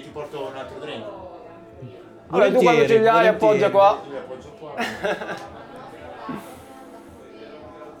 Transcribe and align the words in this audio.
Ti 0.00 0.08
porto 0.12 0.46
un 0.46 0.56
altro 0.56 0.78
drink. 0.78 1.04
Allora, 2.28 2.50
tu 2.50 2.62
quando 2.62 2.86
ce 2.86 2.98
li 2.98 3.06
hai 3.06 3.26
appoggia 3.26 3.70
qua. 3.70 4.00
Li 4.08 4.16
appoggio 4.16 4.48
qua. 4.58 4.74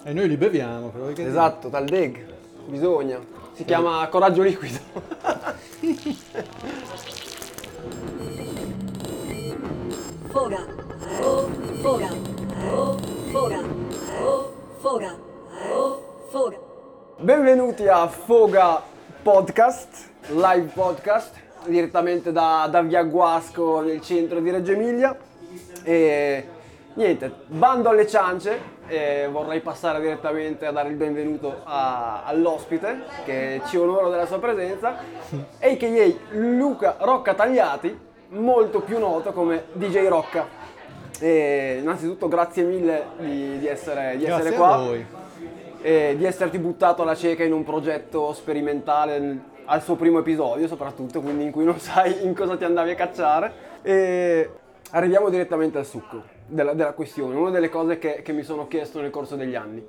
E 0.04 0.12
noi 0.12 0.26
li 0.26 0.36
beviamo, 0.36 0.88
però 0.88 1.06
che 1.12 1.24
Esatto, 1.24 1.68
tal 1.68 1.84
deg. 1.84 2.26
Bisogna. 2.66 3.20
Si 3.52 3.64
chiama 3.64 4.04
coraggio 4.08 4.42
liquido. 4.42 4.80
Foga. 10.28 10.66
Oh, 11.20 11.48
foga. 11.82 12.08
Oh, 12.72 12.98
foga. 13.30 13.60
Oh, 14.24 14.52
foga. 14.80 15.16
Oh, 15.72 16.26
foga. 16.30 16.58
Benvenuti 17.18 17.86
a 17.86 18.08
Foga 18.08 18.82
Podcast, 19.22 20.10
live 20.30 20.72
podcast, 20.74 21.41
direttamente 21.66 22.32
da, 22.32 22.68
da 22.70 22.82
Via 22.82 23.02
Guasco 23.02 23.80
nel 23.80 24.00
centro 24.00 24.40
di 24.40 24.50
Reggio 24.50 24.72
Emilia. 24.72 25.16
E 25.84 26.46
niente, 26.94 27.32
bando 27.46 27.88
alle 27.88 28.06
ciance, 28.06 28.70
e 28.88 29.28
vorrei 29.30 29.60
passare 29.60 30.00
direttamente 30.00 30.66
a 30.66 30.72
dare 30.72 30.88
il 30.90 30.96
benvenuto 30.96 31.60
a- 31.64 32.24
all'ospite 32.24 33.02
che 33.24 33.60
ci 33.66 33.76
onora 33.76 34.08
della 34.08 34.26
sua 34.26 34.38
presenza, 34.38 34.96
a.k.a. 35.60 36.36
Luca 36.36 36.96
Rocca 36.98 37.34
Tagliati, 37.34 37.98
molto 38.28 38.80
più 38.80 38.98
noto 38.98 39.32
come 39.32 39.64
DJ 39.72 40.06
Rocca. 40.08 40.60
E 41.18 41.78
innanzitutto 41.80 42.26
grazie 42.26 42.64
mille 42.64 43.04
di, 43.18 43.58
di 43.58 43.66
essere, 43.66 44.16
di 44.16 44.24
essere 44.24 44.52
qua 44.56 44.76
e 45.80 46.14
di 46.16 46.24
esserti 46.24 46.58
buttato 46.58 47.02
alla 47.02 47.14
cieca 47.14 47.44
in 47.44 47.52
un 47.52 47.64
progetto 47.64 48.32
sperimentale 48.32 49.38
al 49.64 49.82
suo 49.82 49.96
primo 49.96 50.18
episodio 50.18 50.66
soprattutto, 50.66 51.20
quindi 51.20 51.44
in 51.44 51.50
cui 51.50 51.64
non 51.64 51.78
sai 51.80 52.24
in 52.24 52.34
cosa 52.34 52.56
ti 52.56 52.64
andavi 52.64 52.90
a 52.90 52.94
cacciare. 52.94 53.52
E 53.82 54.50
arriviamo 54.90 55.28
direttamente 55.28 55.78
al 55.78 55.86
succo 55.86 56.22
della, 56.46 56.74
della 56.74 56.92
questione, 56.92 57.34
una 57.34 57.50
delle 57.50 57.68
cose 57.68 57.98
che, 57.98 58.22
che 58.22 58.32
mi 58.32 58.42
sono 58.42 58.68
chiesto 58.68 59.00
nel 59.00 59.10
corso 59.10 59.36
degli 59.36 59.54
anni. 59.54 59.84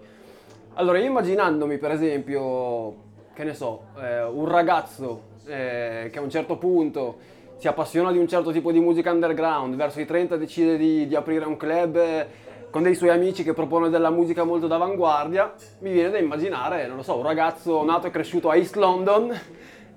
Allora, 0.75 0.97
io 0.97 1.05
immaginandomi 1.05 1.77
per 1.77 1.91
esempio, 1.91 2.95
che 3.33 3.43
ne 3.43 3.53
so, 3.53 3.85
eh, 3.99 4.23
un 4.23 4.47
ragazzo 4.47 5.31
eh, 5.45 6.09
che 6.11 6.17
a 6.17 6.21
un 6.21 6.29
certo 6.29 6.57
punto 6.57 7.31
si 7.57 7.67
appassiona 7.67 8.11
di 8.11 8.17
un 8.17 8.27
certo 8.27 8.51
tipo 8.51 8.71
di 8.71 8.79
musica 8.79 9.11
underground, 9.11 9.75
verso 9.75 9.99
i 9.99 10.05
30 10.05 10.35
decide 10.37 10.77
di, 10.77 11.07
di 11.07 11.15
aprire 11.15 11.45
un 11.45 11.57
club 11.57 11.95
eh, 11.95 12.27
con 12.69 12.81
dei 12.81 12.95
suoi 12.95 13.09
amici 13.09 13.43
che 13.43 13.53
propone 13.53 13.89
della 13.89 14.09
musica 14.09 14.43
molto 14.43 14.65
d'avanguardia, 14.65 15.53
mi 15.79 15.91
viene 15.91 16.09
da 16.09 16.17
immaginare, 16.17 16.87
non 16.87 16.97
lo 16.97 17.03
so, 17.03 17.17
un 17.17 17.23
ragazzo 17.23 17.83
nato 17.85 18.07
e 18.07 18.09
cresciuto 18.09 18.49
a 18.49 18.55
East 18.55 18.75
London, 18.75 19.31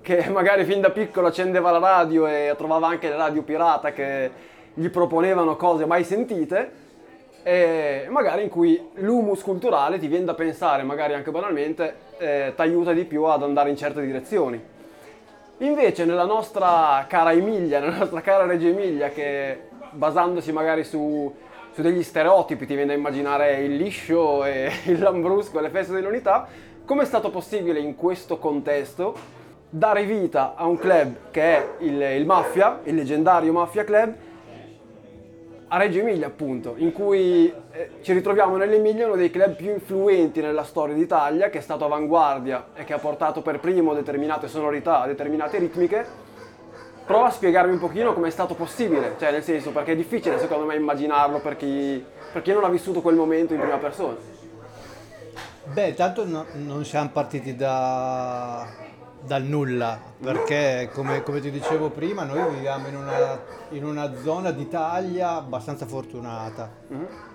che 0.07 0.31
magari 0.31 0.65
fin 0.65 0.81
da 0.81 0.91
piccolo 0.91 1.27
accendeva 1.27 1.73
la 1.73 1.81
radio 1.81 2.29
e 2.29 2.55
trovava 2.57 2.87
anche 2.87 3.09
le 3.09 3.17
radio 3.17 3.43
pirata 3.43 3.93
che 3.93 4.31
gli 4.73 4.89
proponevano 4.89 5.57
cose 5.57 5.85
mai 5.85 6.05
sentite, 6.05 6.85
e 7.43 8.07
magari 8.09 8.45
in 8.45 8.49
cui 8.49 8.91
l'humus 8.95 9.43
culturale 9.43 9.99
ti 9.99 10.07
viene 10.07 10.25
da 10.25 10.35
pensare, 10.35 10.85
magari 10.85 11.15
anche 11.15 11.33
banalmente, 11.33 11.95
eh, 12.19 12.53
ti 12.55 12.63
aiuta 12.63 12.93
di 12.93 13.05
più 13.05 13.25
ad 13.25 13.43
andare 13.43 13.71
in 13.71 13.77
certe 13.77 14.01
direzioni. 14.01 14.63
Invece 15.59 16.05
nella 16.05 16.25
nostra 16.25 17.05
cara 17.09 17.33
Emilia, 17.33 17.81
nella 17.81 17.99
nostra 17.99 18.21
cara 18.21 18.47
Reggio 18.47 18.69
Emilia, 18.69 19.09
che 19.09 19.63
basandosi 19.91 20.53
magari 20.53 20.85
su, 20.85 21.35
su 21.73 21.83
degli 21.83 22.05
stereotipi 22.05 22.65
ti 22.65 22.75
viene 22.75 22.93
da 22.93 22.97
immaginare 22.97 23.57
il 23.57 23.75
liscio 23.75 24.45
e 24.45 24.71
il 24.87 25.01
lambrusco 25.01 25.59
e 25.59 25.63
le 25.63 25.71
feste 25.71 25.95
dell'unità, 25.95 26.47
come 26.85 27.03
è 27.03 27.07
stato 27.07 27.31
possibile 27.31 27.81
in 27.81 27.97
questo 27.97 28.39
contesto 28.39 29.35
dare 29.69 30.05
vita 30.05 30.55
a 30.57 30.67
un 30.67 30.79
club 30.79 31.17
che 31.31 31.43
è 31.43 31.69
il, 31.81 32.01
il 32.01 32.27
Mafia, 32.27 32.81
il 32.85 32.95
leggendario 32.95 33.53
Mafia 33.53 33.85
Club, 33.85 34.15
a 35.69 35.79
Reggio 35.79 35.99
Emilia 35.99 36.29
appunto, 36.29 36.75
in 36.77 36.93
cui 36.93 37.53
eh, 37.73 37.91
ci 38.01 38.13
ritroviamo 38.13 38.57
nell'Emilia 38.57 39.07
uno 39.07 39.17
dei 39.17 39.31
club 39.31 39.57
più 39.57 39.71
influenti 39.71 40.41
nella 40.41 40.63
storia 40.63 40.95
d'Italia, 40.95 41.51
che 41.51 41.59
è 41.59 41.61
stato 41.61 41.85
avanguardia 41.85 42.69
e 42.75 42.85
che 42.85 42.93
ha 42.93 42.99
portato 42.99 43.43
per 43.43 43.59
primo 43.59 43.93
determinate 43.93 44.47
sonorità, 44.47 45.05
determinate 45.07 45.59
ritmiche. 45.59 46.25
Prova 47.05 47.27
a 47.27 47.31
spiegarmi 47.31 47.73
un 47.73 47.79
pochino 47.79 48.15
come 48.15 48.29
è 48.29 48.31
stato 48.31 48.55
possibile, 48.55 49.15
cioè 49.19 49.33
nel 49.33 49.43
senso 49.43 49.71
perché 49.71 49.93
è 49.93 49.97
difficile 49.97 50.39
secondo 50.39 50.67
me 50.67 50.77
immaginarlo 50.77 51.41
per 51.41 51.57
chi, 51.57 52.05
per 52.33 52.43
chi 52.43 52.53
non 52.53 52.65
ha 52.65 52.69
vissuto 52.69 53.01
quel 53.01 53.17
momento 53.17 53.53
in 53.53 53.61
prima 53.61 53.79
persona. 53.79 54.17
Beh, 55.65 55.95
tanto 55.95 56.25
no- 56.25 56.47
non 56.55 56.85
siamo 56.85 57.11
partiti 57.13 57.57
da- 57.57 58.86
dal 59.27 59.43
nulla, 59.43 60.01
perché 60.23 60.89
come, 60.93 61.23
come 61.23 61.41
ti 61.41 61.51
dicevo 61.51 61.91
prima, 61.91 62.23
noi 62.25 62.55
viviamo 62.55 62.87
in 62.89 62.97
una, 62.97 63.41
in 63.71 63.85
una 63.85 64.13
zona 64.23 64.51
d'Italia 64.53 65.33
abbastanza 65.37 65.85
fortunata, 65.87 66.71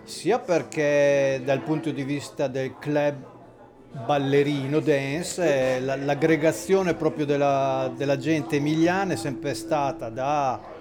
sia 0.03 0.39
perché 0.39 1.41
dal 1.43 1.59
punto 1.61 1.91
di 1.91 2.03
vista 2.03 2.47
del 2.47 2.75
club 2.79 3.15
ballerino 4.05 4.79
dance, 4.79 5.79
la- 5.81 5.97
l'aggregazione 5.97 6.93
proprio 6.93 7.25
della, 7.25 7.91
della 7.95 8.17
gente 8.17 8.55
emiliana 8.55 9.13
è 9.13 9.17
sempre 9.17 9.53
stata 9.53 10.09
da 10.09 10.79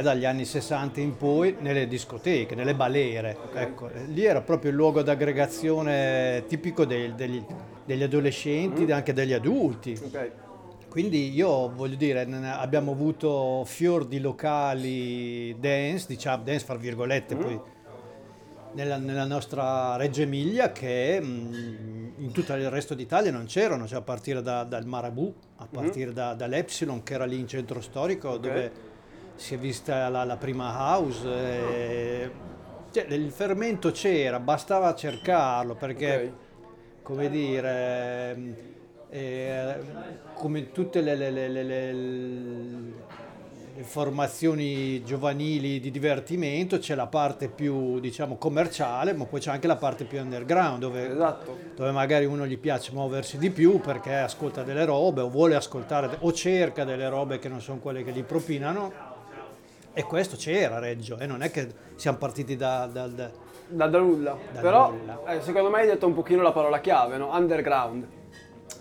dagli 0.00 0.24
anni 0.24 0.46
60 0.46 1.00
in 1.00 1.18
poi 1.18 1.56
nelle 1.60 1.86
discoteche, 1.86 2.54
nelle 2.54 2.74
balere. 2.74 3.36
Ecco, 3.52 3.90
eh, 3.90 4.04
lì 4.06 4.24
era 4.24 4.40
proprio 4.40 4.70
il 4.70 4.76
luogo 4.76 5.02
d'aggregazione 5.02 6.44
tipico 6.48 6.86
dei- 6.86 7.14
degli, 7.14 7.44
degli 7.92 8.02
adolescenti 8.02 8.84
e 8.84 8.92
anche 8.92 9.12
degli 9.12 9.32
adulti. 9.32 9.98
Ok. 10.02 10.30
Quindi 10.88 11.32
io 11.32 11.70
voglio 11.74 11.96
dire, 11.96 12.20
abbiamo 12.20 12.92
avuto 12.92 13.64
fior 13.64 14.04
di 14.04 14.20
locali 14.20 15.58
dance, 15.58 16.04
diciamo 16.06 16.42
dance 16.42 16.66
fra 16.66 16.74
virgolette, 16.76 17.34
poi 17.34 17.58
nella, 18.74 18.96
nella 18.98 19.24
nostra 19.24 19.96
Reggio 19.96 20.20
Emilia 20.22 20.70
che 20.70 21.18
mm, 21.18 22.08
in 22.18 22.30
tutto 22.32 22.52
il 22.54 22.68
resto 22.68 22.94
d'Italia 22.94 23.30
non 23.30 23.46
c'erano, 23.46 23.86
cioè 23.86 23.98
a 23.98 24.02
partire 24.02 24.42
da- 24.42 24.64
dal 24.64 24.84
Marabù, 24.84 25.32
a 25.56 25.66
partire 25.70 26.12
da- 26.12 26.34
dall'Epsilon 26.34 27.02
che 27.02 27.14
era 27.14 27.24
lì 27.24 27.38
in 27.38 27.46
centro 27.48 27.80
storico 27.80 28.36
dove 28.36 28.70
si 29.34 29.54
è 29.54 29.58
vista 29.58 30.08
la, 30.10 30.24
la 30.24 30.36
prima 30.36 30.74
house. 30.94 31.26
e- 31.26 32.30
cioè, 32.92 33.06
il 33.14 33.30
fermento 33.30 33.90
c'era, 33.92 34.38
bastava 34.40 34.94
cercarlo 34.94 35.74
perché 35.74 36.32
come 37.02 37.28
dire, 37.28 38.30
ehm, 38.30 38.54
eh, 39.10 39.74
come 40.34 40.72
tutte 40.72 41.00
le, 41.00 41.14
le- 41.16 41.30
le- 41.30 41.48
le- 41.48 43.10
formazioni 43.80 45.02
giovanili 45.02 45.80
di 45.80 45.90
divertimento, 45.90 46.78
c'è 46.78 46.94
la 46.94 47.06
parte 47.06 47.48
più 47.48 47.98
diciamo 48.00 48.36
commerciale, 48.36 49.12
ma 49.14 49.24
poi 49.24 49.40
c'è 49.40 49.50
anche 49.50 49.66
la 49.66 49.76
parte 49.76 50.04
più 50.04 50.20
underground 50.20 50.78
dove, 50.80 51.10
Esatto. 51.10 51.56
dove 51.74 51.90
magari 51.90 52.26
uno 52.26 52.46
gli 52.46 52.58
piace 52.58 52.92
muoversi 52.92 53.38
di 53.38 53.50
più 53.50 53.80
perché 53.80 54.14
ascolta 54.14 54.62
delle 54.62 54.84
robe 54.84 55.22
o 55.22 55.30
vuole 55.30 55.54
ascoltare 55.56 56.16
o 56.20 56.32
cerca 56.32 56.84
delle 56.84 57.08
robe 57.08 57.38
che 57.38 57.48
non 57.48 57.60
sono 57.60 57.78
quelle 57.78 58.04
che 58.04 58.12
gli 58.12 58.22
propinano. 58.22 58.92
E 59.94 60.04
questo 60.04 60.36
c'era 60.36 60.76
a 60.76 60.78
Reggio, 60.78 61.18
e 61.18 61.26
non 61.26 61.42
è 61.42 61.50
che 61.50 61.68
siamo 61.96 62.16
partiti 62.16 62.56
da- 62.56 62.88
da- 62.90 63.06
da, 63.08 63.30
Da, 63.68 63.86
da 63.86 63.98
nulla. 63.98 64.36
Però 64.60 64.90
nulla. 64.90 65.20
eh, 65.34 65.40
secondo 65.42 65.68
me 65.70 65.80
hai 65.80 65.86
detto 65.86 66.06
un 66.06 66.14
pochino 66.14 66.42
la 66.42 66.52
parola 66.52 66.80
chiave, 66.80 67.16
no? 67.18 67.28
Underground. 67.34 68.06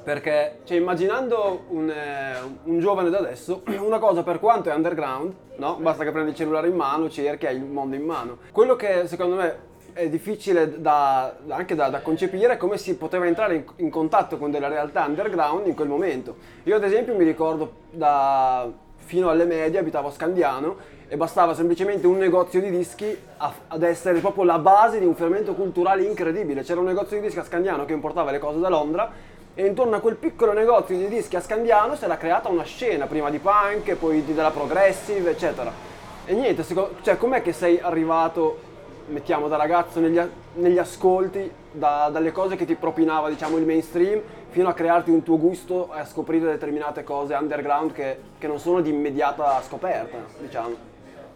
Perché, 0.04 0.60
cioè, 0.64 0.78
immaginando 0.78 1.66
un, 1.70 1.90
eh, 1.90 2.34
un 2.64 2.80
giovane 2.80 3.10
da 3.10 3.18
adesso, 3.20 3.62
una 3.80 4.00
cosa 4.00 4.24
per 4.24 4.40
quanto 4.40 4.70
è 4.70 4.74
underground, 4.74 5.34
no? 5.58 5.76
Basta 5.82 6.04
che 6.06 6.12
prendi 6.12 6.32
il 6.32 6.36
cellulare 6.36 6.68
in 6.70 6.76
mano, 6.76 7.10
cerchi, 7.10 7.46
hai 7.46 7.56
il 7.58 7.64
mondo 7.64 7.96
in 7.96 8.04
mano. 8.04 8.38
Quello 8.52 8.76
che 8.78 9.06
secondo 9.08 9.36
me 9.36 9.70
è 9.94 10.08
difficile 10.10 10.80
da- 10.82 11.36
anche 11.50 11.76
da, 11.76 11.90
da 11.90 12.00
concepire 12.02 12.54
è 12.54 12.58
come 12.58 12.78
si 12.78 12.96
poteva 12.96 13.28
entrare 13.28 13.56
in, 13.56 13.64
in 13.78 13.90
contatto 13.90 14.38
con 14.38 14.50
delle 14.50 14.70
realtà 14.70 15.04
underground 15.06 15.68
in 15.68 15.76
quel 15.76 15.90
momento. 15.90 16.38
Io 16.64 16.76
ad 16.78 16.84
esempio 16.86 17.16
mi 17.16 17.26
ricordo 17.26 17.74
da 17.92 18.70
fino 18.96 19.30
alle 19.30 19.44
medie 19.46 19.80
abitavo 19.80 20.08
a 20.08 20.12
Scandiano 20.12 20.78
e 21.12 21.18
bastava 21.18 21.54
semplicemente 21.54 22.08
un 22.08 22.18
negozio 22.18 22.62
di 22.62 22.70
dischi 22.70 23.14
a- 23.36 23.52
ad 23.68 23.84
essere 23.84 24.20
proprio 24.22 24.46
la 24.46 24.60
base 24.60 24.98
di 24.98 25.04
un 25.06 25.14
fermento 25.14 25.54
culturale 25.54 26.04
incredibile. 26.04 26.64
C'era 26.64 26.80
un 26.80 26.86
negozio 26.86 27.18
di 27.18 27.24
dischi 27.24 27.40
a 27.40 27.44
Scandiano 27.44 27.84
che 27.84 27.92
importava 27.92 28.32
le 28.32 28.40
cose 28.40 28.62
da 28.62 28.70
Londra 28.70 29.12
e 29.54 29.66
intorno 29.66 29.98
a 29.98 30.00
quel 30.00 30.16
piccolo 30.16 30.54
negozio 30.54 30.96
di 30.96 31.10
dischi 31.10 31.36
a 31.36 31.42
Scandiano 31.42 31.98
si 31.98 32.06
era 32.06 32.16
creata 32.16 32.48
una 32.48 32.64
scena, 32.64 33.08
prima 33.08 33.30
di 33.30 33.40
punk, 33.40 33.94
poi 33.96 34.24
di- 34.24 34.34
della 34.34 34.52
progressive, 34.52 35.32
eccetera. 35.32 35.70
E 36.24 36.34
niente, 36.34 36.64
secondo- 36.64 36.92
cioè 37.02 37.18
com'è 37.18 37.42
che 37.42 37.52
sei 37.52 37.78
arrivato, 37.82 38.60
mettiamo 39.08 39.50
da 39.50 39.58
ragazzo, 39.58 40.00
negli, 40.00 40.22
negli 40.54 40.78
ascolti, 40.78 41.52
da- 41.74 42.08
dalle 42.10 42.32
cose 42.32 42.56
che 42.56 42.64
ti 42.64 42.76
propinava 42.76 43.28
diciamo 43.28 43.58
il 43.58 43.66
mainstream, 43.66 44.22
fino 44.48 44.70
a 44.70 44.74
crearti 44.74 45.12
un 45.12 45.24
tuo 45.24 45.38
gusto 45.38 45.90
e 45.94 46.00
a 46.00 46.06
scoprire 46.06 46.46
determinate 46.46 47.04
cose 47.04 47.34
underground 47.34 47.92
che, 47.92 48.18
che 48.38 48.48
non 48.48 48.60
sono 48.60 48.80
di 48.80 48.92
immediata 48.92 49.62
scoperta, 49.62 50.16
diciamo. 50.40 50.91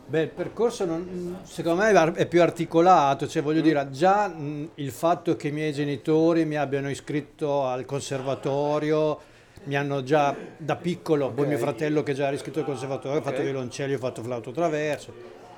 Beh, 0.07 0.21
il 0.21 0.29
percorso 0.29 0.85
non- 0.85 1.39
secondo 1.43 1.81
me 1.81 2.13
è 2.13 2.27
più 2.27 2.41
articolato, 2.41 3.27
cioè 3.27 3.41
voglio 3.41 3.61
dire, 3.61 3.87
già 3.89 4.27
mh, 4.27 4.69
il 4.75 4.91
fatto 4.91 5.35
che 5.35 5.47
i 5.47 5.51
miei 5.51 5.73
genitori 5.73 6.45
mi 6.45 6.57
abbiano 6.57 6.89
iscritto 6.91 7.65
al 7.65 7.85
conservatorio 7.85 9.19
mi 9.63 9.75
hanno 9.75 10.03
già 10.03 10.35
da 10.57 10.75
piccolo, 10.75 11.31
poi 11.31 11.45
Ok. 11.45 11.49
mio 11.49 11.57
fratello 11.57 12.03
che 12.03 12.13
già 12.13 12.27
era 12.27 12.35
iscritto 12.35 12.59
al 12.59 12.65
conservatorio, 12.65 13.17
ho 13.19 13.23
fatto 13.23 13.41
violoncello, 13.41 13.95
ho 13.95 13.97
fatto 13.97 14.21
flauto 14.21 14.51
traverso, 14.51 15.11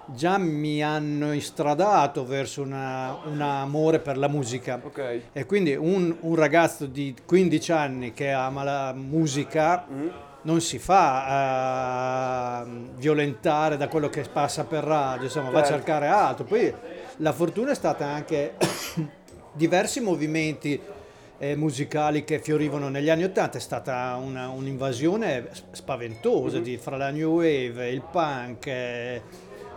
già 0.05 0.37
mi 0.37 0.81
hanno 0.81 1.33
istradato 1.33 2.25
verso 2.25 2.61
una- 2.61 3.17
un 3.25 3.41
amore 3.41 3.99
per 3.99 4.17
la 4.17 4.29
musica. 4.29 4.79
Ok. 4.81 5.19
E 5.33 5.45
quindi 5.45 5.75
un, 5.75 6.15
un 6.21 6.35
ragazzo 6.35 6.85
di 6.85 7.13
15 7.25 7.73
anni 7.73 8.13
che 8.13 8.31
ama 8.31 8.63
la 8.63 8.93
musica 8.95 9.85
Mm. 9.91 10.07
Non 10.47 10.61
si 10.61 10.79
fa 10.79 12.61
eh, 12.63 12.65
violentare 12.95 13.75
da 13.75 13.89
quello 13.89 14.07
che 14.07 14.21
passa 14.31 14.63
per 14.63 14.81
radio, 14.85 15.25
insomma 15.25 15.49
va 15.49 15.59
a 15.59 15.63
Certo. 15.63 15.75
cercare 15.77 16.07
altro. 16.07 16.45
Poi 16.45 16.73
la 17.17 17.33
fortuna 17.33 17.71
è 17.71 17.75
stata 17.75 18.05
anche 18.05 18.53
diversi 19.51 19.99
movimenti 19.99 20.79
eh, 21.39 21.55
musicali 21.57 22.23
che 22.23 22.39
fiorivano 22.39 22.87
negli 22.87 23.09
anni 23.09 23.25
Ottanta, 23.25 23.57
è 23.57 23.61
stata 23.61 24.17
una- 24.19 24.47
un'invasione 24.47 25.49
spaventosa 25.71 26.59
di- 26.59 26.77
fra 26.77 26.95
la 26.95 27.09
new 27.09 27.35
wave, 27.35 27.89
il 27.89 28.01
punk, 28.09 28.65
eh, 28.67 29.21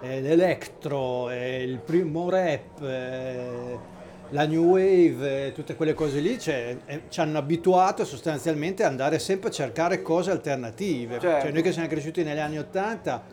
eh, 0.02 0.20
l'electro, 0.20 1.30
eh, 1.30 1.62
il 1.64 1.78
primo 1.78 2.30
rap, 2.30 2.80
eh, 2.82 3.78
la 4.30 4.46
new 4.46 4.64
wave, 4.64 5.52
tutte 5.52 5.74
quelle 5.74 5.94
cose 5.94 6.20
lì 6.20 6.38
cioè, 6.38 6.76
eh, 6.86 7.02
ci 7.08 7.20
hanno 7.20 7.38
abituato 7.38 8.04
sostanzialmente 8.04 8.84
ad 8.84 8.90
andare 8.90 9.18
sempre 9.18 9.48
a 9.48 9.52
cercare 9.52 10.02
cose 10.02 10.30
alternative. 10.30 11.18
Certo. 11.18 11.42
Cioè, 11.42 11.52
noi 11.52 11.62
che 11.62 11.72
siamo 11.72 11.88
cresciuti 11.88 12.22
negli 12.22 12.38
anni 12.38 12.58
Ottanta, 12.58 13.24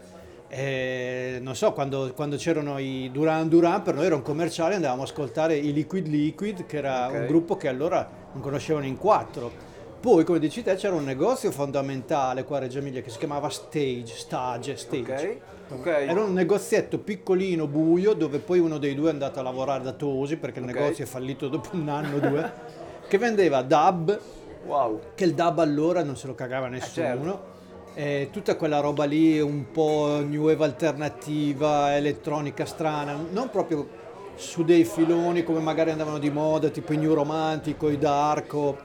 eh, 0.50 1.40
non 1.42 1.56
so, 1.56 1.74
quando, 1.74 2.12
quando 2.16 2.38
c'erano 2.38 2.78
i 2.80 3.10
Duran 3.12 3.48
Duran, 3.50 3.82
per 3.82 3.96
noi 3.96 4.06
era 4.06 4.16
un 4.16 4.22
commerciale, 4.22 4.76
andavamo 4.76 5.04
ad 5.04 5.08
ascoltare 5.10 5.56
i 5.56 5.74
Liquid 5.74 6.08
Liquid, 6.08 6.66
che 6.66 6.78
era 6.78 7.08
Ok. 7.08 7.14
un 7.14 7.26
gruppo 7.28 7.58
che 7.58 7.68
allora 7.68 8.10
non 8.32 8.42
conoscevano 8.42 8.86
in 8.86 8.98
quattro. 8.98 9.76
Poi, 10.00 10.24
come 10.24 10.40
dici 10.40 10.62
te, 10.64 10.76
c'era 10.76 10.96
un 10.96 11.04
negozio 11.04 11.52
fondamentale 11.52 12.44
qua 12.44 12.58
a 12.58 12.60
Reggio 12.62 12.80
Emilia 12.80 13.02
che 13.02 13.10
si 13.10 13.18
chiamava 13.18 13.50
Stage, 13.50 14.14
Stage, 14.16 14.78
Stage. 14.78 15.42
Ok. 15.70 15.80
Ok. 15.80 15.86
Era 15.88 16.24
un 16.24 16.34
negozietto 16.34 17.00
piccolino, 17.00 17.68
buio, 17.68 18.14
dove 18.14 18.38
poi 18.40 18.60
uno 18.60 18.78
dei 18.78 18.96
due 18.96 19.10
è 19.10 19.12
andato 19.12 19.40
a 19.40 19.44
lavorare 19.44 19.84
da 19.84 19.92
Tosi, 19.92 20.38
perché 20.38 20.60
il 20.60 20.66
Ok. 20.66 20.74
negozio 20.74 21.04
è 21.04 21.08
fallito 21.08 21.48
dopo 21.50 21.70
un 21.74 21.90
anno 21.90 22.18
o 22.18 22.20
due, 22.20 22.54
che 23.08 23.18
vendeva 23.18 23.62
dub, 23.64 24.20
Wow. 24.66 25.00
che 25.16 25.24
il 25.26 25.34
dub 25.34 25.60
allora 25.60 26.04
non 26.04 26.16
se 26.16 26.28
lo 26.28 26.36
cagava 26.36 26.68
nessuno. 26.68 27.56
E 27.96 28.30
tutta 28.32 28.56
quella 28.56 28.80
roba 28.80 29.06
lì 29.06 29.42
un 29.42 29.72
po' 29.72 30.20
new 30.24 30.44
wave 30.44 30.64
alternativa, 30.64 31.96
elettronica 31.96 32.64
strana, 32.66 33.18
non 33.32 33.50
proprio 33.50 33.88
su 34.36 34.64
dei 34.64 34.84
filoni 34.86 35.44
come 35.44 35.60
magari 35.60 35.90
andavano 35.90 36.20
di 36.20 36.30
moda, 36.30 36.70
tipo 36.70 36.94
i 36.94 36.98
new 36.98 37.14
romantico, 37.14 37.90
i 37.90 37.98
darko. 37.98 38.78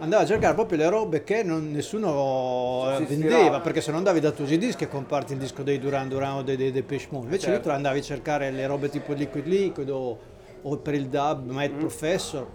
Andava 0.00 0.22
a 0.22 0.26
cercare 0.26 0.54
proprio 0.54 0.78
le 0.78 0.88
robe 0.88 1.24
che 1.24 1.42
non- 1.42 1.72
nessuno 1.72 2.86
eh, 2.98 3.04
vendeva, 3.04 3.58
perché 3.60 3.80
se 3.80 3.88
non 3.90 3.98
andavi 3.98 4.20
da 4.20 4.30
Tusi 4.30 4.56
Dischi 4.56 4.84
e 4.84 4.88
comparti 4.88 5.32
il 5.32 5.40
disco 5.40 5.62
dei 5.64 5.78
Duran 5.80 6.08
Duran 6.08 6.36
o 6.36 6.42
dei, 6.42 6.56
dei 6.56 6.70
Depeche 6.70 7.08
Mode, 7.10 7.24
invece 7.24 7.46
lì 7.46 7.52
Certo. 7.54 7.68
tu 7.68 7.74
andavi 7.74 7.98
a 7.98 8.02
cercare 8.02 8.50
le 8.52 8.66
robe 8.68 8.88
tipo 8.90 9.12
Liquid 9.12 9.46
Liquid 9.46 9.90
o, 9.90 10.18
o 10.62 10.76
per 10.76 10.94
il 10.94 11.08
dub 11.08 11.50
Mad 11.50 11.72
Mm. 11.72 11.78
Professor. 11.78 12.46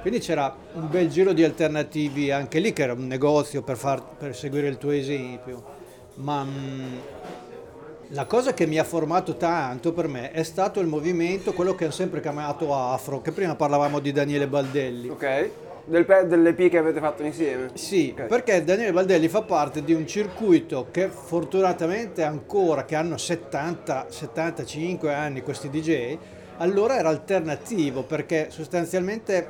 Quindi 0.00 0.18
c'era 0.20 0.54
un 0.74 0.88
bel 0.90 1.08
giro 1.08 1.32
di 1.32 1.44
alternativi 1.44 2.30
anche 2.32 2.58
lì, 2.58 2.72
che 2.72 2.82
era 2.82 2.92
un 2.94 3.06
negozio 3.06 3.62
per, 3.62 3.76
far- 3.76 4.16
per 4.18 4.34
seguire 4.34 4.66
il 4.68 4.76
tuo 4.76 4.90
esempio. 4.90 5.64
Ma 6.14 6.42
mm, 6.44 6.96
la 8.08 8.24
cosa 8.24 8.54
che 8.54 8.66
mi 8.66 8.78
ha 8.78 8.84
formato 8.84 9.36
tanto 9.36 9.92
per 9.92 10.08
me 10.08 10.32
è 10.32 10.42
stato 10.42 10.80
il 10.80 10.86
movimento, 10.88 11.52
quello 11.52 11.74
che 11.76 11.86
ho 11.86 11.90
sempre 11.92 12.20
chiamato 12.20 12.74
afro, 12.74 13.20
che 13.20 13.30
prima 13.32 13.54
parlavamo 13.54 14.00
di 14.00 14.10
Daniele 14.10 14.48
Baldelli. 14.48 15.08
Ok. 15.10 15.50
Del 15.88 16.04
pe- 16.04 16.26
dell'EP 16.26 16.68
che 16.68 16.76
avete 16.76 17.00
fatto 17.00 17.22
insieme? 17.22 17.70
Sì, 17.72 18.12
Ok. 18.14 18.26
perché 18.26 18.62
Daniele 18.62 18.92
Baldelli 18.92 19.26
fa 19.28 19.40
parte 19.40 19.82
di 19.82 19.94
un 19.94 20.06
circuito 20.06 20.88
che 20.90 21.08
fortunatamente 21.08 22.22
ancora, 22.22 22.84
che 22.84 22.94
hanno 22.94 23.16
70-75 23.16 25.08
anni 25.08 25.40
questi 25.40 25.70
DJ, 25.70 26.18
allora 26.58 26.98
era 26.98 27.08
alternativo 27.08 28.02
perché 28.02 28.48
sostanzialmente 28.50 29.48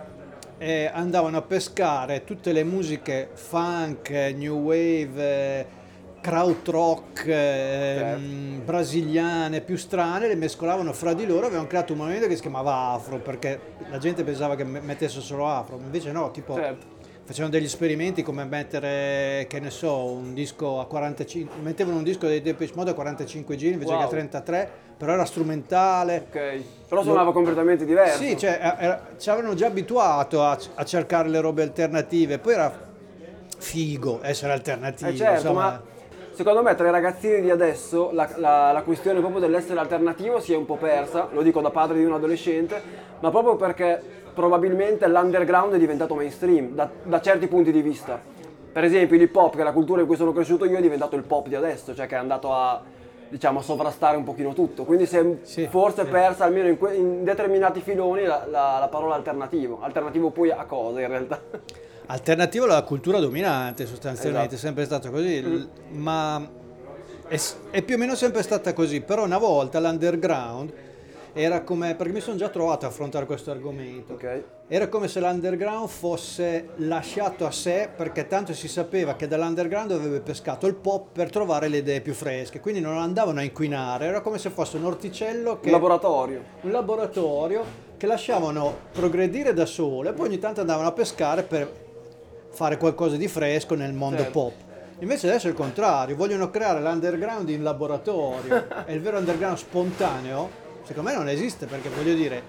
eh, 0.58 0.88
andavano 0.92 1.38
a 1.38 1.42
pescare 1.42 2.22
tutte 2.22 2.52
le 2.52 2.62
musiche 2.62 3.30
funk, 3.32 4.10
eh, 4.10 4.32
new 4.32 4.58
wave, 4.60 5.20
eh, 5.20 5.66
krautrock, 6.28 7.26
eh, 7.26 7.94
Certo. 7.98 8.20
brasiliane 8.64 9.60
più 9.62 9.76
strane, 9.76 10.28
le 10.28 10.34
mescolavano 10.36 10.92
fra 10.92 11.14
di 11.14 11.24
loro, 11.26 11.46
avevano 11.46 11.66
creato 11.66 11.92
un 11.94 12.00
movimento 12.00 12.26
che 12.26 12.34
si 12.34 12.42
chiamava 12.42 12.90
afro 12.92 13.16
perché 13.18 13.58
la 13.88 13.96
gente 13.98 14.22
pensava 14.24 14.54
che 14.54 14.64
me- 14.64 14.80
mettesse 14.80 15.20
solo 15.20 15.48
afro, 15.48 15.78
invece 15.82 16.12
no, 16.12 16.30
tipo 16.30 16.54
Certo. 16.54 16.86
facevano 17.24 17.50
degli 17.52 17.64
esperimenti 17.64 18.22
come 18.22 18.44
mettere, 18.44 19.46
che 19.48 19.58
ne 19.58 19.70
so, 19.70 20.04
un 20.04 20.34
disco 20.34 20.80
a 20.80 20.86
45, 20.86 21.56
mettevano 21.62 21.96
un 21.96 22.04
disco 22.04 22.26
dei 22.26 22.42
Depeche 22.42 22.72
Mode 22.74 22.90
a 22.90 22.94
45 22.94 23.56
giri 23.56 23.72
invece 23.72 23.92
Wow. 23.92 24.00
che 24.00 24.04
a 24.04 24.08
33, 24.08 24.70
però 24.98 25.12
era 25.12 25.24
strumentale. 25.24 26.26
Ok. 26.28 26.62
Però 26.88 27.02
suonava 27.02 27.32
completamente 27.32 27.86
diverso. 27.86 28.18
Sì, 28.22 28.36
cioè, 28.36 28.58
era- 28.78 29.06
ci 29.18 29.30
avevano 29.30 29.54
già 29.54 29.66
abituato 29.66 30.42
a, 30.44 30.58
a 30.74 30.84
cercare 30.84 31.28
le 31.30 31.40
robe 31.40 31.62
alternative, 31.62 32.38
poi 32.38 32.52
era 32.52 32.86
figo 33.60 34.20
essere 34.22 34.52
alternativo. 34.52 35.08
Eh 35.10 35.16
certo, 35.16 35.34
insomma. 35.48 35.62
ma 35.62 35.82
secondo 36.38 36.62
me 36.62 36.76
tra 36.76 36.86
i 36.86 36.92
ragazzini 36.92 37.40
di 37.40 37.50
adesso 37.50 38.10
la, 38.12 38.28
la- 38.36 38.70
la 38.70 38.82
questione 38.82 39.18
proprio 39.18 39.40
dell'essere 39.40 39.80
alternativo 39.80 40.38
si 40.38 40.52
è 40.52 40.56
un 40.56 40.66
po' 40.66 40.76
persa, 40.76 41.26
lo 41.32 41.42
dico 41.42 41.60
da 41.60 41.70
padre 41.70 41.98
di 41.98 42.04
un 42.04 42.12
adolescente, 42.12 42.80
ma 43.18 43.30
proprio 43.30 43.56
perché 43.56 44.00
probabilmente 44.34 45.08
l'underground 45.08 45.74
è 45.74 45.78
diventato 45.78 46.14
mainstream 46.14 46.74
da, 46.76 46.88
da 47.02 47.20
certi 47.20 47.48
punti 47.48 47.72
di 47.72 47.82
vista. 47.82 48.20
Per 48.70 48.84
esempio 48.84 49.16
l'hip 49.18 49.34
hop, 49.34 49.56
che 49.56 49.62
è 49.62 49.64
la 49.64 49.72
cultura 49.72 50.00
in 50.00 50.06
cui 50.06 50.14
sono 50.14 50.32
cresciuto 50.32 50.64
io, 50.64 50.76
è 50.76 50.80
diventato 50.80 51.16
il 51.16 51.24
pop 51.24 51.48
di 51.48 51.56
adesso, 51.56 51.92
cioè 51.92 52.06
che 52.06 52.14
è 52.14 52.18
andato 52.18 52.52
a 52.54 52.80
diciamo, 53.28 53.60
sovrastare 53.60 54.16
un 54.16 54.22
pochino 54.22 54.52
tutto. 54.52 54.84
Quindi 54.84 55.06
si 55.06 55.16
è 55.16 55.26
Sì, 55.42 55.66
forse 55.66 56.04
sì. 56.04 56.08
persa 56.08 56.44
almeno 56.44 56.68
in, 56.68 56.78
que- 56.78 56.94
in 56.94 57.24
determinati 57.24 57.80
filoni 57.80 58.22
la, 58.22 58.46
la- 58.48 58.76
la 58.78 58.88
parola 58.88 59.16
alternativo. 59.16 59.80
Alternativo 59.82 60.30
poi 60.30 60.52
a 60.52 60.64
cosa 60.66 61.00
in 61.00 61.08
realtà? 61.08 61.40
Alternativo 62.10 62.64
alla 62.64 62.82
cultura 62.84 63.18
dominante 63.20 63.84
sostanzialmente, 63.86 64.52
è 64.52 64.54
Esatto. 64.54 64.66
sempre 64.66 64.84
stato 64.86 65.10
così, 65.10 65.42
l- 65.42 65.68
ma 65.90 66.48
è, 67.28 67.38
è 67.70 67.82
più 67.82 67.96
o 67.96 67.98
meno 67.98 68.14
sempre 68.14 68.42
stata 68.42 68.72
così, 68.72 69.02
però 69.02 69.24
una 69.24 69.36
volta 69.36 69.78
l'underground 69.78 70.72
era 71.34 71.60
come, 71.60 71.94
perché 71.96 72.12
mi 72.14 72.20
sono 72.20 72.38
già 72.38 72.48
trovato 72.48 72.86
a 72.86 72.88
affrontare 72.88 73.26
questo 73.26 73.50
argomento, 73.50 74.14
Ok. 74.14 74.42
era 74.68 74.88
come 74.88 75.06
se 75.06 75.20
l'underground 75.20 75.86
fosse 75.86 76.70
lasciato 76.76 77.44
a 77.44 77.50
sé 77.50 77.90
perché 77.94 78.26
tanto 78.26 78.54
si 78.54 78.68
sapeva 78.68 79.14
che 79.14 79.28
dall'underground 79.28 79.92
aveva 79.92 80.18
pescato 80.20 80.66
il 80.66 80.76
pop 80.76 81.08
per 81.12 81.28
trovare 81.30 81.68
le 81.68 81.76
idee 81.76 82.00
più 82.00 82.14
fresche, 82.14 82.58
quindi 82.60 82.80
non 82.80 82.96
andavano 82.96 83.40
a 83.40 83.42
inquinare, 83.42 84.06
era 84.06 84.22
come 84.22 84.38
se 84.38 84.48
fosse 84.48 84.78
un 84.78 84.86
orticello 84.86 85.60
che 85.60 85.66
Un 85.66 85.72
laboratorio. 85.72 86.42
un 86.62 86.70
laboratorio 86.70 87.64
che 87.98 88.06
lasciavano 88.06 88.74
progredire 88.92 89.52
da 89.52 89.66
sole 89.66 90.12
poi 90.14 90.28
ogni 90.28 90.38
tanto 90.38 90.60
andavano 90.60 90.88
a 90.88 90.92
pescare 90.92 91.42
per 91.42 91.86
fare 92.58 92.76
qualcosa 92.76 93.16
di 93.16 93.28
fresco 93.28 93.76
nel 93.76 93.92
mondo 93.92 94.16
Certo. 94.22 94.32
pop. 94.32 94.52
Invece 94.98 95.28
adesso 95.28 95.46
è 95.46 95.50
il 95.50 95.54
contrario, 95.56 96.16
vogliono 96.16 96.50
creare 96.50 96.80
l'underground 96.80 97.48
in 97.50 97.62
laboratorio 97.62 98.66
e 98.84 98.92
il 98.94 99.00
vero 99.00 99.18
underground 99.18 99.56
spontaneo 99.56 100.50
secondo 100.82 101.10
me 101.10 101.14
non 101.16 101.28
esiste 101.28 101.66
perché 101.66 101.88
voglio 101.88 102.14
dire 102.14 102.42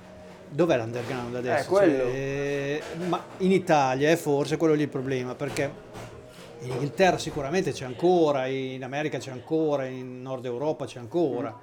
dov'è 0.49 0.77
l'underground 0.77 1.35
adesso? 1.35 1.63
Eh, 1.63 1.67
quello. 1.67 2.03
eh, 2.05 2.81
ma 3.07 3.23
in 3.37 3.51
Italia 3.51 4.09
è 4.09 4.15
forse 4.15 4.57
quello 4.57 4.73
lì 4.73 4.81
il 4.81 4.89
problema 4.89 5.35
perché 5.35 5.71
in 6.61 6.71
Inghilterra 6.71 7.19
sicuramente 7.19 7.71
c'è 7.71 7.85
ancora, 7.85 8.47
in 8.47 8.83
America 8.83 9.19
c'è 9.19 9.29
ancora, 9.29 9.85
in 9.85 10.23
Nord 10.23 10.43
Europa 10.45 10.85
c'è 10.85 10.97
ancora. 10.97 11.55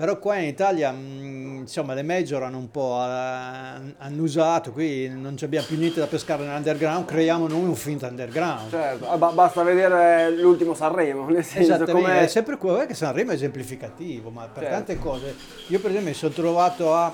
Però 0.00 0.18
qua 0.18 0.36
in 0.36 0.48
Italia 0.48 0.90
mh, 0.92 1.58
insomma 1.60 1.92
le 1.92 2.02
major 2.02 2.42
hanno 2.42 2.56
un 2.56 2.70
po' 2.70 2.98
eh, 3.04 3.94
annusato, 3.98 4.72
qui 4.72 5.06
non 5.10 5.36
abbiamo 5.42 5.66
più 5.66 5.76
niente 5.76 6.00
da 6.00 6.06
pescare 6.06 6.42
nell'underground, 6.42 7.04
creiamo 7.04 7.46
noi 7.46 7.64
un 7.64 7.74
finto 7.74 8.06
underground. 8.06 8.70
Certo, 8.70 9.10
ah, 9.10 9.18
ba- 9.18 9.32
basta 9.32 9.62
vedere 9.62 10.30
l'ultimo 10.30 10.72
Sanremo, 10.72 11.28
nel 11.28 11.44
senso 11.44 11.74
Esattamente, 11.74 11.92
come 12.08 12.20
è 12.22 12.26
sempre 12.28 12.56
quello 12.56 12.86
che 12.86 12.94
Sanremo 12.94 13.32
è 13.32 13.34
esemplificativo, 13.34 14.30
ma 14.30 14.46
per 14.46 14.62
Certo. 14.62 14.76
tante 14.78 14.98
cose. 14.98 15.36
Io 15.66 15.78
per 15.80 15.90
esempio 15.90 16.12
mi 16.12 16.16
sono 16.16 16.32
trovato 16.32 16.94
a, 16.94 17.12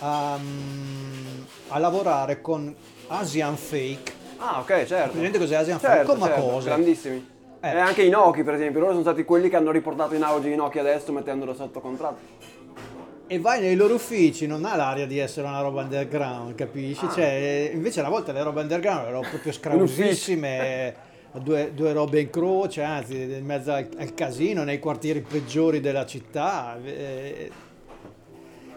a, 0.00 0.36
mm, 0.36 1.42
a 1.68 1.78
lavorare 1.78 2.40
con 2.40 2.74
Asian 3.06 3.56
Fake. 3.56 4.12
Ah, 4.38 4.58
ok, 4.58 4.84
certo. 4.84 5.10
Presente 5.12 5.38
cos'è 5.38 5.54
Asian 5.54 5.78
Fake? 5.78 5.94
Certo, 5.94 6.12
Come 6.14 6.26
certo, 6.26 6.42
cosa? 6.42 6.66
grandissimi. 6.70 7.38
Eh. 7.60 7.68
E 7.68 7.78
anche 7.78 8.02
i 8.02 8.08
Noki, 8.08 8.42
per 8.42 8.54
esempio, 8.54 8.80
loro 8.80 8.92
sono 8.92 9.02
stati 9.02 9.24
quelli 9.24 9.48
che 9.48 9.56
hanno 9.56 9.70
riportato 9.70 10.14
in 10.14 10.22
auge 10.22 10.48
i 10.48 10.56
Noki 10.56 10.78
adesso 10.78 11.12
mettendolo 11.12 11.54
sotto 11.54 11.80
contratto. 11.80 12.48
E 13.26 13.38
vai 13.38 13.60
nei 13.60 13.76
loro 13.76 13.94
uffici, 13.94 14.46
non 14.46 14.64
ha 14.64 14.74
l'aria 14.74 15.06
di 15.06 15.18
essere 15.18 15.46
una 15.46 15.60
roba 15.60 15.82
underground, 15.82 16.54
capisci? 16.54 17.04
Ah. 17.04 17.10
Cioè, 17.10 17.70
invece 17.72 18.00
una 18.00 18.08
volta 18.08 18.32
le 18.32 18.42
robe 18.42 18.62
underground 18.62 19.06
erano 19.06 19.20
proprio 19.28 19.52
scrausissime, 19.52 20.94
due, 21.34 21.72
due 21.72 21.92
robe 21.92 22.20
in 22.20 22.30
croce, 22.30 22.82
anzi, 22.82 23.20
in 23.20 23.44
mezzo 23.44 23.72
al, 23.72 23.88
al 23.98 24.14
casino, 24.14 24.64
nei 24.64 24.78
quartieri 24.78 25.20
peggiori 25.20 25.80
della 25.80 26.06
città. 26.06 26.76
eh, 26.82 27.50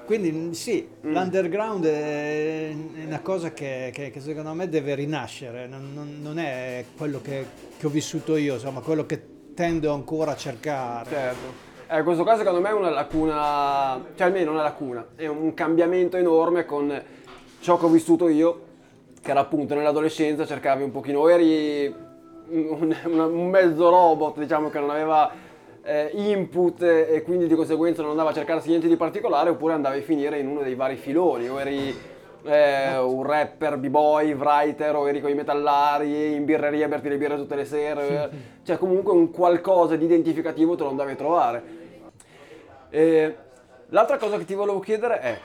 Quindi 0.05 0.31
mh, 0.31 0.51
sì, 0.51 0.87
l'underground 1.01 1.85
è 1.85 2.73
una 3.05 3.21
cosa 3.21 3.51
che, 3.53 3.89
che- 3.93 4.11
che 4.11 4.19
secondo 4.19 4.53
me 4.53 4.67
deve 4.67 4.95
rinascere, 4.95 5.65
non, 5.67 5.91
non- 5.93 6.19
non 6.21 6.39
è 6.39 6.83
quello 6.97 7.21
che, 7.21 7.45
che 7.77 7.85
ho 7.85 7.89
vissuto 7.89 8.35
io, 8.35 8.55
insomma, 8.55 8.81
quello 8.81 9.05
che 9.05 9.21
tendo 9.53 9.93
ancora 9.93 10.31
a 10.31 10.35
cercare. 10.35 11.09
Certo. 11.09 11.71
Eh, 11.95 12.03
questo 12.03 12.23
qua 12.23 12.35
secondo 12.37 12.59
me 12.59 12.69
è 12.69 12.73
una 12.73 12.89
lacuna, 12.89 14.03
cioè 14.15 14.27
almeno 14.27 14.51
una 14.51 14.63
lacuna, 14.63 15.05
è 15.15 15.27
un 15.27 15.53
cambiamento 15.53 16.17
enorme 16.17 16.65
con 16.65 17.01
ciò 17.59 17.77
che 17.77 17.85
ho 17.85 17.89
vissuto 17.89 18.27
io, 18.27 18.61
che 19.21 19.31
era 19.31 19.39
appunto 19.41 19.73
nell'adolescenza 19.75 20.45
cercavi 20.45 20.83
un 20.83 20.91
pochino, 20.91 21.19
o 21.19 21.29
eri 21.31 21.85
un, 22.49 22.93
un- 23.05 23.19
un 23.19 23.49
mezzo 23.49 23.89
robot, 23.89 24.37
diciamo 24.39 24.69
che 24.69 24.79
non 24.79 24.89
aveva 24.89 25.31
eh, 25.83 26.11
input 26.13 26.81
e 26.81 27.21
quindi 27.23 27.47
di 27.47 27.55
conseguenza 27.55 28.01
non 28.01 28.11
andava 28.11 28.29
a 28.29 28.33
cercarsi 28.33 28.69
niente 28.69 28.87
di 28.87 28.95
particolare, 28.95 29.49
oppure 29.49 29.73
andavi 29.73 29.99
a 29.99 30.01
finire 30.01 30.39
in 30.39 30.47
uno 30.47 30.61
dei 30.61 30.75
vari 30.75 30.95
filoni, 30.95 31.49
o 31.49 31.59
eri 31.59 31.95
eh, 32.43 32.97
un 32.97 33.23
rapper, 33.23 33.77
b-boy, 33.77 34.33
writer, 34.33 34.95
o 34.95 35.07
eri 35.07 35.21
con 35.21 35.29
i 35.29 35.35
metallari, 35.35 36.33
in 36.33 36.45
birreria 36.45 36.85
a 36.85 36.89
berti 36.89 37.09
le 37.09 37.17
birre 37.17 37.35
tutte 37.35 37.55
le 37.55 37.65
sere, 37.65 38.29
cioè 38.63 38.77
comunque 38.77 39.11
un 39.11 39.29
qualcosa 39.31 39.95
di 39.95 40.05
identificativo 40.05 40.75
te 40.75 40.83
lo 40.83 40.89
andavi 40.89 41.11
a 41.11 41.15
trovare. 41.15 41.63
E 42.89 43.35
l'altra 43.87 44.17
cosa 44.17 44.37
che 44.37 44.45
ti 44.45 44.53
volevo 44.53 44.79
chiedere 44.79 45.19
è, 45.19 45.37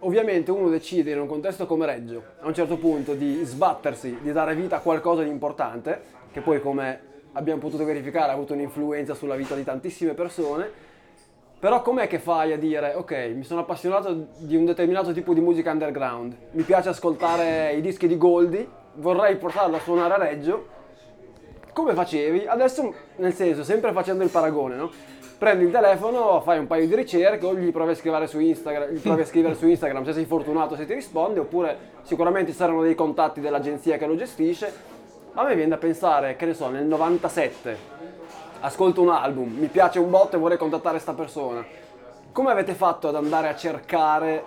ovviamente 0.00 0.50
uno 0.50 0.68
decide 0.68 1.10
in 1.10 1.20
un 1.20 1.26
contesto 1.26 1.66
come 1.66 1.84
Reggio, 1.84 2.22
a 2.40 2.46
un 2.46 2.54
certo 2.54 2.78
punto, 2.78 3.12
di 3.12 3.42
sbattersi, 3.44 4.18
di 4.22 4.32
dare 4.32 4.54
vita 4.54 4.76
a 4.76 4.80
qualcosa 4.80 5.22
di 5.22 5.28
importante, 5.28 6.16
che 6.32 6.40
poi 6.40 6.60
come 6.60 7.07
abbiamo 7.38 7.60
potuto 7.60 7.84
verificare 7.84 8.32
ha 8.32 8.34
avuto 8.34 8.52
un'influenza 8.52 9.14
sulla 9.14 9.36
vita 9.36 9.54
di 9.54 9.62
tantissime 9.62 10.12
persone, 10.12 10.68
però 11.58 11.82
com'è 11.82 12.08
che 12.08 12.18
fai 12.18 12.52
a 12.52 12.58
dire, 12.58 12.94
ok, 12.94 13.30
mi 13.34 13.44
sono 13.44 13.60
appassionato 13.60 14.26
di 14.38 14.56
un 14.56 14.64
determinato 14.64 15.12
tipo 15.12 15.32
di 15.32 15.40
musica 15.40 15.70
underground, 15.70 16.36
mi 16.52 16.62
piace 16.62 16.88
ascoltare 16.88 17.72
i 17.74 17.80
dischi 17.80 18.08
di 18.08 18.18
Goldie, 18.18 18.66
vorrei 18.94 19.36
portarlo 19.36 19.76
a 19.76 19.80
suonare 19.80 20.14
a 20.14 20.18
Reggio, 20.18 20.76
come 21.72 21.94
facevi? 21.94 22.46
Adesso, 22.46 22.92
nel 23.16 23.32
senso, 23.32 23.62
sempre 23.62 23.92
facendo 23.92 24.24
il 24.24 24.30
paragone, 24.30 24.74
no? 24.74 24.90
Prendi 25.38 25.64
il 25.64 25.70
telefono, 25.70 26.40
fai 26.40 26.58
un 26.58 26.66
paio 26.66 26.88
di 26.88 26.96
ricerche, 26.96 27.46
o 27.46 27.54
gli 27.54 27.70
provi 27.70 27.92
a 27.92 27.94
scrivere 27.94 28.26
su 28.26 28.40
Instagram, 28.40 28.90
gli 28.90 28.98
provi 28.98 29.20
a 29.20 29.26
scrivere 29.26 29.54
su 29.54 29.68
Instagram 29.68 30.04
se 30.04 30.12
sei 30.12 30.24
fortunato 30.24 30.74
se 30.74 30.86
ti 30.86 30.94
risponde, 30.94 31.38
oppure 31.38 31.76
sicuramente 32.02 32.52
saranno 32.52 32.82
dei 32.82 32.96
contatti 32.96 33.40
dell'agenzia 33.40 33.96
che 33.96 34.06
lo 34.06 34.16
gestisce. 34.16 34.97
A 35.38 35.44
me 35.44 35.54
viene 35.54 35.70
da 35.70 35.76
pensare, 35.76 36.34
che 36.34 36.46
ne 36.46 36.52
so, 36.52 36.68
nel 36.68 36.84
97 36.84 37.78
ascolto 38.58 39.02
un 39.02 39.10
album, 39.10 39.48
mi 39.56 39.68
piace 39.68 40.00
un 40.00 40.10
botto 40.10 40.34
e 40.34 40.38
vorrei 40.40 40.58
contattare 40.58 40.98
sta 40.98 41.14
persona. 41.14 41.64
Come 42.32 42.50
avete 42.50 42.74
fatto 42.74 43.06
ad 43.06 43.14
andare 43.14 43.46
a 43.48 43.54
cercare 43.54 44.42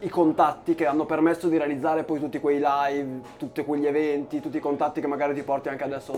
i 0.00 0.10
contatti 0.10 0.74
che 0.74 0.84
hanno 0.84 1.06
permesso 1.06 1.48
di 1.48 1.56
realizzare 1.56 2.04
poi 2.04 2.20
tutti 2.20 2.40
quei 2.40 2.62
live, 2.62 3.22
tutti 3.38 3.64
quegli 3.64 3.86
eventi, 3.86 4.42
tutti 4.42 4.58
i 4.58 4.60
contatti 4.60 5.00
che 5.00 5.06
magari 5.06 5.32
ti 5.32 5.42
porti 5.42 5.70
anche 5.70 5.84
adesso 5.84 6.12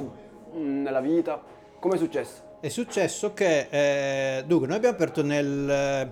mm, 0.57 0.83
nella 0.83 1.01
vita? 1.01 1.41
Come 1.79 1.95
è 1.95 1.99
successo? 1.99 2.57
È 2.59 2.69
successo 2.69 3.33
che, 3.33 3.69
eh, 3.71 4.43
dunque, 4.45 4.67
noi 4.67 4.79
abbiamo 4.79 4.97
aperto 4.97 5.23
nel 5.23 6.11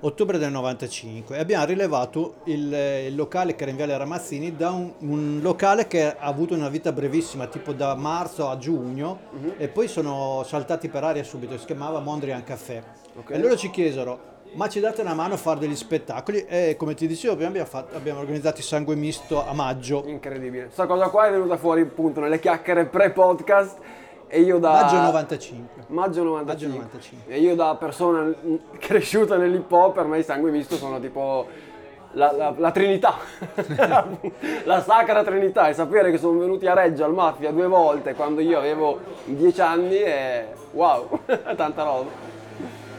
ottobre 0.00 0.38
del 0.38 0.50
95 0.50 1.36
e 1.36 1.40
abbiamo 1.40 1.64
rilevato 1.64 2.36
il, 2.44 2.72
il 3.06 3.14
locale 3.14 3.54
che 3.54 3.62
era 3.62 3.70
in 3.70 3.76
Viale 3.76 3.96
Ramazzini 3.96 4.54
da 4.54 4.70
un, 4.70 4.92
un 4.98 5.40
locale 5.42 5.86
che 5.86 6.04
ha 6.04 6.26
avuto 6.26 6.54
una 6.54 6.68
vita 6.68 6.92
brevissima, 6.92 7.46
tipo 7.46 7.72
da 7.72 7.94
marzo 7.94 8.48
a 8.48 8.56
giugno, 8.58 9.18
e 9.56 9.68
poi 9.68 9.88
sono 9.88 10.42
saltati 10.44 10.88
per 10.88 11.04
aria 11.04 11.24
subito, 11.24 11.56
si 11.58 11.66
chiamava 11.66 12.00
Mondrian 12.00 12.44
Café. 12.44 12.82
Ok. 13.16 13.30
E 13.30 13.38
loro 13.38 13.56
ci 13.56 13.70
chiesero, 13.70 14.34
ma 14.54 14.68
ci 14.68 14.80
date 14.80 15.00
una 15.00 15.14
mano 15.14 15.34
a 15.34 15.36
fare 15.38 15.60
degli 15.60 15.76
spettacoli? 15.76 16.44
E 16.46 16.76
come 16.78 16.94
ti 16.94 17.06
dicevo, 17.06 17.34
prima 17.34 17.48
abbiamo, 17.48 17.66
fatto- 17.66 17.96
abbiamo 17.96 18.20
organizzato 18.20 18.58
il 18.58 18.64
Sangue 18.64 18.94
Misto 18.94 19.46
a 19.46 19.52
maggio. 19.52 20.04
Incredibile. 20.06 20.64
Questa 20.64 20.86
cosa 20.86 21.08
qua 21.08 21.26
è 21.26 21.30
venuta 21.30 21.56
fuori 21.56 21.82
appunto 21.82 22.20
nelle 22.20 22.38
chiacchiere 22.38 22.86
pre-podcast 22.86 23.78
e 24.28 24.40
io 24.40 24.58
da... 24.58 24.70
Maggio 24.72 24.96
95. 24.96 25.84
Maggio 25.88 26.22
95. 26.22 26.44
Maggio 26.44 26.66
95. 26.68 27.32
E 27.34 27.40
io 27.40 27.54
da 27.54 27.76
persona 27.78 28.32
cresciuta 28.78 29.36
nell'hip 29.36 29.70
hop, 29.70 29.94
per 29.94 30.06
me 30.06 30.18
i 30.18 30.22
sangue 30.22 30.50
misto 30.50 30.76
sono 30.76 30.98
tipo 31.00 31.46
la, 32.12 32.32
la- 32.32 32.54
la 32.56 32.70
trinità, 32.70 33.14
la 34.64 34.82
sacra 34.82 35.22
trinità. 35.22 35.68
E 35.68 35.74
sapere 35.74 36.10
che 36.10 36.18
sono 36.18 36.38
venuti 36.38 36.66
a 36.66 36.74
Reggio 36.74 37.04
al 37.04 37.12
Mafia 37.12 37.52
due 37.52 37.66
volte 37.66 38.14
quando 38.14 38.40
io 38.40 38.58
avevo 38.58 38.98
10 39.24 39.60
anni 39.60 39.96
è 39.96 40.48
wow, 40.72 41.20
tanta 41.56 41.82
roba. 41.82 42.34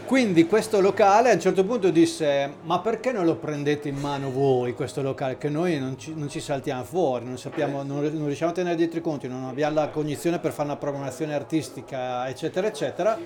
Quindi 0.07 0.47
questo 0.47 0.79
locale 0.79 1.31
a 1.31 1.33
un 1.33 1.39
certo 1.41 1.65
punto 1.65 1.89
disse 1.89 2.49
ma 2.63 2.79
perché 2.79 3.11
non 3.11 3.25
lo 3.25 3.35
prendete 3.35 3.89
in 3.89 3.97
mano 3.97 4.31
voi 4.31 4.73
questo 4.73 5.01
locale? 5.01 5.37
Che 5.37 5.49
noi 5.49 5.77
non 5.79 5.99
ci, 5.99 6.13
non 6.15 6.29
ci 6.29 6.39
saltiamo 6.39 6.85
fuori, 6.85 7.25
non, 7.25 7.37
sappiamo, 7.37 7.83
non, 7.83 7.99
non 8.13 8.25
riusciamo 8.25 8.51
a 8.51 8.53
tenere 8.53 8.77
dietro 8.77 8.99
i 8.99 9.01
conti, 9.01 9.27
non 9.27 9.43
abbiamo 9.43 9.75
la 9.75 9.89
cognizione 9.89 10.39
per 10.39 10.53
fare 10.53 10.69
una 10.69 10.77
programmazione 10.77 11.33
artistica 11.33 12.25
eccetera 12.29 12.67
eccetera. 12.67 13.19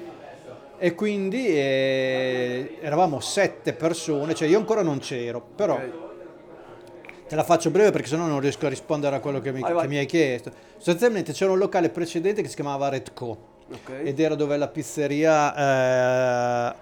E 0.80 0.96
quindi 0.96 1.46
eh, 1.46 2.78
eravamo 2.82 3.20
sette 3.20 3.74
persone, 3.74 4.34
cioè 4.34 4.48
io 4.48 4.58
ancora 4.58 4.82
non 4.82 4.98
c'ero, 4.98 5.40
però 5.40 5.80
te 7.28 7.36
la 7.36 7.44
faccio 7.44 7.70
breve 7.70 7.92
perché 7.92 8.08
sennò 8.08 8.26
non 8.26 8.40
riesco 8.40 8.66
a 8.66 8.70
rispondere 8.70 9.16
a 9.16 9.20
quello 9.20 9.40
che 9.40 9.52
mi, 9.52 9.60
Vai, 9.60 9.74
vai. 9.74 9.82
che 9.84 9.88
mi 9.88 9.98
hai 10.00 10.08
chiesto. 10.08 10.52
Sostanzialmente 10.78 11.32
c'era 11.32 11.52
un 11.52 11.60
locale 11.60 11.90
precedente 11.90 12.42
che 12.42 12.48
si 12.48 12.56
chiamava 12.56 12.90
Redco 12.90 13.51
Ok. 13.72 14.02
ed 14.04 14.20
era 14.20 14.36
dove 14.36 14.58
la 14.58 14.68
pizzeria 14.68 15.54
eh, 15.56 16.76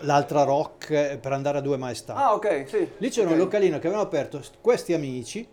l'altra 0.00 0.42
rock 0.44 0.90
eh, 0.90 1.18
per 1.20 1.32
andare 1.32 1.58
a 1.58 1.60
due 1.60 1.76
maestà. 1.76 2.14
Ah 2.14 2.34
ok, 2.34 2.64
sì. 2.68 2.88
Lì 2.98 3.10
c'era 3.10 3.26
Ok. 3.26 3.32
un 3.32 3.38
localino 3.38 3.78
che 3.78 3.86
avevano 3.86 4.06
aperto 4.06 4.40
st- 4.42 4.56
questi 4.60 4.92
amici 4.94 5.46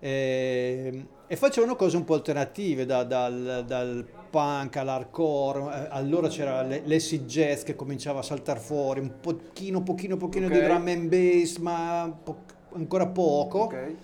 eh, 0.00 1.06
e 1.26 1.36
facevano 1.36 1.76
cose 1.76 1.96
un 1.96 2.04
po' 2.04 2.14
alternative, 2.14 2.86
da- 2.86 3.04
dal, 3.04 3.64
dal 3.66 4.04
punk 4.30 4.76
all'hardcore, 4.76 5.60
eh, 5.60 5.88
allora 5.90 6.28
c'era 6.28 6.62
le- 6.62 6.82
l'acid 6.86 7.26
jazz 7.26 7.62
che 7.62 7.76
cominciava 7.76 8.20
a 8.20 8.22
saltare 8.22 8.58
fuori, 8.60 9.00
un 9.00 9.12
pochino, 9.20 9.82
pochino, 9.82 10.16
pochino 10.16 10.48
di 10.48 10.56
Ok. 10.56 10.64
drum 10.64 10.86
and 10.88 11.08
bass, 11.08 11.56
ma 11.58 12.14
po- 12.22 12.38
ancora 12.74 13.06
poco. 13.06 13.58
Ok. 13.64 13.94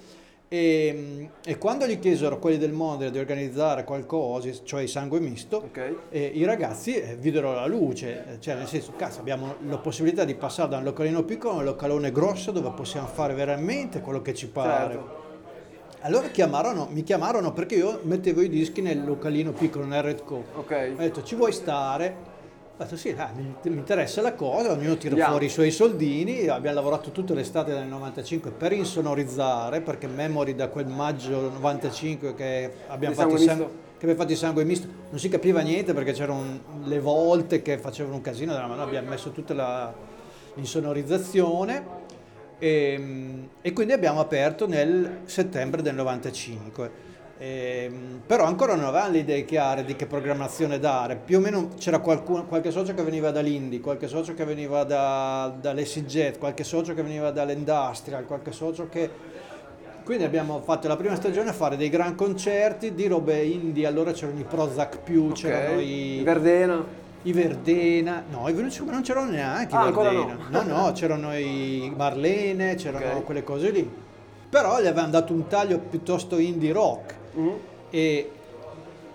E, 0.50 1.28
e 1.44 1.58
quando 1.58 1.86
gli 1.86 1.98
chiesero 1.98 2.38
quelli 2.38 2.56
del 2.56 2.72
Mondre 2.72 3.10
di 3.10 3.18
organizzare 3.18 3.84
qualcosa, 3.84 4.48
cioè 4.64 4.80
il 4.80 4.88
sangue 4.88 5.20
misto, 5.20 5.58
Ok. 5.58 5.94
e 6.08 6.24
i 6.24 6.44
ragazzi 6.44 6.94
eh, 6.94 7.16
videro 7.16 7.52
la 7.52 7.66
luce, 7.66 8.24
eh, 8.26 8.40
cioè 8.40 8.54
nel 8.54 8.66
senso, 8.66 8.94
cazzo, 8.96 9.20
abbiamo 9.20 9.56
la 9.68 9.76
possibilità 9.76 10.24
di 10.24 10.34
passare 10.34 10.70
da 10.70 10.78
un 10.78 10.84
localino 10.84 11.22
piccolo 11.22 11.54
a 11.54 11.56
un 11.58 11.64
localone 11.64 12.10
grosso 12.12 12.50
dove 12.50 12.70
possiamo 12.74 13.06
fare 13.08 13.34
veramente 13.34 14.00
quello 14.00 14.22
che 14.22 14.32
ci 14.32 14.48
pare. 14.48 14.94
Certo. 14.94 15.26
Allora 16.00 16.28
chiamarono, 16.28 16.88
mi 16.92 17.02
chiamarono 17.02 17.52
perché 17.52 17.74
io 17.74 18.00
mettevo 18.04 18.40
i 18.40 18.48
dischi 18.48 18.80
nel 18.80 19.04
localino 19.04 19.52
piccolo, 19.52 19.84
nel 19.84 20.02
Red 20.02 20.24
Co. 20.24 20.44
Ok. 20.56 20.92
Ho 20.94 21.00
detto, 21.00 21.22
ci 21.24 21.34
vuoi 21.34 21.52
stare? 21.52 22.36
Ho 22.80 22.84
detto, 22.84 22.96
sì, 22.96 23.12
dai, 23.12 23.26
mi, 23.34 23.52
mi 23.62 23.76
interessa 23.76 24.22
la 24.22 24.34
cosa, 24.34 24.70
ognuno 24.70 24.96
tira 24.96 25.10
Andiamo. 25.10 25.30
fuori 25.32 25.46
i 25.46 25.50
suoi 25.50 25.72
soldini, 25.72 26.46
abbiamo 26.46 26.76
lavorato 26.76 27.10
tutta 27.10 27.34
l'estate 27.34 27.72
del 27.72 27.86
95 27.86 28.52
per 28.52 28.70
insonorizzare, 28.72 29.80
perché 29.80 30.06
memory 30.06 30.54
da 30.54 30.68
quel 30.68 30.86
maggio 30.86 31.50
95 31.50 32.34
che 32.36 32.72
abbiamo, 32.86 33.16
fatto 33.16 33.32
misto. 33.32 33.52
che 33.98 34.04
abbiamo 34.04 34.14
fatto 34.14 34.30
il 34.30 34.38
sangue 34.38 34.62
misto, 34.62 34.86
non 35.10 35.18
si 35.18 35.28
capiva 35.28 35.60
niente 35.60 35.92
perché 35.92 36.12
c'erano 36.12 36.60
le 36.84 37.00
volte 37.00 37.62
che 37.62 37.78
facevano 37.78 38.14
un 38.14 38.20
casino, 38.20 38.52
ma 38.52 38.66
noi 38.76 38.86
abbiamo 38.86 39.08
messo 39.08 39.32
tutta 39.32 39.54
la, 39.54 39.92
l'insonorizzazione 40.54 41.84
e, 42.60 43.48
e 43.60 43.72
quindi 43.72 43.92
abbiamo 43.92 44.20
aperto 44.20 44.68
nel 44.68 45.22
settembre 45.24 45.82
del 45.82 45.96
95. 45.96 47.06
Ehm, 47.40 48.20
però 48.26 48.44
ancora 48.44 48.74
non 48.74 48.86
avevamo 48.86 49.12
le 49.12 49.18
idee 49.18 49.44
chiare 49.44 49.84
di 49.84 49.94
che 49.94 50.06
programmazione 50.06 50.80
dare, 50.80 51.16
più 51.16 51.38
o 51.38 51.40
meno 51.40 51.68
c'era 51.78 52.00
qualcuno, 52.00 52.44
qualche 52.46 52.72
socio 52.72 52.94
che 52.94 53.02
veniva 53.02 53.30
dall'Indy, 53.30 53.78
qualche 53.80 54.08
socio 54.08 54.34
che 54.34 54.44
veniva 54.44 54.82
da, 54.82 55.54
dall'EasyJet, 55.60 56.38
qualche 56.38 56.64
socio 56.64 56.94
che 56.94 57.02
veniva 57.02 57.30
dall'Industrial, 57.30 58.26
qualche 58.26 58.52
socio 58.52 58.88
che... 58.88 59.36
Quindi 60.02 60.24
abbiamo 60.24 60.62
fatto 60.64 60.88
la 60.88 60.96
prima 60.96 61.14
stagione 61.14 61.50
a 61.50 61.52
fare 61.52 61.76
dei 61.76 61.90
gran 61.90 62.14
concerti 62.14 62.94
di 62.94 63.06
robe 63.06 63.42
indie, 63.44 63.86
allora 63.86 64.10
c'erano 64.12 64.40
i 64.40 64.44
Prozac 64.44 64.98
più, 64.98 65.30
c'erano 65.32 65.76
Ok. 65.76 65.82
i... 65.82 66.22
Verdena. 66.24 67.06
I 67.22 67.32
Verdena, 67.32 68.24
no, 68.30 68.48
i 68.48 68.52
Venuti 68.52 68.82
ma 68.82 68.92
non 68.92 69.02
c'erano 69.02 69.30
neanche 69.30 69.76
Ah, 69.76 69.88
i 69.88 69.92
Verdena. 69.92 70.38
No, 70.48 70.62
no, 70.62 70.92
c'erano 70.92 71.36
i 71.36 71.92
Marlene, 71.94 72.74
c'erano 72.76 73.18
Ok. 73.18 73.24
quelle 73.24 73.44
cose 73.44 73.70
lì. 73.70 73.90
Però 74.48 74.80
gli 74.80 74.86
avevamo 74.86 75.10
dato 75.10 75.34
un 75.34 75.46
taglio 75.46 75.78
piuttosto 75.78 76.38
indie 76.38 76.72
rock. 76.72 77.14
Mhm. 77.38 77.58
E 77.90 78.30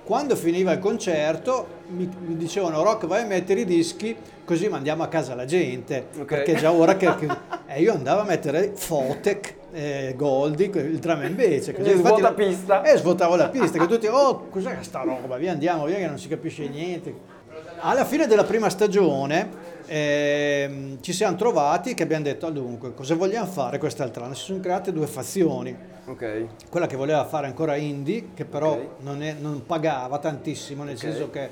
quando 0.03 0.35
finiva 0.35 0.71
il 0.71 0.79
concerto 0.79 1.67
mi, 1.87 2.09
mi 2.25 2.35
dicevano 2.35 2.81
Rock 2.83 3.05
vai 3.05 3.21
a 3.21 3.25
mettere 3.25 3.61
i 3.61 3.65
dischi 3.65 4.15
così 4.43 4.67
mandiamo 4.67 5.03
a 5.03 5.07
casa 5.07 5.35
la 5.35 5.45
gente. 5.45 6.07
Ok. 6.17 6.25
Perché 6.25 6.55
già 6.55 6.71
ora 6.71 6.95
che... 6.95 7.15
che- 7.15 7.27
e 7.67 7.81
io 7.81 7.93
andavo 7.93 8.21
a 8.21 8.25
mettere 8.25 8.71
Fotec, 8.75 9.53
eh, 9.71 10.13
Goldie, 10.15 10.67
il 10.67 10.99
drum 10.99 11.21
and 11.21 11.35
bass. 11.35 11.71
così. 11.73 11.95
Svuota 11.95 12.33
pista. 12.33 12.81
E 12.83 12.97
svuotavo 12.97 13.35
la 13.35 13.49
pista, 13.49 13.79
che 13.79 13.87
tutti, 13.87 14.07
oh, 14.07 14.47
cos'è 14.49 14.77
sta 14.81 15.01
roba? 15.01 15.37
Via 15.37 15.51
andiamo, 15.51 15.85
via 15.85 15.97
che 15.97 16.07
non 16.07 16.19
si 16.19 16.27
capisce 16.27 16.67
niente. 16.67 17.41
Alla 17.79 18.05
fine 18.05 18.27
della 18.27 18.43
prima 18.43 18.69
stagione 18.69 19.72
ehm, 19.85 21.01
ci 21.01 21.13
siamo 21.13 21.35
trovati 21.35 21.93
che 21.93 22.03
abbiamo 22.03 22.23
detto, 22.23 22.47
"Ah, 22.47 22.51
dunque, 22.51 22.93
cosa 22.93 23.15
vogliamo 23.15 23.45
fare 23.47 23.77
quest'altro 23.77 24.23
anno? 24.23 24.33
Si 24.33 24.45
sono 24.45 24.59
create 24.59 24.91
due 24.91 25.07
fazioni. 25.07 25.75
Ok. 26.05 26.45
Quella 26.69 26.87
che 26.87 26.95
voleva 26.95 27.23
fare 27.25 27.47
ancora 27.47 27.75
indie, 27.75 28.29
che 28.33 28.45
però 28.45 28.71
Ok. 28.71 28.85
non, 29.01 29.21
è- 29.23 29.35
non 29.39 29.65
pagava 29.65 30.17
tantissimo, 30.19 30.83
nel 30.83 30.95
Ok. 30.95 30.99
senso 31.01 31.29
che 31.29 31.49